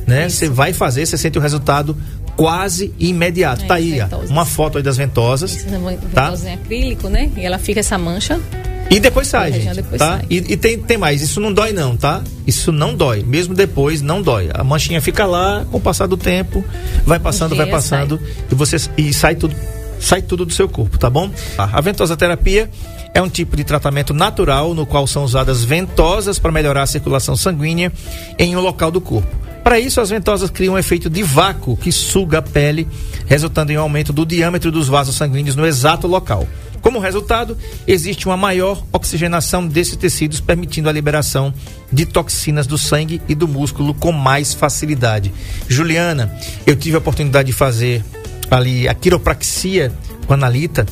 né? 0.06 0.28
Você 0.28 0.48
vai 0.48 0.72
fazer, 0.72 1.06
você 1.06 1.18
sente 1.18 1.38
o 1.38 1.40
resultado 1.40 1.96
quase 2.36 2.94
imediato. 2.98 3.64
É, 3.64 3.66
tá 3.66 3.74
aí, 3.74 3.98
ó, 4.00 4.18
uma 4.30 4.44
foto 4.44 4.78
aí 4.78 4.84
das 4.84 4.96
ventosas, 4.96 5.56
Essa 5.56 5.70
tá? 6.12 6.26
ventosa 6.26 6.50
em 6.50 6.54
acrílico, 6.54 7.08
né? 7.08 7.32
E 7.36 7.44
ela 7.44 7.58
fica 7.58 7.80
essa 7.80 7.98
mancha. 7.98 8.40
E 8.90 9.00
depois 9.00 9.26
sai, 9.26 9.52
gente, 9.52 9.74
depois 9.76 9.98
tá? 9.98 10.18
sai. 10.18 10.26
E, 10.30 10.36
e 10.36 10.56
tem, 10.56 10.78
tem 10.78 10.96
mais, 10.96 11.22
isso 11.22 11.40
não 11.40 11.52
dói 11.52 11.72
não, 11.72 11.96
tá? 11.96 12.22
Isso 12.46 12.70
não 12.70 12.94
dói, 12.94 13.22
mesmo 13.22 13.54
depois 13.54 14.02
não 14.02 14.22
dói. 14.22 14.50
A 14.52 14.62
manchinha 14.62 15.00
fica 15.00 15.26
lá, 15.26 15.64
com 15.70 15.78
o 15.78 15.80
passar 15.80 16.06
do 16.06 16.16
tempo, 16.16 16.64
vai 17.04 17.18
passando, 17.18 17.56
vai 17.56 17.66
passando 17.66 18.20
e 18.50 18.54
você 18.54 18.76
e 18.96 19.12
sai 19.12 19.34
tudo, 19.34 19.54
sai 19.98 20.22
tudo 20.22 20.44
do 20.44 20.52
seu 20.52 20.68
corpo, 20.68 20.98
tá 20.98 21.08
bom? 21.08 21.30
A 21.56 21.80
ventosa 21.80 22.16
terapia 22.16 22.70
é 23.14 23.22
um 23.22 23.28
tipo 23.28 23.56
de 23.56 23.64
tratamento 23.64 24.12
natural 24.12 24.74
no 24.74 24.84
qual 24.84 25.06
são 25.06 25.24
usadas 25.24 25.64
ventosas 25.64 26.38
para 26.38 26.52
melhorar 26.52 26.82
a 26.82 26.86
circulação 26.86 27.36
sanguínea 27.36 27.92
em 28.38 28.54
um 28.56 28.60
local 28.60 28.90
do 28.90 29.00
corpo. 29.00 29.44
Para 29.62 29.80
isso, 29.80 29.98
as 29.98 30.10
ventosas 30.10 30.50
criam 30.50 30.74
um 30.74 30.78
efeito 30.78 31.08
de 31.08 31.22
vácuo 31.22 31.74
que 31.74 31.90
suga 31.90 32.38
a 32.38 32.42
pele, 32.42 32.86
resultando 33.24 33.72
em 33.72 33.78
um 33.78 33.80
aumento 33.80 34.12
do 34.12 34.26
diâmetro 34.26 34.70
dos 34.70 34.88
vasos 34.88 35.16
sanguíneos 35.16 35.56
no 35.56 35.64
exato 35.64 36.06
local. 36.06 36.46
Como 36.84 36.98
resultado, 36.98 37.56
existe 37.86 38.26
uma 38.26 38.36
maior 38.36 38.84
oxigenação 38.92 39.66
desses 39.66 39.96
tecidos, 39.96 40.38
permitindo 40.38 40.86
a 40.86 40.92
liberação 40.92 41.52
de 41.90 42.04
toxinas 42.04 42.66
do 42.66 42.76
sangue 42.76 43.22
e 43.26 43.34
do 43.34 43.48
músculo 43.48 43.94
com 43.94 44.12
mais 44.12 44.52
facilidade. 44.52 45.32
Juliana, 45.66 46.30
eu 46.66 46.76
tive 46.76 46.96
a 46.96 46.98
oportunidade 46.98 47.46
de 47.46 47.54
fazer 47.54 48.04
ali 48.50 48.86
a 48.86 48.92
quiropraxia 48.92 49.90
com 50.26 50.34
a 50.34 50.36
Analita 50.36 50.84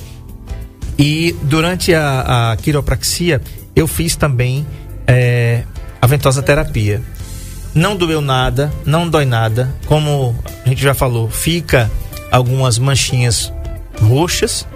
e 0.99 1.37
durante 1.43 1.93
a, 1.93 2.53
a 2.53 2.57
quiropraxia 2.57 3.43
eu 3.77 3.87
fiz 3.87 4.17
também 4.17 4.67
eh, 5.07 5.63
a 6.01 6.07
ventosa 6.07 6.43
terapia. 6.43 7.03
Não 7.75 7.97
doeu 7.97 8.23
nada, 8.23 8.73
não 8.87 9.07
dói 9.07 9.27
nada. 9.27 9.75
Como 9.85 10.35
a 10.65 10.69
gente 10.71 10.81
já 10.81 10.95
falou, 10.95 11.29
fica 11.29 11.91
algumas 12.31 12.79
manchinhas 12.79 13.53
roxas 14.01 14.67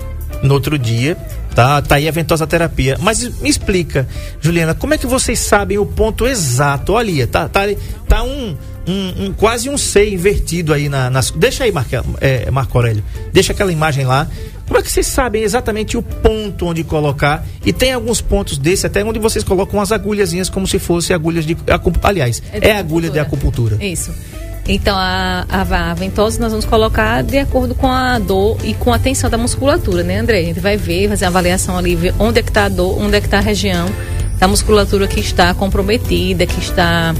no 0.46 0.54
outro 0.54 0.78
dia. 0.78 1.16
Tá, 1.54 1.80
tá 1.80 1.94
aí 1.96 2.06
a 2.06 2.10
ventosa 2.10 2.46
terapia. 2.46 2.96
Mas 3.00 3.26
me 3.40 3.48
explica, 3.48 4.06
Juliana, 4.40 4.74
como 4.74 4.92
é 4.94 4.98
que 4.98 5.06
vocês 5.06 5.38
sabem 5.38 5.78
o 5.78 5.86
ponto 5.86 6.26
exato? 6.26 6.92
Olha, 6.92 7.26
tá, 7.26 7.48
tá, 7.48 7.62
tá 8.06 8.22
um, 8.22 8.54
um, 8.86 9.24
um- 9.26 9.32
quase 9.32 9.70
um 9.70 9.78
C 9.78 10.10
invertido 10.10 10.72
aí 10.74 10.88
na, 10.88 11.08
nas. 11.08 11.30
Deixa 11.30 11.64
aí, 11.64 11.72
Marco, 11.72 11.90
é, 12.20 12.50
Marco 12.50 12.76
Aurélio. 12.76 13.02
Deixa 13.32 13.52
aquela 13.52 13.72
imagem 13.72 14.04
lá. 14.04 14.28
Como 14.66 14.78
é 14.78 14.82
que 14.82 14.90
vocês 14.90 15.06
sabem 15.06 15.44
exatamente 15.44 15.96
o 15.96 16.02
ponto 16.02 16.66
onde 16.66 16.82
colocar? 16.82 17.46
E 17.64 17.72
tem 17.72 17.92
alguns 17.92 18.20
pontos 18.20 18.58
desse 18.58 18.84
até 18.86 19.02
onde 19.04 19.18
vocês 19.18 19.44
colocam 19.44 19.80
as 19.80 19.92
agulhazinhas 19.92 20.50
como 20.50 20.66
se 20.66 20.78
fossem 20.78 21.14
agulhas 21.14 21.46
de. 21.46 21.56
Aliás, 22.02 22.40
de 22.40 22.66
é, 22.66 22.76
agulha 22.76 23.08
de 23.08 23.18
acupuntura. 23.18 23.82
Isso. 23.82 24.12
Então, 24.68 24.96
a, 24.96 25.46
a, 25.48 25.90
a 25.90 25.94
ventosa 25.94 26.40
nós 26.40 26.50
vamos 26.50 26.64
colocar 26.64 27.22
de 27.22 27.38
acordo 27.38 27.74
com 27.74 27.86
a 27.86 28.18
dor 28.18 28.56
e 28.64 28.74
com 28.74 28.92
a 28.92 28.98
tensão 28.98 29.30
da 29.30 29.38
musculatura, 29.38 30.02
né, 30.02 30.18
André? 30.18 30.40
A 30.40 30.44
gente 30.44 30.60
vai 30.60 30.76
ver, 30.76 31.08
fazer 31.08 31.24
uma 31.24 31.30
avaliação 31.30 31.78
ali, 31.78 31.94
ver 31.94 32.12
onde 32.18 32.40
é 32.40 32.42
que 32.42 32.50
está 32.50 32.64
a 32.64 32.68
dor, 32.68 33.00
onde 33.00 33.16
é 33.16 33.20
que 33.20 33.26
está 33.26 33.38
a 33.38 33.42
região 33.42 33.86
da 34.40 34.48
musculatura 34.48 35.06
que 35.06 35.20
está 35.20 35.54
comprometida, 35.54 36.44
que 36.46 36.58
está 36.60 37.14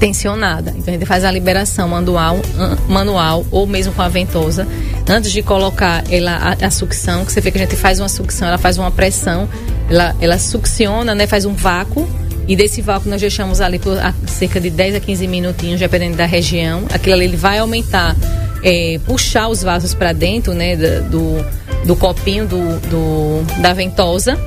tensionada. 0.00 0.70
Então, 0.76 0.92
a 0.92 0.96
gente 0.98 1.06
faz 1.06 1.24
a 1.24 1.30
liberação 1.30 1.88
manual, 1.88 2.38
an- 2.58 2.76
manual 2.88 3.46
ou 3.50 3.66
mesmo 3.66 3.92
com 3.94 4.02
a 4.02 4.08
ventosa. 4.08 4.66
Antes 5.08 5.30
de 5.32 5.42
colocar 5.42 6.02
ela, 6.10 6.32
a, 6.60 6.66
a 6.66 6.70
sucção, 6.70 7.24
que 7.24 7.32
você 7.32 7.40
vê 7.40 7.50
que 7.52 7.58
a 7.58 7.60
gente 7.60 7.76
faz 7.76 8.00
uma 8.00 8.08
sucção, 8.08 8.48
ela 8.48 8.58
faz 8.58 8.76
uma 8.76 8.90
pressão, 8.90 9.48
ela, 9.88 10.14
ela 10.20 10.38
succiona, 10.38 11.14
né, 11.14 11.26
faz 11.28 11.44
um 11.46 11.54
vácuo. 11.54 12.06
E 12.48 12.54
desse 12.54 12.80
vácuo 12.80 13.08
nós 13.10 13.20
deixamos 13.20 13.60
ali 13.60 13.78
por 13.78 13.96
cerca 14.26 14.60
de 14.60 14.70
10 14.70 14.94
a 14.96 15.00
15 15.00 15.26
minutinhos, 15.26 15.80
dependendo 15.80 16.16
da 16.16 16.26
região. 16.26 16.84
Aquilo 16.92 17.14
ali 17.14 17.24
ele 17.24 17.36
vai 17.36 17.58
aumentar, 17.58 18.14
eh, 18.62 19.00
puxar 19.04 19.48
os 19.48 19.62
vasos 19.62 19.94
para 19.94 20.12
dentro, 20.12 20.54
né, 20.54 20.76
do, 20.76 21.44
do 21.84 21.96
copinho 21.96 22.46
do, 22.46 22.78
do- 22.88 23.60
da 23.62 23.72
ventosa. 23.72 24.38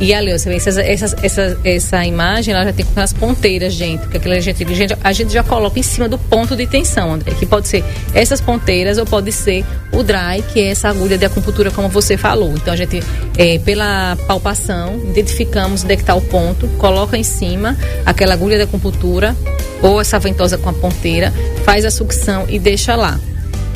E 0.00 0.12
ali, 0.12 0.36
você 0.36 0.48
vê 0.48 0.56
essas, 0.56 0.76
essa, 0.76 1.58
essa 1.62 2.04
imagem, 2.04 2.52
ela 2.52 2.64
já 2.64 2.72
tem 2.72 2.84
com 2.84 3.00
as 3.00 3.12
ponteiras, 3.12 3.72
gente. 3.72 4.00
Porque 4.00 4.16
aquilo 4.16 4.34
a 4.34 4.40
gente, 4.40 4.64
a 4.64 4.74
gente, 4.74 4.96
a 5.00 5.12
gente 5.12 5.32
já 5.32 5.44
coloca 5.44 5.78
em 5.78 5.82
cima 5.82 6.08
do 6.08 6.18
ponto 6.18 6.56
de 6.56 6.66
tensão, 6.66 7.12
André. 7.12 7.32
Que 7.38 7.46
pode 7.46 7.68
ser 7.68 7.84
essas 8.12 8.40
ponteiras 8.40 8.98
ou 8.98 9.06
pode 9.06 9.30
ser 9.30 9.64
o 9.92 10.02
dry, 10.02 10.42
que 10.52 10.60
é 10.60 10.70
essa 10.70 10.88
agulha 10.88 11.16
de 11.16 11.24
acupuntura, 11.24 11.70
como 11.70 11.88
você 11.88 12.16
falou. 12.16 12.52
Então 12.54 12.74
a 12.74 12.76
gente, 12.76 13.00
é, 13.38 13.58
pela 13.60 14.16
palpação, 14.26 15.00
identificamos 15.10 15.84
onde 15.84 15.92
é 15.92 15.96
que 15.96 16.02
está 16.02 16.14
o 16.14 16.20
ponto, 16.20 16.66
coloca 16.78 17.16
em 17.16 17.22
cima 17.22 17.76
aquela 18.04 18.34
agulha 18.34 18.56
de 18.56 18.64
acupuntura 18.64 19.36
ou 19.82 20.00
essa 20.00 20.18
ventosa 20.18 20.58
com 20.58 20.68
a 20.68 20.72
ponteira, 20.72 21.32
faz 21.64 21.84
a 21.84 21.90
sucção 21.90 22.44
e 22.48 22.58
deixa 22.58 22.96
lá. 22.96 23.20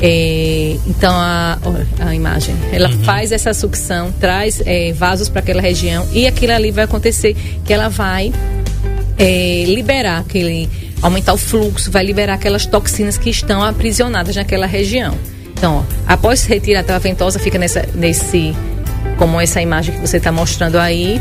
É, 0.01 0.75
então 0.85 1.11
a, 1.15 1.57
a 1.99 2.13
imagem, 2.13 2.55
ela 2.71 2.87
Uhum. 2.89 2.99
faz 3.03 3.31
essa 3.31 3.51
sucção, 3.53 4.11
traz 4.19 4.61
é, 4.65 4.93
vasos 4.93 5.27
para 5.27 5.39
aquela 5.39 5.61
região 5.61 6.07
e 6.13 6.27
aquilo 6.27 6.53
ali 6.53 6.69
vai 6.71 6.83
acontecer 6.83 7.35
que 7.65 7.73
ela 7.73 7.89
vai 7.89 8.31
é, 9.17 9.63
liberar 9.65 10.19
aquele, 10.19 10.69
aumentar 11.01 11.33
o 11.33 11.37
fluxo, 11.37 11.89
vai 11.89 12.05
liberar 12.05 12.35
aquelas 12.35 12.65
toxinas 12.67 13.17
que 13.17 13.29
estão 13.29 13.63
aprisionadas 13.63 14.35
naquela 14.35 14.67
região. 14.67 15.15
Então, 15.57 15.77
ó, 15.77 15.83
após 16.13 16.43
retirar 16.45 16.85
a 16.87 16.99
ventosa, 16.99 17.39
fica 17.39 17.57
nessa, 17.57 17.83
nesse, 17.95 18.53
como 19.17 19.41
essa 19.41 19.59
imagem 19.59 19.95
que 19.95 20.01
você 20.01 20.17
está 20.17 20.31
mostrando 20.31 20.77
aí. 20.77 21.19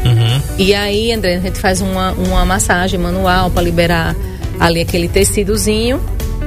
E 0.58 0.74
aí, 0.74 1.10
André, 1.12 1.36
a 1.36 1.40
gente 1.40 1.58
faz 1.58 1.80
uma, 1.80 2.12
uma 2.12 2.44
massagem 2.44 3.00
manual 3.00 3.50
para 3.50 3.62
liberar 3.62 4.14
ali 4.60 4.82
aquele 4.82 5.08
tecidozinho. 5.08 5.98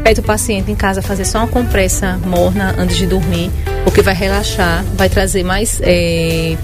Pede 0.03 0.19
o 0.19 0.23
paciente 0.23 0.71
em 0.71 0.75
casa 0.75 1.01
fazer 1.01 1.25
só 1.25 1.39
uma 1.39 1.47
compressa 1.47 2.17
morna 2.25 2.75
antes 2.77 2.97
de 2.97 3.05
dormir, 3.05 3.51
porque 3.83 4.01
vai 4.01 4.13
relaxar, 4.13 4.83
vai 4.95 5.09
trazer 5.09 5.43
mais. 5.43 5.79
é, 5.83 6.57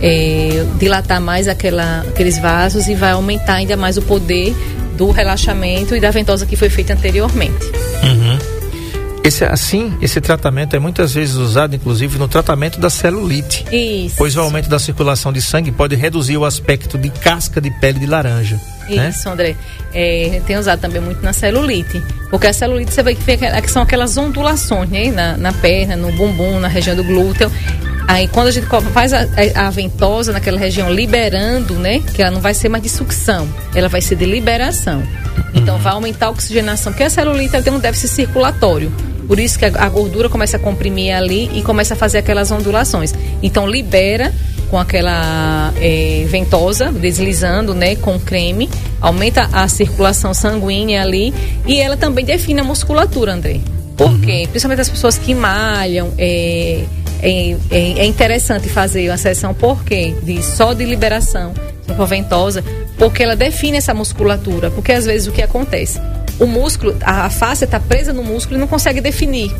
é, 0.00 0.64
dilatar 0.78 1.20
mais 1.20 1.48
aquela, 1.48 2.00
aqueles 2.08 2.38
vasos 2.38 2.88
e 2.88 2.94
vai 2.94 3.12
aumentar 3.12 3.54
ainda 3.54 3.76
mais 3.76 3.96
o 3.96 4.02
poder 4.02 4.54
do 4.96 5.10
relaxamento 5.10 5.94
e 5.94 6.00
da 6.00 6.10
ventosa 6.10 6.46
que 6.46 6.56
foi 6.56 6.68
feita 6.68 6.92
anteriormente. 6.92 7.66
Esse, 9.22 9.44
assim, 9.44 9.96
esse 10.00 10.20
tratamento 10.20 10.74
é 10.74 10.78
muitas 10.78 11.12
vezes 11.12 11.34
usado, 11.34 11.76
inclusive, 11.76 12.18
no 12.18 12.26
tratamento 12.26 12.80
da 12.80 12.88
celulite. 12.88 13.64
Isso. 13.70 14.14
Pois 14.16 14.34
o 14.36 14.40
aumento 14.40 14.68
da 14.68 14.78
circulação 14.78 15.32
de 15.32 15.42
sangue 15.42 15.70
pode 15.70 15.94
reduzir 15.94 16.36
o 16.36 16.44
aspecto 16.44 16.96
de 16.96 17.10
casca 17.10 17.60
de 17.60 17.70
pele 17.70 17.98
de 17.98 18.06
laranja. 18.06 18.58
Né? 18.96 19.08
Isso, 19.10 19.28
André. 19.28 19.54
É, 19.92 20.40
tem 20.46 20.56
usado 20.56 20.80
também 20.80 21.00
muito 21.00 21.22
na 21.22 21.32
celulite. 21.32 22.02
Porque 22.30 22.46
a 22.46 22.52
celulite 22.52 22.92
você 22.92 23.02
vê 23.02 23.14
que, 23.14 23.22
fica- 23.22 23.60
que 23.60 23.70
são 23.70 23.82
aquelas 23.82 24.16
ondulações, 24.16 24.88
né? 24.90 25.10
Na, 25.10 25.36
na 25.36 25.52
perna, 25.52 25.96
no 25.96 26.12
bumbum, 26.12 26.58
na 26.60 26.68
região 26.68 26.94
do 26.96 27.02
glúteo. 27.04 27.50
Aí 28.06 28.26
quando 28.28 28.46
a 28.48 28.50
gente 28.50 28.66
faz 28.92 29.12
a, 29.12 29.20
a- 29.54 29.66
a 29.66 29.70
ventosa 29.70 30.32
naquela 30.32 30.58
região 30.58 30.90
liberando, 30.92 31.74
né? 31.74 32.00
Que 32.14 32.22
ela 32.22 32.30
não 32.30 32.40
vai 32.40 32.54
ser 32.54 32.68
mais 32.68 32.82
de 32.82 32.88
sucção, 32.88 33.48
ela 33.74 33.88
vai 33.88 34.00
ser 34.00 34.16
de 34.16 34.24
liberação. 34.24 35.02
Então 35.54 35.78
vai 35.78 35.92
aumentar 35.92 36.26
a 36.26 36.30
oxigenação, 36.30 36.92
porque 36.92 37.04
a 37.04 37.10
celulite 37.10 37.60
tem 37.62 37.72
um 37.72 37.78
déficit 37.78 38.08
circulatório. 38.08 38.92
Por 39.26 39.38
isso 39.38 39.58
que 39.58 39.64
a, 39.66 39.72
a 39.84 39.88
gordura 39.90 40.28
começa 40.28 40.56
a 40.56 40.60
comprimir 40.60 41.14
ali 41.14 41.50
e 41.54 41.62
começa 41.62 41.92
a 41.94 41.96
fazer 41.96 42.18
aquelas 42.18 42.50
ondulações. 42.50 43.14
Então 43.42 43.66
libera 43.66 44.32
com 44.70 44.78
aquela 44.78 45.72
eh, 45.80 46.24
ventosa, 46.28 46.92
deslizando, 46.92 47.74
né, 47.74 47.96
com 47.96 48.18
creme, 48.18 48.68
aumenta 49.00 49.48
a 49.52 49.66
circulação 49.68 50.34
sanguínea 50.34 51.02
ali 51.02 51.32
e 51.66 51.80
ela 51.80 51.96
também 51.96 52.24
define 52.24 52.60
a 52.60 52.64
musculatura, 52.64 53.32
André. 53.34 53.60
Por 53.96 54.20
quê? 54.20 54.46
Principalmente 54.50 54.80
as 54.82 54.88
pessoas 54.88 55.18
que 55.18 55.34
malham, 55.34 56.12
é, 56.16 56.84
é, 57.20 57.50
é- 57.70 57.98
é 57.98 58.06
interessante 58.06 58.68
fazer 58.68 59.08
uma 59.10 59.16
sessão, 59.16 59.52
por 59.52 59.82
quê? 59.84 60.14
De, 60.22 60.42
só 60.42 60.72
de 60.72 60.84
liberação, 60.84 61.52
com 61.96 62.02
a 62.02 62.06
ventosa, 62.06 62.62
porque 62.96 63.22
ela 63.22 63.34
define 63.34 63.78
essa 63.78 63.92
musculatura. 63.94 64.70
Porque 64.70 64.92
às 64.92 65.04
vezes 65.04 65.26
o 65.26 65.32
que 65.32 65.42
acontece? 65.42 66.00
O 66.38 66.46
músculo, 66.46 66.96
a, 67.02 67.24
a 67.26 67.30
face 67.30 67.64
está 67.64 67.80
presa 67.80 68.12
no 68.12 68.22
músculo 68.22 68.56
e 68.56 68.60
não 68.60 68.68
consegue 68.68 69.00
definir. 69.00 69.52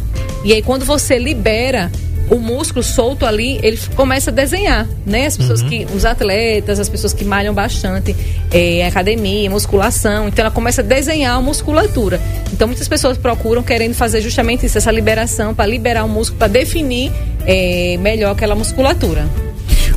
E 0.44 0.52
aí 0.52 0.62
quando 0.62 0.84
você 0.84 1.18
libera 1.18 1.90
o 2.30 2.36
músculo 2.36 2.82
solto 2.82 3.24
ali, 3.24 3.58
ele 3.62 3.78
começa 3.94 4.30
a 4.30 4.32
desenhar, 4.32 4.86
né? 5.06 5.26
As 5.26 5.36
pessoas 5.36 5.62
que, 5.62 5.86
os 5.94 6.04
atletas, 6.04 6.78
as 6.78 6.88
pessoas 6.88 7.12
que 7.12 7.24
malham 7.24 7.54
bastante, 7.54 8.14
é, 8.50 8.86
academia, 8.86 9.48
musculação, 9.50 10.28
então 10.28 10.44
ela 10.44 10.50
começa 10.50 10.82
a 10.82 10.84
desenhar 10.84 11.36
a 11.36 11.40
musculatura. 11.40 12.20
Então 12.52 12.68
muitas 12.68 12.88
pessoas 12.88 13.16
procuram 13.16 13.62
querendo 13.62 13.94
fazer 13.94 14.20
justamente 14.20 14.66
isso, 14.66 14.78
essa 14.78 14.90
liberação 14.90 15.54
para 15.54 15.66
liberar 15.66 16.04
o 16.04 16.08
músculo, 16.08 16.38
para 16.38 16.48
definir 16.48 17.12
é, 17.46 17.96
melhor 17.98 18.32
aquela 18.32 18.54
musculatura. 18.54 19.26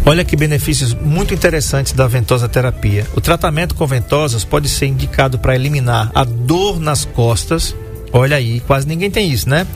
Olha 0.03 0.25
que 0.25 0.35
benefícios 0.35 0.93
muito 0.95 1.33
interessantes 1.33 1.93
da 1.93 2.07
ventosa 2.07 2.49
terapia. 2.49 3.05
O 3.15 3.21
tratamento 3.21 3.75
com 3.75 3.85
ventosas 3.85 4.43
pode 4.43 4.67
ser 4.67 4.87
indicado 4.87 5.37
para 5.37 5.53
eliminar 5.53 6.09
a 6.15 6.23
dor 6.23 6.79
nas 6.79 7.05
costas. 7.05 7.75
Olha 8.11 8.35
aí, 8.35 8.61
quase 8.61 8.87
ninguém 8.87 9.11
tem 9.11 9.31
isso, 9.31 9.47
né? 9.47 9.67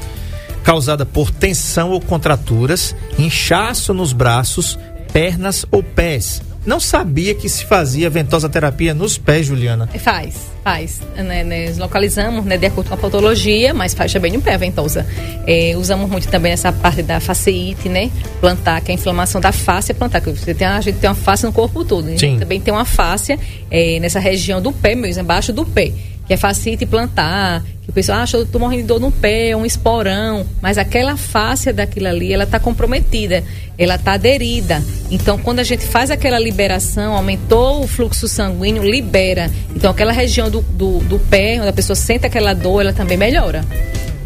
Causada 0.65 1.05
por 1.05 1.31
tensão 1.31 1.91
ou 1.91 2.01
contraturas, 2.01 2.95
inchaço 3.19 3.93
nos 3.93 4.11
braços, 4.11 4.77
pernas 5.13 5.65
ou 5.71 5.83
pés. 5.83 6.41
Não 6.65 6.79
sabia 6.79 7.35
que 7.35 7.47
se 7.47 7.63
fazia 7.63 8.09
ventosa 8.09 8.49
terapia 8.49 8.91
nos 8.91 9.15
pés, 9.15 9.45
Juliana. 9.45 9.87
Faz, 9.99 10.33
faz. 10.63 10.99
Né, 11.15 11.43
né, 11.43 11.71
localizamos, 11.77 12.43
né, 12.43 12.57
de 12.57 12.65
acordo 12.65 12.87
com 12.87 12.95
a 12.95 12.97
patologia, 12.97 13.71
mas 13.75 13.93
faz 13.93 14.11
também 14.11 14.31
no 14.31 14.41
pé 14.41 14.55
a 14.55 14.57
ventosa. 14.57 15.05
É, 15.45 15.75
usamos 15.77 16.09
muito 16.09 16.27
também 16.27 16.51
essa 16.51 16.71
parte 16.71 17.03
da 17.03 17.19
faceite, 17.19 17.87
né? 17.87 18.09
Plantar, 18.41 18.81
que 18.81 18.91
é 18.91 18.93
a 18.93 18.95
inflamação 18.95 19.39
da 19.39 19.51
face 19.51 19.93
plantar. 19.93 20.21
Que 20.21 20.31
você 20.31 20.55
tem, 20.55 20.65
a 20.65 20.81
gente 20.81 20.97
tem 20.97 21.07
uma 21.07 21.15
face 21.15 21.45
no 21.45 21.53
corpo 21.53 21.85
todo. 21.85 22.07
né? 22.07 22.17
Sim. 22.17 22.39
Também 22.39 22.59
tem 22.59 22.73
uma 22.73 22.85
fáscia 22.85 23.37
é, 23.69 23.99
nessa 23.99 24.19
região 24.19 24.59
do 24.59 24.71
pé 24.71 24.95
mesmo, 24.95 25.21
embaixo 25.21 25.53
do 25.53 25.63
pé. 25.63 25.91
Que 26.25 26.33
é 26.33 26.37
facite 26.37 26.87
plantar, 26.87 27.63
que 27.85 27.91
o 27.91 27.93
pessoal 27.93 28.19
acha, 28.19 28.35
eu 28.35 28.47
tô 28.47 28.57
morrendo 28.57 28.81
de 28.81 28.87
dor 28.87 28.99
no 28.99 29.11
pé, 29.11 29.55
um 29.55 29.63
esporão. 29.63 30.43
Mas 30.59 30.79
aquela 30.79 31.15
fáscia 31.15 31.71
daquilo 31.71 32.07
ali, 32.07 32.33
ela 32.33 32.47
tá 32.47 32.59
comprometida, 32.59 33.43
ela 33.77 33.95
tá 33.95 34.13
aderida. 34.13 34.83
Então, 35.11 35.37
quando 35.37 35.59
a 35.59 35.63
gente 35.63 35.85
faz 35.85 36.09
aquela 36.09 36.39
liberação, 36.39 37.13
aumentou 37.13 37.83
o 37.83 37.87
fluxo 37.87 38.27
sanguíneo, 38.27 38.83
libera. 38.83 39.51
Então, 39.75 39.91
aquela 39.91 40.11
região 40.11 40.49
do, 40.49 40.61
do, 40.61 40.97
do 40.99 41.19
pé, 41.19 41.59
onde 41.59 41.69
a 41.69 41.73
pessoa 41.73 41.95
sente 41.95 42.25
aquela 42.25 42.53
dor, 42.53 42.81
ela 42.81 42.91
também 42.91 43.17
melhora. 43.17 43.63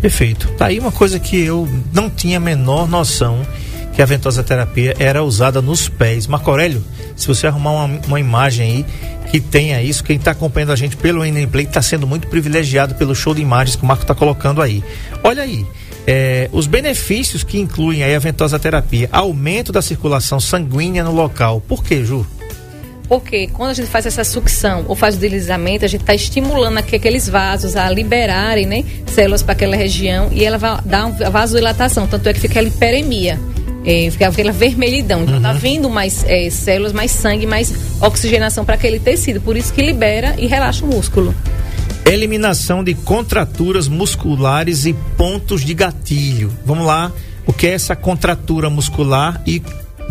Perfeito. 0.02 0.48
Tá 0.58 0.67
aí 0.67 0.80
uma 0.80 0.93
coisa 0.93 1.19
que 1.19 1.38
eu 1.38 1.67
não 1.93 2.10
tinha 2.10 2.38
a 2.38 2.39
menor 2.39 2.88
noção 2.88 3.45
que 4.00 4.04
a 4.04 4.06
ventosa 4.06 4.42
terapia 4.42 4.96
era 4.98 5.22
usada 5.22 5.62
nos 5.62 5.90
pés. 5.90 6.26
Marco 6.26 6.50
Aurélio, 6.50 6.82
se 7.18 7.28
você 7.28 7.48
arrumar 7.48 7.72
uma, 7.72 8.00
uma 8.08 8.18
imagem 8.18 8.66
aí 8.66 8.86
que 9.30 9.42
tenha 9.42 9.84
isso, 9.84 10.06
quem 10.06 10.16
está 10.16 10.32
acompanhando 10.32 10.72
a 10.72 10.76
gente 10.78 10.96
pelo 10.96 11.20
Play 11.52 11.66
está 11.66 11.82
sendo 11.82 12.08
muito 12.08 12.26
privilegiado 12.30 12.96
pelo 12.96 13.14
show 13.14 13.36
de 13.36 13.42
imagens 13.42 13.76
que 13.76 13.84
o 13.84 13.86
Marco 13.86 14.04
está 14.04 14.16
colocando 14.16 14.62
aí. 14.62 14.82
Olha 15.22 15.44
aí. 15.44 15.66
é, 16.08 16.50
os 16.54 16.66
benefícios 16.66 17.44
que 17.44 17.60
incluem 17.60 18.02
aí 18.02 18.16
a 18.16 18.20
ventosa 18.20 18.58
terapia, 18.58 19.10
aumento 19.12 19.74
da 19.74 19.82
circulação 19.82 20.40
sanguínea 20.40 21.04
no 21.04 21.12
local. 21.12 21.60
Por 21.60 21.84
quê, 21.84 22.06
Ju? 22.06 22.26
Porque 23.10 23.48
quando 23.48 23.72
a 23.72 23.74
gente 23.74 23.90
faz 23.90 24.06
essa 24.06 24.24
sucção 24.24 24.86
ou 24.88 24.96
faz 24.96 25.18
o 25.18 25.20
deslizamento, 25.20 25.84
a 25.84 25.90
gente 25.90 26.02
está 26.02 26.16
estimulando 26.16 26.78
aqueles 26.78 27.28
vasos 27.28 27.76
a 27.76 27.90
liberarem 27.90 28.66
né, 28.66 28.86
células 29.08 29.44
para 29.44 29.52
aquela 29.52 29.76
região 29.76 30.30
e 30.32 30.46
ela 30.46 30.58
vai 30.58 30.80
dar 30.86 31.10
vasodilatação. 31.30 32.08
Tanto 32.08 32.30
é 32.30 32.34
que 32.34 32.40
fica 32.40 32.54
aquela 32.54 32.70
hiperemia. 32.70 33.38
É, 33.86 34.10
fica 34.12 34.28
aquela 34.28 34.52
vermelhidão. 34.52 35.24
Então 35.24 35.42
tá 35.42 35.54
vindo 35.54 35.89
mais 35.89 36.24
é, 36.26 36.50
células, 36.50 36.94
mais 36.94 37.12
sangue, 37.12 37.46
mais 37.46 37.74
oxigenação 38.02 38.65
para 38.65 38.76
aquele 38.76 39.00
tecido. 39.00 39.42
Por 39.42 39.56
isso 39.56 39.74
que 39.74 39.82
libera 39.82 40.36
e 40.38 40.48
relaxa 40.48 40.86
o 40.86 40.88
músculo. 40.88 41.34
Eliminação 42.06 42.84
de 42.84 42.94
contraturas 42.94 43.88
musculares 43.88 44.86
e 44.86 44.94
pontos 45.18 45.63
de 45.63 45.74
gatilho. 45.74 46.52
Vamos 46.65 46.86
lá. 46.86 47.12
O 47.46 47.54
que 47.54 47.68
é 47.68 47.72
essa 47.72 47.96
contratura 47.96 48.70
muscular 48.70 49.42
e 49.46 49.62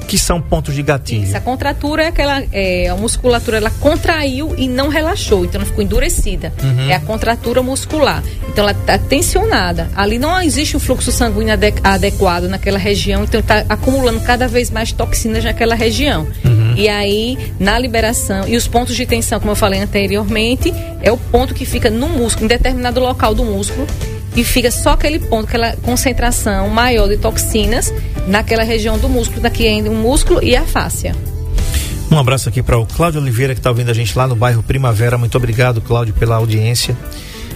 que 0.08 0.18
são 0.18 0.40
pontos 0.40 0.74
de 0.74 0.82
gatilho? 0.82 1.22
Essa 1.22 1.40
contratura 1.40 2.02
é 2.02 2.06
aquela. 2.08 2.42
É, 2.50 2.88
a 2.88 2.96
musculatura 2.96 3.58
ela 3.58 3.70
contraiu 3.70 4.54
e 4.58 4.66
não 4.66 4.88
relaxou, 4.88 5.44
então 5.44 5.60
ela 5.60 5.68
ficou 5.68 5.84
endurecida. 5.84 6.52
É 6.88 6.94
a 6.94 7.00
contratura 7.00 7.62
muscular. 7.62 8.22
Então 8.48 8.64
ela 8.64 8.72
está 8.72 8.98
tensionada. 8.98 9.88
Ali 9.94 10.18
não 10.18 10.40
existe 10.40 10.76
um 10.76 10.80
fluxo 10.80 11.12
sanguíneo 11.12 11.52
ade- 11.52 11.74
adequado 11.84 12.44
naquela 12.48 12.78
região, 12.78 13.22
então 13.22 13.38
está 13.40 13.64
acumulando 13.68 14.20
cada 14.20 14.48
vez 14.48 14.70
mais 14.70 14.90
toxinas 14.90 15.44
naquela 15.44 15.74
região. 15.74 16.26
E 16.74 16.88
aí, 16.88 17.36
na 17.60 17.78
liberação, 17.78 18.48
e 18.48 18.56
os 18.56 18.66
pontos 18.66 18.96
de 18.96 19.04
tensão, 19.04 19.38
como 19.38 19.52
eu 19.52 19.56
falei 19.56 19.80
anteriormente, 19.80 20.72
é 21.02 21.12
o 21.12 21.16
ponto 21.16 21.52
que 21.52 21.64
fica 21.66 21.90
no 21.90 22.08
músculo, 22.08 22.46
em 22.46 22.48
determinado 22.48 22.98
local 23.00 23.34
do 23.34 23.44
músculo, 23.44 23.86
e 24.36 24.44
fica 24.44 24.70
só 24.70 24.90
aquele 24.90 25.18
ponto, 25.18 25.48
aquela 25.48 25.76
concentração 25.82 26.68
maior 26.68 27.08
de 27.08 27.16
toxinas 27.16 27.92
naquela 28.28 28.62
região 28.62 28.98
do 28.98 29.08
músculo, 29.08 29.40
daqui 29.40 29.66
ainda 29.66 29.90
o 29.90 29.94
músculo 29.94 30.42
e 30.42 30.54
a 30.54 30.64
fáscia. 30.64 31.14
Um 32.10 32.18
abraço 32.18 32.48
aqui 32.48 32.62
para 32.62 32.78
o 32.78 32.86
Cláudio 32.86 33.20
Oliveira 33.20 33.54
que 33.54 33.60
está 33.60 33.70
ouvindo 33.70 33.90
a 33.90 33.94
gente 33.94 34.16
lá 34.16 34.26
no 34.26 34.34
bairro 34.34 34.62
Primavera. 34.62 35.18
Muito 35.18 35.36
obrigado, 35.36 35.80
Cláudio, 35.80 36.14
pela 36.14 36.36
audiência. 36.36 36.96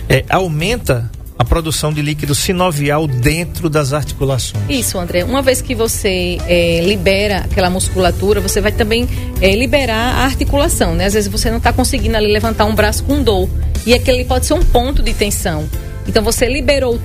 É, 0.09 0.25
aumenta 0.29 1.11
a 1.39 1.45
produção 1.45 1.93
de 1.93 2.03
líquido 2.03 2.35
sinovial 2.35 3.07
dentro 3.07 3.69
das 3.69 3.93
articulações. 3.93 4.63
Isso, 4.69 4.99
André. 4.99 5.25
Uma 5.25 5.43
vez 5.43 5.61
que 5.61 5.75
você 5.75 6.39
eh, 6.47 6.83
libera 6.85 7.39
aquela 7.39 7.69
musculatura, 7.69 8.41
você 8.41 8.61
vai 8.61 8.71
também 8.71 9.09
eh, 9.41 9.57
liberar 9.57 10.15
a 10.15 10.25
articulação, 10.25 10.95
né? 10.95 11.07
Às 11.07 11.15
vezes 11.15 11.29
você 11.29 11.51
não 11.51 11.59
está 11.59 11.73
conseguindo 11.73 12.17
ali 12.17 12.33
levantar 12.33 12.65
um 12.65 12.75
braço 12.75 13.03
com 13.05 13.23
dor. 13.23 13.49
E 13.85 13.93
aquele 13.93 14.25
pode 14.25 14.47
ser 14.47 14.55
um 14.55 14.63
ponto 14.63 15.03
de 15.03 15.13
tensão. 15.15 15.69
Então 16.07 16.23
você 16.23 16.47
liberou 16.47 16.95
o, 16.95 16.99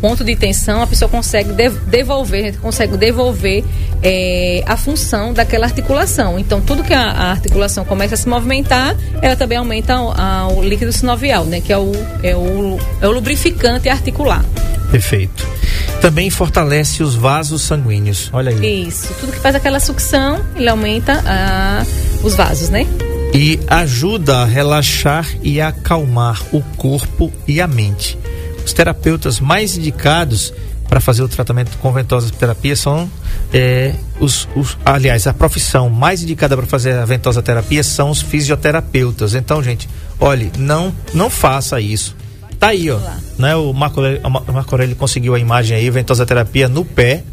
ponto 0.00 0.24
de 0.24 0.34
tensão, 0.34 0.82
a 0.82 0.86
pessoa 0.86 1.08
consegue 1.08 1.52
dev- 1.52 1.78
devolver, 1.86 2.54
a 2.54 2.58
consegue 2.60 2.96
devolver 2.96 3.64
eh, 4.02 4.64
a 4.66 4.76
função 4.76 5.32
daquela 5.32 5.66
articulação. 5.66 6.38
Então 6.38 6.60
tudo 6.60 6.82
que 6.82 6.92
a, 6.92 7.02
a 7.10 7.30
articulação 7.30 7.84
começa 7.84 8.14
a 8.14 8.16
se 8.16 8.28
movimentar, 8.28 8.96
ela 9.20 9.36
também 9.36 9.56
aumenta 9.58 10.00
o, 10.00 10.10
a- 10.10 10.48
o 10.48 10.62
líquido 10.62 10.92
sinovial, 10.92 11.44
né? 11.44 11.60
Que 11.60 11.72
é 11.72 11.78
o, 11.78 11.92
é 12.22 12.34
o, 12.34 12.78
é 13.00 13.06
o 13.08 13.12
lubrificante 13.12 13.88
articular. 13.88 14.44
Perfeito. 14.90 15.46
Também 16.00 16.28
fortalece 16.28 17.02
os 17.02 17.14
vasos 17.14 17.62
sanguíneos. 17.62 18.28
Olha 18.32 18.50
aí. 18.50 18.86
Isso. 18.88 19.14
Tudo 19.20 19.32
que 19.32 19.38
faz 19.38 19.54
aquela 19.54 19.78
sucção, 19.80 20.44
ele 20.56 20.68
aumenta 20.68 21.22
ah, 21.24 21.84
os 22.24 22.34
vasos, 22.34 22.68
né? 22.68 22.86
E 23.32 23.58
ajuda 23.68 24.38
a 24.40 24.44
relaxar 24.44 25.26
e 25.42 25.60
acalmar 25.60 26.42
o 26.52 26.60
corpo 26.76 27.32
e 27.48 27.60
a 27.60 27.66
mente. 27.66 28.18
Os 28.64 28.72
terapeutas 28.72 29.40
mais 29.40 29.76
indicados 29.76 30.52
para 30.88 31.00
fazer 31.00 31.22
o 31.22 31.28
tratamento 31.28 31.76
com 31.78 31.90
ventosa 31.90 32.30
terapia 32.30 32.76
são 32.76 33.10
é, 33.50 33.94
os, 34.20 34.46
os, 34.54 34.76
aliás, 34.84 35.26
a 35.26 35.32
profissão 35.32 35.88
mais 35.88 36.22
indicada 36.22 36.54
para 36.54 36.66
fazer 36.66 36.92
a 36.92 37.04
ventosa 37.06 37.42
terapia 37.42 37.82
são 37.82 38.10
os 38.10 38.20
fisioterapeutas. 38.20 39.34
Então, 39.34 39.62
gente, 39.62 39.88
olhe, 40.20 40.52
não 40.58 40.94
não 41.14 41.30
faça 41.30 41.80
isso. 41.80 42.14
Tá 42.58 42.68
aí, 42.68 42.90
ó. 42.90 42.98
Né, 43.38 43.56
o 43.56 43.72
Marco 43.72 44.00
Aurélio, 44.00 44.20
o 44.22 44.52
Marco 44.52 44.74
Aurélio 44.74 44.94
conseguiu 44.94 45.34
a 45.34 45.38
imagem 45.38 45.76
aí, 45.76 45.90
ventosa 45.90 46.26
terapia 46.26 46.68
no 46.68 46.84
pé. 46.84 47.24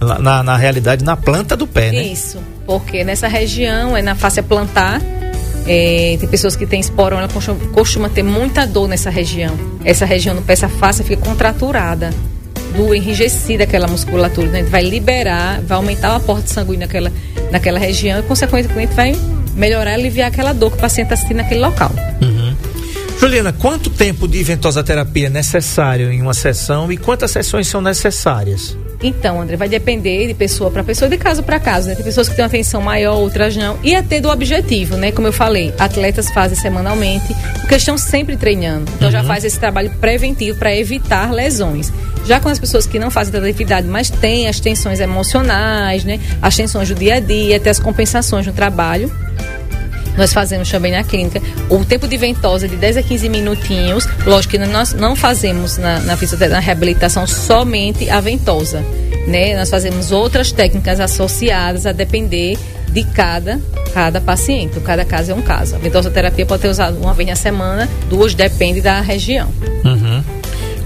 Na, 0.00 0.44
na 0.44 0.56
realidade, 0.56 1.04
na 1.04 1.16
planta 1.16 1.56
do 1.56 1.66
pé, 1.66 1.90
né? 1.90 2.02
Isso, 2.04 2.38
porque 2.64 3.02
nessa 3.02 3.26
região 3.26 3.96
é 3.96 4.00
na 4.00 4.14
face 4.14 4.40
plantar. 4.40 5.02
É, 5.68 6.16
tem 6.18 6.28
pessoas 6.28 6.56
que 6.56 6.66
têm 6.66 6.80
esporão, 6.80 7.18
ela 7.18 7.28
costuma, 7.28 7.58
costuma 7.72 8.08
ter 8.08 8.22
muita 8.22 8.66
dor 8.66 8.88
nessa 8.88 9.10
região. 9.10 9.54
Essa 9.84 10.06
região 10.06 10.34
no 10.34 10.40
pé, 10.40 10.54
essa 10.54 10.68
face 10.68 11.04
fica 11.04 11.22
contraturada 11.22 12.10
do 12.74 12.94
enrijecida 12.94 13.64
aquela 13.64 13.86
musculatura. 13.86 14.48
Né? 14.48 14.62
Vai 14.62 14.82
liberar, 14.82 15.60
vai 15.60 15.76
aumentar 15.76 16.14
o 16.14 16.16
aporte 16.16 16.50
sanguíneo 16.50 16.80
naquela, 16.80 17.12
naquela 17.50 17.78
região 17.78 18.18
e, 18.18 18.22
consequentemente, 18.22 18.94
vai 18.94 19.14
melhorar 19.54 19.90
e 19.90 19.94
aliviar 19.94 20.28
aquela 20.28 20.54
dor 20.54 20.70
que 20.70 20.78
o 20.78 20.80
paciente 20.80 21.06
está 21.06 21.16
sentindo 21.16 21.38
naquele 21.38 21.60
local. 21.60 21.92
Uhum. 22.22 22.56
Juliana, 23.20 23.52
quanto 23.52 23.90
tempo 23.90 24.28
de 24.28 24.42
ventosa 24.44 24.82
terapia 24.82 25.26
é 25.26 25.30
necessário 25.30 26.10
em 26.10 26.22
uma 26.22 26.32
sessão 26.32 26.90
e 26.90 26.96
quantas 26.96 27.32
sessões 27.32 27.66
são 27.66 27.80
necessárias? 27.80 28.76
Então, 29.02 29.40
André, 29.40 29.56
vai 29.56 29.68
depender 29.68 30.26
de 30.26 30.34
pessoa 30.34 30.70
para 30.70 30.82
pessoa, 30.82 31.08
de 31.08 31.16
caso 31.16 31.42
para 31.42 31.60
caso, 31.60 31.88
né? 31.88 31.94
Tem 31.94 32.04
pessoas 32.04 32.28
que 32.28 32.34
têm 32.34 32.42
uma 32.42 32.48
atenção 32.48 32.80
maior, 32.80 33.16
outras 33.16 33.56
não. 33.56 33.78
E 33.82 33.94
até 33.94 34.20
do 34.20 34.28
objetivo, 34.28 34.96
né? 34.96 35.12
Como 35.12 35.28
eu 35.28 35.32
falei, 35.32 35.72
atletas 35.78 36.30
fazem 36.30 36.56
semanalmente, 36.56 37.34
porque 37.60 37.76
estão 37.76 37.96
sempre 37.96 38.36
treinando. 38.36 38.90
Então, 38.96 39.06
uhum. 39.06 39.12
já 39.12 39.22
faz 39.22 39.44
esse 39.44 39.58
trabalho 39.58 39.90
preventivo 40.00 40.58
para 40.58 40.74
evitar 40.74 41.32
lesões. 41.32 41.92
Já 42.26 42.40
com 42.40 42.48
as 42.48 42.58
pessoas 42.58 42.86
que 42.86 42.98
não 42.98 43.10
fazem 43.10 43.32
tanta 43.32 43.46
atividade, 43.46 43.86
mas 43.86 44.10
têm 44.10 44.48
as 44.48 44.58
tensões 44.58 44.98
emocionais, 44.98 46.04
né? 46.04 46.18
As 46.42 46.56
tensões 46.56 46.88
do 46.88 46.94
dia 46.94 47.14
a 47.14 47.20
dia, 47.20 47.56
até 47.56 47.70
as 47.70 47.78
compensações 47.78 48.46
no 48.46 48.52
trabalho, 48.52 49.10
nós 50.18 50.32
fazemos 50.32 50.68
também 50.68 50.90
na 50.90 51.04
clínica. 51.04 51.40
O 51.70 51.84
tempo 51.84 52.08
de 52.08 52.16
ventosa 52.16 52.66
é 52.66 52.68
de 52.68 52.76
10 52.76 52.96
a 52.98 53.02
15 53.02 53.28
minutinhos. 53.28 54.06
Lógico 54.26 54.52
que 54.52 54.58
nós 54.58 54.92
não 54.92 55.14
fazemos 55.14 55.78
na, 55.78 56.00
na, 56.00 56.16
na 56.48 56.58
reabilitação 56.58 57.26
somente 57.26 58.10
a 58.10 58.20
ventosa. 58.20 58.84
Né? 59.26 59.56
Nós 59.56 59.70
fazemos 59.70 60.10
outras 60.10 60.50
técnicas 60.50 60.98
associadas 60.98 61.86
a 61.86 61.92
depender 61.92 62.58
de 62.90 63.04
cada, 63.04 63.60
cada 63.94 64.20
paciente. 64.20 64.80
Cada 64.80 65.04
caso 65.04 65.30
é 65.30 65.34
um 65.34 65.42
caso. 65.42 65.76
A 65.76 65.78
ventosa 65.78 66.10
terapia 66.10 66.44
pode 66.44 66.62
ser 66.62 66.68
usada 66.68 66.98
uma 66.98 67.14
vez 67.14 67.28
na 67.28 67.36
semana, 67.36 67.88
duas, 68.10 68.34
depende 68.34 68.80
da 68.80 69.00
região. 69.00 69.48
Uhum. 69.84 70.37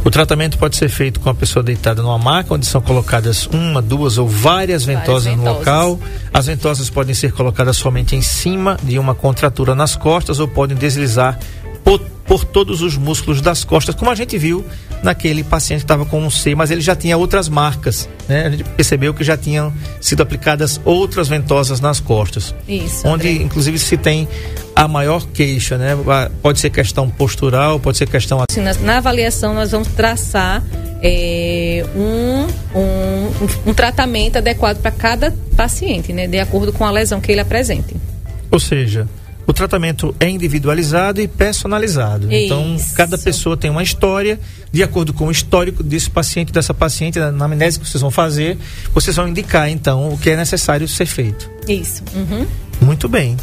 O 0.04 0.10
tratamento 0.10 0.58
pode 0.58 0.76
ser 0.76 0.88
feito 0.88 1.20
com 1.20 1.30
a 1.30 1.34
pessoa 1.34 1.62
deitada 1.62 2.02
numa 2.02 2.18
maca, 2.18 2.54
onde 2.54 2.66
são 2.66 2.80
colocadas 2.80 3.46
uma, 3.46 3.80
duas 3.80 4.18
ou 4.18 4.26
várias 4.26 4.84
ventosas, 4.84 5.24
várias 5.24 5.36
ventosas, 5.36 5.36
no 5.36 5.58
local. 5.58 6.00
As 6.34 6.46
ventosas 6.46 6.90
podem 6.90 7.14
ser 7.14 7.32
colocadas 7.32 7.76
somente 7.76 8.16
em 8.16 8.20
cima 8.22 8.76
de 8.82 8.98
uma 8.98 9.14
contratura 9.14 9.76
nas 9.76 9.94
costas 9.94 10.40
ou 10.40 10.48
podem 10.48 10.76
deslizar 10.76 11.38
por, 11.84 12.00
por 12.26 12.44
todos 12.44 12.82
os 12.82 12.96
músculos 12.96 13.40
das 13.40 13.62
costas, 13.62 13.94
como 13.94 14.10
a 14.10 14.14
gente 14.16 14.36
viu 14.36 14.64
naquele 15.02 15.42
paciente 15.42 15.80
que 15.80 15.84
estava 15.84 16.04
com 16.04 16.20
um 16.20 16.30
C, 16.30 16.54
mas 16.54 16.70
ele 16.70 16.80
já 16.80 16.94
tinha 16.94 17.16
outras 17.16 17.48
marcas, 17.48 18.08
né? 18.28 18.46
A 18.46 18.50
gente 18.50 18.64
percebeu 18.64 19.12
que 19.12 19.24
já 19.24 19.36
tinham 19.36 19.72
sido 20.00 20.22
aplicadas 20.22 20.80
outras 20.84 21.28
ventosas 21.28 21.80
nas 21.80 21.98
costas. 21.98 22.54
Isso. 22.68 23.06
Onde, 23.06 23.28
André. 23.28 23.42
inclusive, 23.42 23.78
se 23.78 23.96
tem 23.96 24.28
a 24.74 24.86
maior 24.86 25.26
queixa, 25.28 25.76
né? 25.76 25.96
Pode 26.40 26.60
ser 26.60 26.70
questão 26.70 27.10
postural, 27.10 27.80
pode 27.80 27.98
ser 27.98 28.08
questão. 28.08 28.44
Sim, 28.50 28.60
na, 28.62 28.74
na 28.74 28.96
avaliação, 28.98 29.54
nós 29.54 29.72
vamos 29.72 29.88
traçar 29.88 30.62
é, 31.02 31.84
um, 31.96 32.78
um, 32.78 33.70
um 33.70 33.74
tratamento 33.74 34.38
adequado 34.38 34.80
para 34.80 34.90
cada 34.90 35.34
paciente, 35.56 36.12
né? 36.12 36.26
De 36.26 36.38
acordo 36.38 36.72
com 36.72 36.84
a 36.84 36.90
lesão 36.90 37.20
que 37.20 37.32
ele 37.32 37.40
apresente. 37.40 37.96
Ou 38.50 38.60
seja, 38.60 39.08
o 39.46 39.52
tratamento 39.52 40.14
é 40.20 40.28
individualizado 40.28 41.20
e 41.20 41.26
personalizado. 41.26 42.32
Isso. 42.32 42.44
Então, 42.44 42.76
cada 42.94 43.18
pessoa 43.18 43.56
tem 43.56 43.70
uma 43.70 43.82
história, 43.82 44.38
de 44.72 44.82
acordo 44.82 45.12
com 45.12 45.26
o 45.26 45.30
histórico 45.30 45.82
desse 45.82 46.08
paciente, 46.08 46.52
dessa 46.52 46.72
paciente, 46.72 47.18
na 47.18 47.44
amnésia 47.44 47.80
que 47.80 47.86
vocês 47.86 48.00
vão 48.00 48.10
fazer, 48.10 48.56
vocês 48.94 49.14
vão 49.14 49.28
indicar, 49.28 49.68
então, 49.68 50.08
o 50.08 50.18
que 50.18 50.30
é 50.30 50.36
necessário 50.36 50.88
ser 50.88 51.06
feito. 51.06 51.50
Isso. 51.68 52.02
Uhum. 52.14 52.46
Muito 52.80 53.08
bem. 53.08 53.36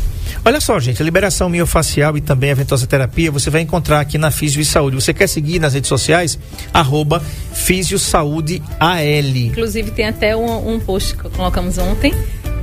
Olha 0.44 0.60
só, 0.60 0.80
gente, 0.80 1.02
a 1.02 1.06
liberação 1.06 1.50
miofacial 1.50 2.18
e 2.18 2.22
também 2.22 2.52
a 2.52 2.56
ventosa 2.56 2.86
terapia 2.86 3.32
você 3.32 3.50
vai 3.50 3.62
encontrar 3.62 4.00
aqui 4.00 4.18
na 4.18 4.32
Físio 4.32 4.62
e 4.62 4.66
Saúde. 4.66 4.96
Você 4.96 5.14
quer 5.14 5.28
seguir 5.28 5.60
nas 5.60 5.74
redes 5.74 5.88
sociais? 5.88 6.38
Arroba 6.74 7.22
Físio 7.54 8.00
Saúde 8.00 8.62
AL. 8.80 9.00
Inclusive 9.36 9.92
tem 9.92 10.08
até 10.08 10.36
um, 10.36 10.76
um 10.76 10.80
post 10.80 11.16
que 11.16 11.30
colocamos 11.30 11.78
ontem 11.78 12.14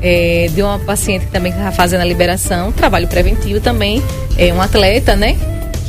é, 0.03 0.49
de 0.55 0.63
uma 0.63 0.79
paciente 0.79 1.27
que 1.27 1.33
também 1.33 1.53
está 1.53 1.73
fazendo 1.73 2.01
a 2.01 2.05
liberação, 2.05 2.73
trabalho 2.73 3.09
preventivo 3.09 3.61
também, 3.61 4.03
é 4.37 4.53
um 4.53 4.61
atleta, 4.61 5.17
né? 5.17 5.37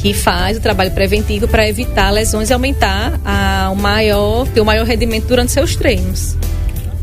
Que 0.08 0.14
faz 0.14 0.55
o 0.55 0.62
trabalho 0.62 0.91
preventivo 0.91 1.49
para 1.49 1.68
evitar 1.68 2.10
lesões 2.12 2.49
e 2.49 2.53
aumentar 2.53 3.20
a, 3.26 3.70
o 3.74 3.76
maior, 3.76 4.47
ter 4.47 4.62
o 4.62 4.66
maior 4.66 4.86
rendimento 4.86 5.28
durante 5.28 5.51
seus 5.51 5.76
treinos. 5.76 6.38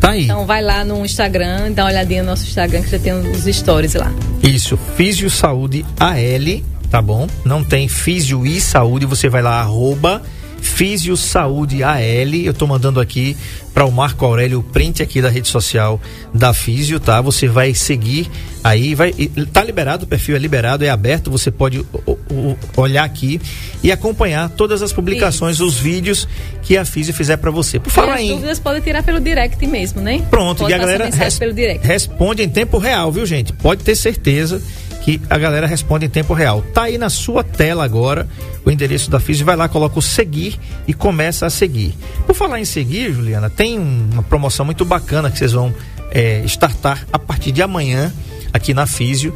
Tá 0.01 0.13
aí. 0.13 0.25
Então 0.25 0.47
vai 0.47 0.63
lá 0.63 0.87
no 0.87 1.05
Instagram, 1.05 1.71
dá 1.73 1.85
uma 1.85 1.91
olhadinha 1.91 2.23
no 2.23 2.31
nosso 2.31 2.47
Instagram 2.47 2.81
que 2.81 2.91
já 2.91 2.99
tem 2.99 3.13
os 3.13 3.45
stories 3.45 3.93
lá. 3.93 4.11
Isso, 4.43 4.79
Físio 4.97 5.29
Saúde 5.29 5.85
AL, 6.01 6.63
tá 6.91 7.03
bom? 7.03 7.27
Não 7.45 7.63
tem 7.63 7.89
Físio 7.89 8.47
e 8.47 8.59
Saúde, 8.59 9.05
você 9.05 9.29
vai 9.29 9.43
lá, 9.43 9.61
arroba 9.61 10.23
Físio 10.65 11.17
Saúde 11.17 11.85
AL. 11.85 12.01
Eu 12.43 12.51
estou 12.51 12.67
mandando 12.67 12.99
aqui 12.99 13.37
para 13.73 13.85
o 13.85 13.93
Marco 13.93 14.25
Aurélio 14.25 14.61
o 14.61 14.63
print 14.63 15.03
aqui 15.03 15.21
da 15.21 15.29
rede 15.29 15.47
social 15.49 16.01
da 16.33 16.55
Físio, 16.55 16.99
tá? 16.99 17.21
Você 17.21 17.47
vai 17.47 17.75
seguir 17.75 18.29
aí, 18.63 18.95
vai 18.95 19.13
tá 19.53 19.63
liberado, 19.63 20.05
o 20.05 20.09
perfil 20.09 20.35
é 20.35 20.39
liberado, 20.39 20.85
é 20.85 20.89
aberto, 20.89 21.31
você 21.31 21.51
pode 21.51 21.85
olhar 22.77 23.05
aqui 23.05 23.41
e 23.83 23.93
acompanhar 23.93 24.49
todas 24.49 24.81
as 24.81 24.93
publicações, 24.93 25.57
Isso. 25.57 25.67
os 25.67 25.77
vídeos 25.77 26.27
que 26.63 26.77
a 26.77 26.85
Físio 26.85 27.13
fizer 27.13 27.37
para 27.37 27.51
você. 27.51 27.79
Por 27.79 27.91
falar 27.91 28.21
em 28.23 28.31
dúvidas 28.31 28.59
pode 28.59 28.81
tirar 28.81 29.03
pelo 29.03 29.21
direct 29.21 29.65
mesmo, 29.67 30.01
né? 30.01 30.25
Pronto, 30.31 30.61
pode 30.61 30.73
e 30.73 30.75
a 30.75 30.79
galera 30.79 31.11
res, 31.11 31.41
responde 31.83 32.43
em 32.43 32.49
tempo 32.49 32.79
real, 32.79 33.13
viu, 33.13 33.27
gente? 33.27 33.53
Pode 33.53 33.85
ter 33.85 33.95
certeza 33.95 34.63
que 35.05 35.21
a 35.29 35.37
galera 35.37 35.67
responde 35.67 36.07
em 36.07 36.09
tempo 36.09 36.33
real. 36.33 36.63
Tá 36.73 36.85
aí 36.85 36.97
na 36.97 37.11
sua 37.11 37.45
tela 37.45 37.85
agora 37.85 38.27
o 38.65 38.71
endereço 38.71 39.11
da 39.11 39.21
Físio, 39.21 39.45
vai 39.45 39.55
lá, 39.55 39.69
coloca 39.69 39.99
o 39.99 40.03
seguir 40.03 40.59
e 40.89 40.95
começa 40.95 41.45
a 41.45 41.51
seguir. 41.51 41.95
Por 42.27 42.35
falar 42.35 42.59
em 42.59 42.65
seguir, 42.65 43.13
Juliana, 43.13 43.51
tem 43.51 43.79
uma 43.79 44.23
promoção 44.23 44.65
muito 44.65 44.83
bacana 44.83 45.31
que 45.31 45.39
vocês 45.39 45.53
vão 45.53 45.75
é, 46.11 46.43
startar 46.47 47.07
a 47.13 47.19
partir 47.19 47.53
de 47.53 47.61
amanhã 47.61 48.11
aqui 48.51 48.73
na 48.73 48.87
Físio, 48.87 49.35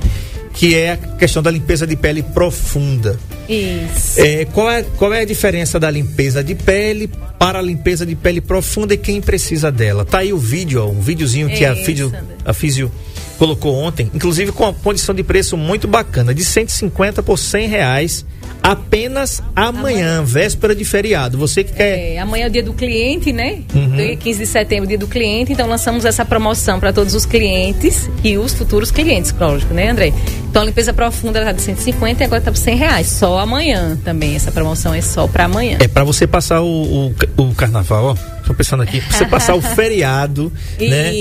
que 0.55 0.75
é 0.75 0.93
a 0.93 0.97
questão 0.97 1.43
da 1.43 1.51
limpeza 1.51 1.87
de 1.87 1.97
pele 1.97 2.23
profunda. 2.23 3.19
Isso. 3.47 4.21
É, 4.21 4.47
qual, 4.47 4.71
é, 4.71 4.83
qual 4.83 5.13
é 5.13 5.21
a 5.21 5.25
diferença 5.27 5.79
da 5.79 5.91
limpeza 5.91 6.43
de 6.43 6.55
pele 6.55 7.11
para 7.39 7.59
a 7.59 7.63
limpeza 7.63 8.07
de 8.07 8.15
pele 8.15 8.41
profunda 8.41 8.95
e 8.95 8.97
quem 8.97 9.21
precisa 9.21 9.71
dela? 9.71 10.07
Tá 10.07 10.19
aí 10.19 10.33
o 10.33 10.39
vídeo, 10.39 10.83
ó, 10.83 10.89
um 10.89 11.01
videozinho 11.01 11.51
que 11.51 11.65
a 11.65 11.77
Físio, 11.77 12.11
a 12.43 12.55
Físio 12.55 12.91
colocou 13.39 13.75
ontem, 13.75 14.11
inclusive 14.13 14.53
com 14.53 14.65
uma 14.65 14.73
condição 14.73 15.15
de 15.15 15.23
preço 15.23 15.57
muito 15.57 15.87
bacana, 15.87 16.35
de 16.35 16.45
150 16.45 17.23
por 17.23 17.39
100 17.39 17.69
reais 17.69 18.27
apenas 18.63 19.43
amanhã, 19.55 19.79
amanhã, 19.79 20.25
véspera 20.25 20.75
de 20.75 20.85
feriado. 20.85 21.39
Você 21.39 21.63
que 21.65 21.73
quer. 21.73 22.15
É, 22.15 22.19
amanhã 22.19 22.45
é 22.45 22.49
o 22.49 22.51
dia 22.51 22.63
do 22.63 22.73
cliente, 22.73 23.33
né? 23.33 23.63
Uhum. 23.75 24.17
15 24.17 24.39
de 24.39 24.47
setembro, 24.47 24.87
dia 24.87 24.99
do 24.99 25.07
cliente. 25.07 25.53
Então 25.53 25.69
lançamos 25.69 26.05
essa 26.05 26.25
promoção 26.25 26.81
para 26.81 26.93
todos 26.93 27.15
os 27.15 27.25
clientes 27.25 28.11
e 28.23 28.37
os 28.37 28.53
futuros 28.53 28.91
clientes, 28.91 29.35
lógico, 29.39 29.73
né, 29.73 29.89
André? 29.89 30.13
Então 30.51 30.63
a 30.63 30.65
limpeza 30.65 30.93
profunda 30.93 31.39
está 31.39 31.53
de 31.53 31.63
150 31.63 32.23
e 32.23 32.25
agora 32.25 32.41
está 32.41 32.51
por 32.51 32.59
100 32.59 32.77
reais. 32.77 33.07
Só 33.09 33.39
amanhã 33.39 33.99
também. 34.05 34.35
Essa 34.35 34.51
promoção 34.51 34.93
é 34.93 35.01
só 35.01 35.27
para 35.27 35.45
amanhã. 35.45 35.79
É 35.81 35.89
para 35.89 36.05
você 36.05 36.27
passar 36.27 36.61
o, 36.61 36.67
o, 37.07 37.15
o 37.37 37.55
carnaval, 37.55 38.17
ó 38.17 38.38
Tô 38.49 38.55
pensando 38.55 38.83
aqui, 38.83 38.99
pra 39.03 39.13
você 39.15 39.27
passar 39.27 39.55
o 39.55 39.61
feriado, 39.77 40.51
né? 40.81 41.13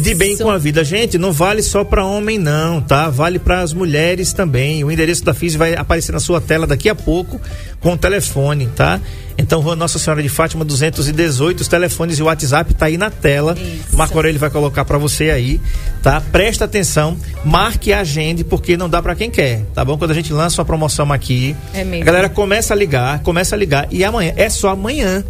De 0.00 0.14
bem 0.14 0.36
com 0.36 0.48
a 0.48 0.56
vida. 0.56 0.84
Gente, 0.84 1.18
não 1.18 1.32
vale 1.32 1.60
só 1.60 1.82
para 1.82 2.06
homem 2.06 2.38
não, 2.38 2.80
tá? 2.80 3.10
Vale 3.10 3.40
para 3.40 3.62
as 3.62 3.72
mulheres 3.72 4.32
também. 4.32 4.84
O 4.84 4.90
endereço 4.90 5.24
da 5.24 5.34
FIS 5.34 5.56
vai 5.56 5.74
aparecer 5.74 6.12
na 6.12 6.20
sua 6.20 6.40
tela 6.40 6.68
daqui 6.68 6.88
a 6.88 6.94
pouco 6.94 7.40
com 7.80 7.94
o 7.94 7.98
telefone, 7.98 8.68
tá? 8.76 9.00
Então, 9.36 9.60
Rua 9.60 9.74
Nossa 9.74 9.98
Senhora 9.98 10.22
de 10.22 10.28
Fátima 10.28 10.64
218, 10.64 11.62
os 11.62 11.68
telefones 11.68 12.20
e 12.20 12.22
o 12.22 12.26
WhatsApp 12.26 12.72
tá 12.74 12.86
aí 12.86 12.96
na 12.96 13.10
tela. 13.10 13.56
Isso. 13.58 13.96
Marco 13.96 14.16
Aurélio 14.16 14.38
vai 14.38 14.50
colocar 14.50 14.84
para 14.84 14.98
você 14.98 15.30
aí, 15.30 15.60
tá? 16.00 16.20
Presta 16.20 16.64
atenção, 16.64 17.16
marque 17.44 17.92
a 17.92 18.00
agende 18.00 18.44
porque 18.44 18.76
não 18.76 18.88
dá 18.88 19.02
para 19.02 19.16
quem 19.16 19.30
quer, 19.30 19.64
tá 19.74 19.84
bom? 19.84 19.98
Quando 19.98 20.12
a 20.12 20.14
gente 20.14 20.32
lança 20.32 20.60
uma 20.60 20.64
promoção 20.64 21.12
aqui, 21.12 21.56
é 21.74 21.82
a 21.82 22.04
galera 22.04 22.28
começa 22.28 22.72
a 22.72 22.76
ligar, 22.76 23.18
começa 23.24 23.56
a 23.56 23.58
ligar 23.58 23.88
e 23.90 24.04
amanhã, 24.04 24.32
é 24.36 24.48
só 24.48 24.68
amanhã 24.68 25.24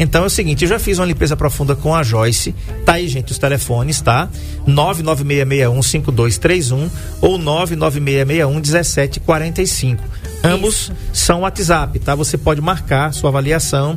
Então 0.00 0.24
é 0.24 0.26
o 0.26 0.30
seguinte, 0.30 0.64
eu 0.64 0.68
já 0.68 0.78
fiz 0.78 0.98
uma 0.98 1.04
limpeza 1.04 1.36
profunda 1.36 1.76
com 1.76 1.94
a 1.94 2.02
Joyce. 2.02 2.54
Tá 2.86 2.94
aí, 2.94 3.06
gente, 3.06 3.32
os 3.32 3.38
telefones, 3.38 4.00
tá? 4.00 4.30
996615231 4.66 6.88
ou 7.20 7.38
996611745. 7.38 9.98
Ambos 10.42 10.74
Isso. 10.74 10.94
são 11.12 11.42
WhatsApp, 11.42 11.98
tá? 11.98 12.14
Você 12.14 12.38
pode 12.38 12.62
marcar 12.62 13.12
sua 13.12 13.28
avaliação 13.28 13.94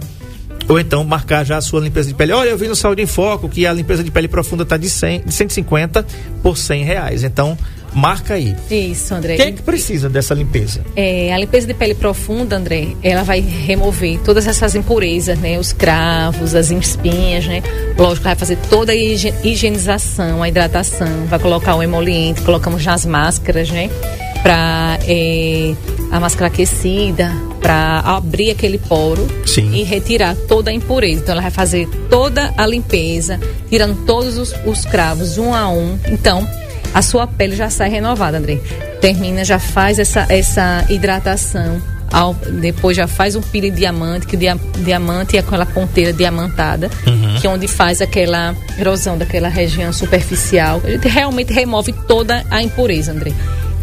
ou 0.68 0.78
então 0.78 1.06
marcar 1.06 1.46
já 1.46 1.56
a 1.58 1.62
sua 1.62 1.80
limpeza 1.80 2.10
de 2.10 2.16
pele. 2.16 2.34
Olha, 2.34 2.50
eu 2.50 2.58
vi 2.58 2.68
no 2.68 2.76
Saúde 2.76 3.02
em 3.02 3.06
Foco 3.06 3.48
que 3.48 3.66
a 3.66 3.72
limpeza 3.72 4.04
de 4.04 4.12
pele 4.12 4.28
profunda 4.28 4.66
tá 4.66 4.76
de, 4.76 4.90
100, 4.90 5.22
de 5.22 5.34
150 5.34 6.06
por 6.42 6.58
100 6.58 6.84
reais. 6.84 7.24
Então, 7.24 7.58
marca 7.94 8.34
aí. 8.36 8.56
Isso, 8.70 9.14
André. 9.14 9.36
Quem 9.36 9.48
é 9.48 9.52
que 9.52 9.62
precisa 9.62 10.10
dessa 10.10 10.34
limpeza? 10.34 10.82
É, 10.96 11.34
a 11.34 11.38
limpeza 11.38 11.68
de 11.68 11.74
pele 11.74 11.94
profunda, 11.94 12.56
André, 12.58 12.90
ela 13.04 13.24
vai 13.24 13.40
remover 13.40 14.20
todas 14.20 14.48
essas 14.48 14.76
impurezas, 14.76 15.38
né? 15.40 15.58
Os 15.60 15.74
cravos, 15.74 16.56
as 16.56 16.72
espinhas, 16.72 17.46
né? 17.46 17.62
Lógico, 17.98 18.24
vai 18.24 18.36
fazer 18.36 18.58
toda 18.70 18.92
a 18.92 18.96
higi- 18.96 19.34
higienização, 19.44 20.42
a 20.44 20.50
hidratação, 20.50 21.26
vai 21.28 21.40
colocar 21.40 21.76
o 21.76 21.84
emoliente, 21.84 22.42
colocamos 22.42 22.82
já 22.82 22.94
as 22.94 23.06
máscaras, 23.06 23.70
né? 23.70 23.90
Pra 24.42 25.00
é, 25.08 25.74
a 26.12 26.20
máscara 26.20 26.48
aquecida, 26.48 27.32
para 27.62 28.00
abrir 28.02 28.52
aquele 28.52 28.78
poro 28.78 29.26
Sim. 29.46 29.72
e 29.74 29.84
retirar 29.84 30.36
toda 30.48 30.70
a 30.70 30.74
impureza. 30.74 31.22
Então, 31.22 31.32
ela 31.32 31.42
vai 31.42 31.52
fazer 31.52 31.88
toda 32.10 32.54
a 32.58 32.66
limpeza, 32.68 33.40
tirando 33.70 34.06
todos 34.06 34.38
os, 34.38 34.54
os 34.66 34.84
cravos 34.86 35.38
um 35.38 35.54
a 35.54 35.70
um. 35.70 35.98
Então, 36.10 36.46
a 36.94 37.02
sua 37.02 37.28
pele 37.28 37.56
já 37.56 37.70
sai 37.70 37.90
renovada, 37.90 38.38
André. 38.38 38.60
Termina, 39.02 39.44
já 39.44 39.60
faz 39.60 40.00
essa, 40.00 40.26
essa 40.30 40.86
hidratação. 40.90 41.82
Ao- 42.12 42.36
depois 42.62 42.96
já 42.96 43.08
faz 43.08 43.36
um 43.36 43.42
pile 43.42 43.72
diamante, 43.72 44.28
que 44.28 44.36
o 44.36 44.40
dia- 44.40 44.58
diamante 44.84 45.36
é 45.36 45.40
aquela 45.40 45.66
ponteira 45.66 46.14
diamantada, 46.14 46.90
que 47.42 47.48
é 47.48 47.50
onde 47.50 47.68
faz 47.68 48.02
aquela 48.02 48.56
erosão 48.78 49.18
daquela 49.18 49.50
região 49.50 49.92
superficial. 49.92 50.80
A 50.84 50.92
gente 50.92 51.08
realmente 51.08 51.52
remove 51.52 51.92
toda 52.08 52.46
a 52.52 52.62
impureza, 52.62 53.12
André. 53.12 53.32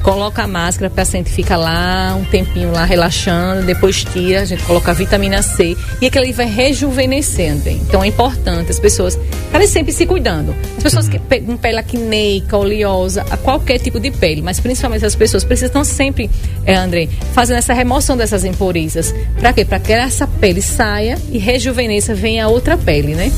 Coloca 0.03 0.43
a 0.43 0.47
máscara, 0.47 0.91
o 0.91 0.95
paciente 0.95 1.31
fica 1.31 1.57
lá 1.57 2.17
um 2.19 2.25
tempinho 2.25 2.73
lá 2.73 2.85
relaxando, 2.85 3.67
depois 3.67 4.03
tira, 4.03 4.41
a 4.41 4.45
gente 4.45 4.63
coloca 4.65 4.91
a 4.91 4.95
vitamina 4.95 5.43
C 5.43 5.77
e 6.01 6.07
aquilo 6.07 6.25
ali 6.25 6.33
vai 6.33 6.47
rejuvenescer, 6.47 7.53
André. 7.53 7.73
Então 7.73 8.03
é 8.03 8.07
importante 8.07 8.71
as 8.71 8.79
pessoas 8.79 9.19
estarem 9.47 9.67
sempre 9.67 9.93
se 9.93 10.07
cuidando. 10.07 10.55
As 10.77 10.83
pessoas 10.83 11.09
que 11.09 11.19
com 11.19 11.57
pele 11.57 11.79
acneica, 11.79 12.57
oleosa, 12.57 13.25
a 13.31 13.37
qualquer 13.37 13.79
tipo 13.79 14.01
de 14.01 14.11
pele, 14.11 14.43
mas 14.43 14.59
principalmente 14.59 15.05
as 15.05 15.15
pessoas 15.15 15.45
precisam 15.45 15.85
sempre, 15.85 16.31
é, 16.65 16.75
André, 16.75 17.09
fazendo 17.33 17.59
essa 17.59 17.75
remoção 17.75 18.17
dessas 18.17 18.45
impurezas. 18.45 19.15
Para 19.39 19.53
quê? 19.53 19.65
Para 19.65 19.79
que 19.79 19.93
essa 19.93 20.27
pele 20.27 20.63
saia 20.63 21.19
e 21.31 21.39
rejuvenesça, 21.39 22.15
venha 22.15 22.49
outra 22.49 22.77
pele, 22.77 23.15
né? 23.15 23.31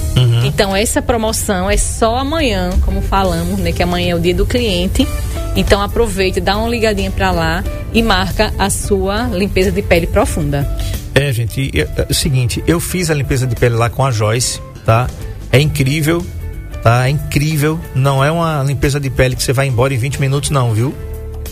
Então 0.46 0.74
essa 0.74 1.00
promoção 1.02 1.70
é 1.70 1.76
só 1.76 2.16
amanhã, 2.18 2.70
como 2.84 3.00
falamos, 3.00 3.58
né? 3.58 3.72
Que 3.72 3.82
amanhã 3.82 4.12
é 4.12 4.14
o 4.14 4.20
dia 4.20 4.34
do 4.34 4.46
cliente. 4.46 5.06
Então 5.54 5.82
aproveite, 5.82 6.40
dá 6.40 6.56
uma 6.56 6.68
ligadinha 6.68 7.10
para 7.10 7.30
lá 7.30 7.62
e 7.92 8.02
marca 8.02 8.52
a 8.58 8.70
sua 8.70 9.24
limpeza 9.24 9.70
de 9.70 9.82
pele 9.82 10.06
profunda. 10.06 10.66
É, 11.14 11.30
gente, 11.32 11.70
é, 11.78 11.80
é 12.02 12.06
o 12.08 12.14
seguinte, 12.14 12.62
eu 12.66 12.80
fiz 12.80 13.10
a 13.10 13.14
limpeza 13.14 13.46
de 13.46 13.54
pele 13.54 13.74
lá 13.74 13.90
com 13.90 14.04
a 14.04 14.10
Joyce, 14.10 14.60
tá? 14.84 15.06
É 15.50 15.60
incrível, 15.60 16.24
tá? 16.82 17.06
É 17.06 17.10
incrível. 17.10 17.78
Não 17.94 18.24
é 18.24 18.30
uma 18.32 18.62
limpeza 18.62 18.98
de 18.98 19.10
pele 19.10 19.36
que 19.36 19.42
você 19.42 19.52
vai 19.52 19.66
embora 19.66 19.92
em 19.92 19.98
20 19.98 20.18
minutos, 20.20 20.48
não, 20.48 20.72
viu? 20.72 20.94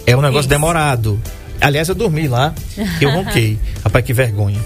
É 0.06 0.16
um 0.16 0.20
negócio 0.22 0.40
Isso. 0.40 0.48
demorado. 0.48 1.20
Aliás, 1.60 1.90
eu 1.90 1.94
dormi 1.94 2.26
lá, 2.26 2.54
eu 3.02 3.10
ronquei. 3.10 3.58
Rapaz, 3.84 4.02
que 4.02 4.14
vergonha. 4.14 4.58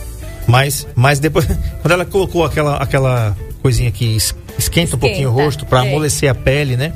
Mas, 0.47 0.87
mas 0.95 1.19
depois, 1.19 1.45
quando 1.83 1.91
ela 1.93 2.05
colocou 2.05 2.45
aquela, 2.45 2.77
aquela 2.77 3.37
coisinha 3.61 3.91
que 3.91 4.05
es- 4.15 4.33
esquenta, 4.57 4.95
um 4.95 4.99
pouquinho 5.01 5.31
o 5.31 5.33
Esquenta, 5.33 5.45
rosto 5.45 5.67
para 5.67 5.85
é. 5.85 5.89
amolecer 5.89 6.31
a 6.31 6.35
pele, 6.37 6.77
né? 6.77 6.93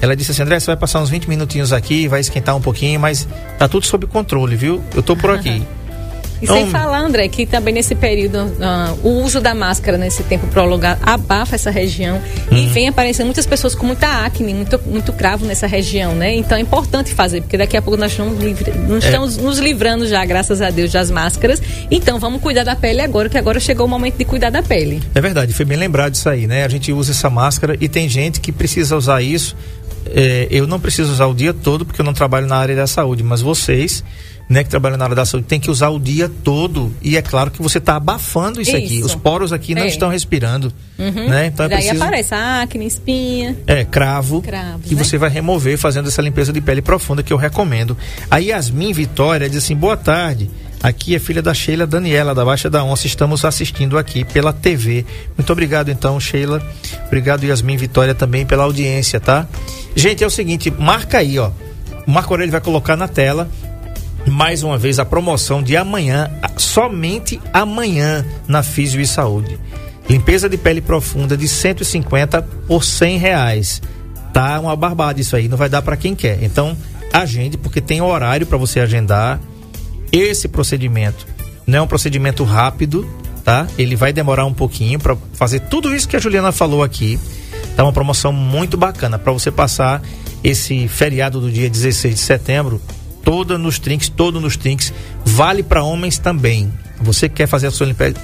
Ela 0.00 0.14
disse 0.14 0.30
assim, 0.30 0.42
André, 0.42 0.58
você 0.60 0.66
vai 0.66 0.76
passar 0.76 1.00
uns 1.00 1.10
20 1.10 1.28
minutinhos 1.28 1.72
aqui, 1.72 2.06
vai 2.08 2.20
esquentar 2.20 2.56
um 2.56 2.60
pouquinho, 2.60 3.00
mas 3.00 3.26
tá 3.58 3.66
tudo 3.68 3.84
sob 3.86 4.06
controle, 4.06 4.54
viu? 4.56 4.82
Eu 4.94 5.02
tô 5.02 5.16
por 5.16 5.30
aqui. 5.30 5.62
E 6.40 6.44
Então- 6.44 6.54
sem 6.56 6.70
falar, 6.70 7.00
André, 7.00 7.26
que 7.26 7.44
também 7.44 7.74
nesse 7.74 7.96
período, 7.96 8.38
ah, 8.60 8.94
o 9.02 9.08
uso 9.24 9.40
da 9.40 9.56
máscara 9.56 9.98
nesse 9.98 10.22
tempo 10.22 10.46
prolongado 10.46 11.00
abafa 11.04 11.56
essa 11.56 11.68
região 11.68 12.22
e 12.48 12.54
Uhum. 12.54 12.68
vem 12.68 12.86
aparecendo 12.86 13.26
muitas 13.26 13.44
pessoas 13.44 13.74
com 13.74 13.84
muita 13.84 14.06
acne, 14.24 14.54
muito, 14.54 14.80
muito 14.86 15.12
cravo 15.12 15.44
nessa 15.44 15.66
região, 15.66 16.14
né? 16.14 16.36
Então 16.36 16.56
é 16.56 16.60
importante 16.60 17.12
fazer, 17.12 17.40
porque 17.40 17.58
daqui 17.58 17.76
a 17.76 17.82
pouco 17.82 17.98
nós 17.98 18.12
estamos, 18.12 18.38
livre- 18.40 18.70
nós 18.88 19.02
É. 19.02 19.08
estamos 19.08 19.36
nos 19.36 19.58
livrando 19.58 20.06
já, 20.06 20.24
graças 20.24 20.62
a 20.62 20.70
Deus, 20.70 20.92
das 20.92 21.10
máscaras. 21.10 21.60
Então 21.90 22.20
vamos 22.20 22.40
cuidar 22.40 22.62
da 22.62 22.76
pele 22.76 23.00
agora, 23.00 23.28
que 23.28 23.36
agora 23.36 23.58
chegou 23.58 23.86
o 23.86 23.88
momento 23.88 24.16
de 24.16 24.24
cuidar 24.24 24.50
da 24.50 24.62
pele. 24.62 25.02
É 25.16 25.20
verdade, 25.20 25.52
foi 25.52 25.64
bem 25.64 25.76
lembrado 25.76 26.12
disso 26.12 26.28
aí, 26.28 26.46
né? 26.46 26.62
A 26.64 26.68
gente 26.68 26.92
usa 26.92 27.10
essa 27.10 27.28
máscara 27.28 27.76
e 27.80 27.88
tem 27.88 28.08
gente 28.08 28.38
que 28.38 28.52
precisa 28.52 28.96
usar 28.96 29.20
isso. 29.22 29.56
É, 30.06 30.48
eu 30.50 30.66
não 30.66 30.80
preciso 30.80 31.12
usar 31.12 31.26
o 31.26 31.34
dia 31.34 31.52
todo 31.52 31.84
porque 31.84 32.00
eu 32.00 32.04
não 32.04 32.12
trabalho 32.14 32.46
na 32.46 32.56
área 32.56 32.74
da 32.74 32.86
saúde, 32.86 33.22
mas 33.22 33.40
vocês, 33.40 34.02
né, 34.48 34.64
que 34.64 34.70
trabalham 34.70 34.96
na 34.96 35.04
área 35.04 35.16
da 35.16 35.24
saúde, 35.26 35.46
tem 35.46 35.60
que 35.60 35.70
usar 35.70 35.88
o 35.90 35.98
dia 35.98 36.30
todo. 36.42 36.92
E 37.02 37.16
é 37.16 37.22
claro 37.22 37.50
que 37.50 37.60
você 37.62 37.78
está 37.78 37.96
abafando 37.96 38.60
isso, 38.60 38.74
aqui. 38.76 38.96
Isso. 38.98 39.06
Os 39.06 39.14
poros 39.14 39.52
aqui 39.52 39.74
não 39.74 39.82
É. 39.82 39.86
estão 39.88 40.08
respirando, 40.08 40.72
né? 40.98 41.46
Então 41.46 41.66
é 41.66 41.68
Daí 41.68 41.78
preciso 41.82 42.02
aparece 42.02 42.34
a 42.34 42.62
acne, 42.62 42.86
espinha. 42.86 43.56
é, 43.66 43.84
cravo, 43.84 44.40
Cravos, 44.42 44.86
que 44.88 44.94
né? 44.94 45.04
você 45.04 45.18
vai 45.18 45.28
remover 45.30 45.76
fazendo 45.76 46.08
essa 46.08 46.22
limpeza 46.22 46.52
de 46.52 46.60
pele 46.60 46.80
profunda 46.82 47.22
que 47.22 47.32
eu 47.32 47.36
recomendo. 47.36 47.96
A 48.30 48.38
Yasmin 48.38 48.92
Vitória 48.92 49.48
diz 49.48 49.58
assim: 49.64 49.76
boa 49.76 49.96
tarde. 49.96 50.48
Aqui 50.82 51.14
é 51.14 51.18
filha 51.18 51.42
da 51.42 51.52
Sheila 51.52 51.86
Daniela, 51.86 52.34
da 52.34 52.44
Baixa 52.44 52.70
da 52.70 52.84
Onça. 52.84 53.06
Estamos 53.06 53.44
assistindo 53.44 53.98
aqui 53.98 54.24
pela 54.24 54.52
TV. 54.52 55.04
Muito 55.36 55.52
obrigado, 55.52 55.90
então, 55.90 56.20
Sheila. 56.20 56.62
Obrigado, 57.06 57.44
Yasmin 57.44 57.76
Vitória, 57.76 58.14
também 58.14 58.46
pela 58.46 58.64
audiência, 58.64 59.18
tá? 59.18 59.46
Gente, 59.96 60.22
é 60.22 60.26
o 60.26 60.30
seguinte: 60.30 60.70
marca 60.70 61.18
aí, 61.18 61.38
ó. 61.38 61.50
O 62.06 62.10
Marco 62.10 62.32
Aurélio 62.32 62.52
vai 62.52 62.60
colocar 62.60 62.96
na 62.96 63.08
tela 63.08 63.50
mais 64.26 64.62
uma 64.62 64.78
vez 64.78 64.98
a 64.98 65.04
promoção 65.04 65.62
de 65.62 65.76
amanhã, 65.76 66.30
somente 66.56 67.40
amanhã, 67.52 68.24
na 68.46 68.62
Físio 68.62 69.00
e 69.00 69.06
Saúde. 69.06 69.58
Limpeza 70.08 70.48
de 70.48 70.56
pele 70.56 70.80
profunda 70.80 71.36
de 71.36 71.46
150 71.46 72.42
por 72.66 72.84
100 72.84 73.18
reais. 73.18 73.82
Tá 74.32 74.58
uma 74.60 74.74
barbada 74.76 75.20
isso 75.20 75.36
aí, 75.36 75.48
não 75.48 75.56
vai 75.56 75.68
dar 75.68 75.82
para 75.82 75.96
quem 75.96 76.14
quer. 76.14 76.42
Então, 76.42 76.76
agende, 77.12 77.58
porque 77.58 77.80
tem 77.80 78.00
horário 78.00 78.46
para 78.46 78.56
você 78.56 78.80
agendar. 78.80 79.40
Esse 80.12 80.48
procedimento 80.48 81.26
não 81.66 81.78
é 81.78 81.82
um 81.82 81.86
procedimento 81.86 82.44
rápido, 82.44 83.08
tá? 83.44 83.66
Ele 83.76 83.94
vai 83.94 84.12
demorar 84.12 84.44
um 84.46 84.54
pouquinho 84.54 84.98
para 84.98 85.16
fazer 85.34 85.60
tudo 85.60 85.94
isso 85.94 86.08
que 86.08 86.16
a 86.16 86.20
Juliana 86.20 86.50
falou 86.52 86.82
aqui. 86.82 87.18
Tá 87.76 87.84
uma 87.84 87.92
promoção 87.92 88.32
muito 88.32 88.76
bacana 88.76 89.18
para 89.18 89.32
você 89.32 89.50
passar 89.50 90.02
esse 90.42 90.88
feriado 90.88 91.40
do 91.40 91.50
dia 91.50 91.68
16 91.68 92.14
de 92.14 92.20
setembro 92.20 92.80
toda 93.22 93.58
nos 93.58 93.78
trinks, 93.78 94.08
todo 94.08 94.40
nos 94.40 94.56
trinks. 94.56 94.92
Vale 95.24 95.62
para 95.62 95.82
homens 95.84 96.18
também. 96.18 96.72
Você 97.00 97.28
que 97.28 97.36
quer 97.36 97.46
fazer 97.46 97.66
a 97.68 97.70
sua 97.70 97.86
limpe- 97.86 98.14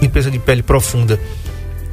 limpeza 0.00 0.30
de 0.30 0.38
pele 0.38 0.62
profunda 0.62 1.18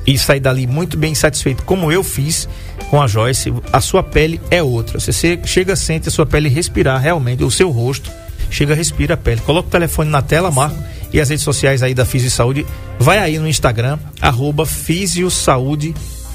e 0.06 0.18
sair 0.18 0.40
dali 0.40 0.68
muito 0.68 0.98
bem 0.98 1.16
satisfeito, 1.16 1.64
como 1.64 1.92
eu 1.92 2.04
fiz 2.04 2.48
com 2.90 3.02
a 3.02 3.08
Joyce, 3.08 3.54
a 3.74 3.82
sua 3.82 4.04
pele 4.04 4.40
é 4.52 4.62
outra. 4.62 5.00
Você 5.00 5.38
chega, 5.46 5.76
sente 5.76 6.08
a 6.08 6.12
sua 6.12 6.26
pele 6.26 6.48
respirar 6.50 7.02
realmente, 7.02 7.44
o 7.44 7.52
seu 7.52 7.70
rosto 7.72 8.12
chega, 8.50 8.76
respira 8.76 9.14
a 9.14 9.18
pele. 9.18 9.42
Coloca 9.42 9.68
o 9.68 9.72
telefone 9.72 10.10
na 10.10 10.22
tela, 10.22 10.52
Marco, 10.52 10.78
e 11.12 11.20
as 11.20 11.30
redes 11.30 11.44
sociais 11.44 11.84
aí 11.84 11.94
da 11.94 12.06
Fisio 12.06 12.32
Saúde. 12.32 12.66
Vai 13.00 13.20
aí 13.20 13.40
no 13.40 13.48
Instagram, 13.48 13.98
arroba 14.22 14.66
Fisio 14.66 15.30
Saúde 15.30 15.94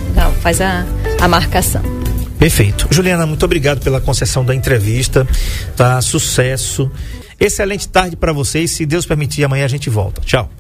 faz 0.43 0.61
a, 0.61 0.85
a 1.21 1.29
marcação. 1.29 1.83
Perfeito. 2.39 2.87
Juliana, 2.91 3.27
muito 3.27 3.45
obrigado 3.45 3.81
pela 3.81 4.01
concessão 4.01 4.45
da 4.45 4.55
entrevista, 4.55 5.27
tá? 5.75 6.01
Sucesso. 6.03 6.91
Excelente 7.41 7.89
tarde 7.89 8.17
para 8.17 8.33
vocês. 8.33 8.71
Se 8.71 8.85
Deus 8.85 9.07
permitir, 9.07 9.45
amanhã 9.45 9.65
a 9.65 9.69
gente 9.69 9.89
volta. 9.89 10.21
Tchau. 10.21 10.51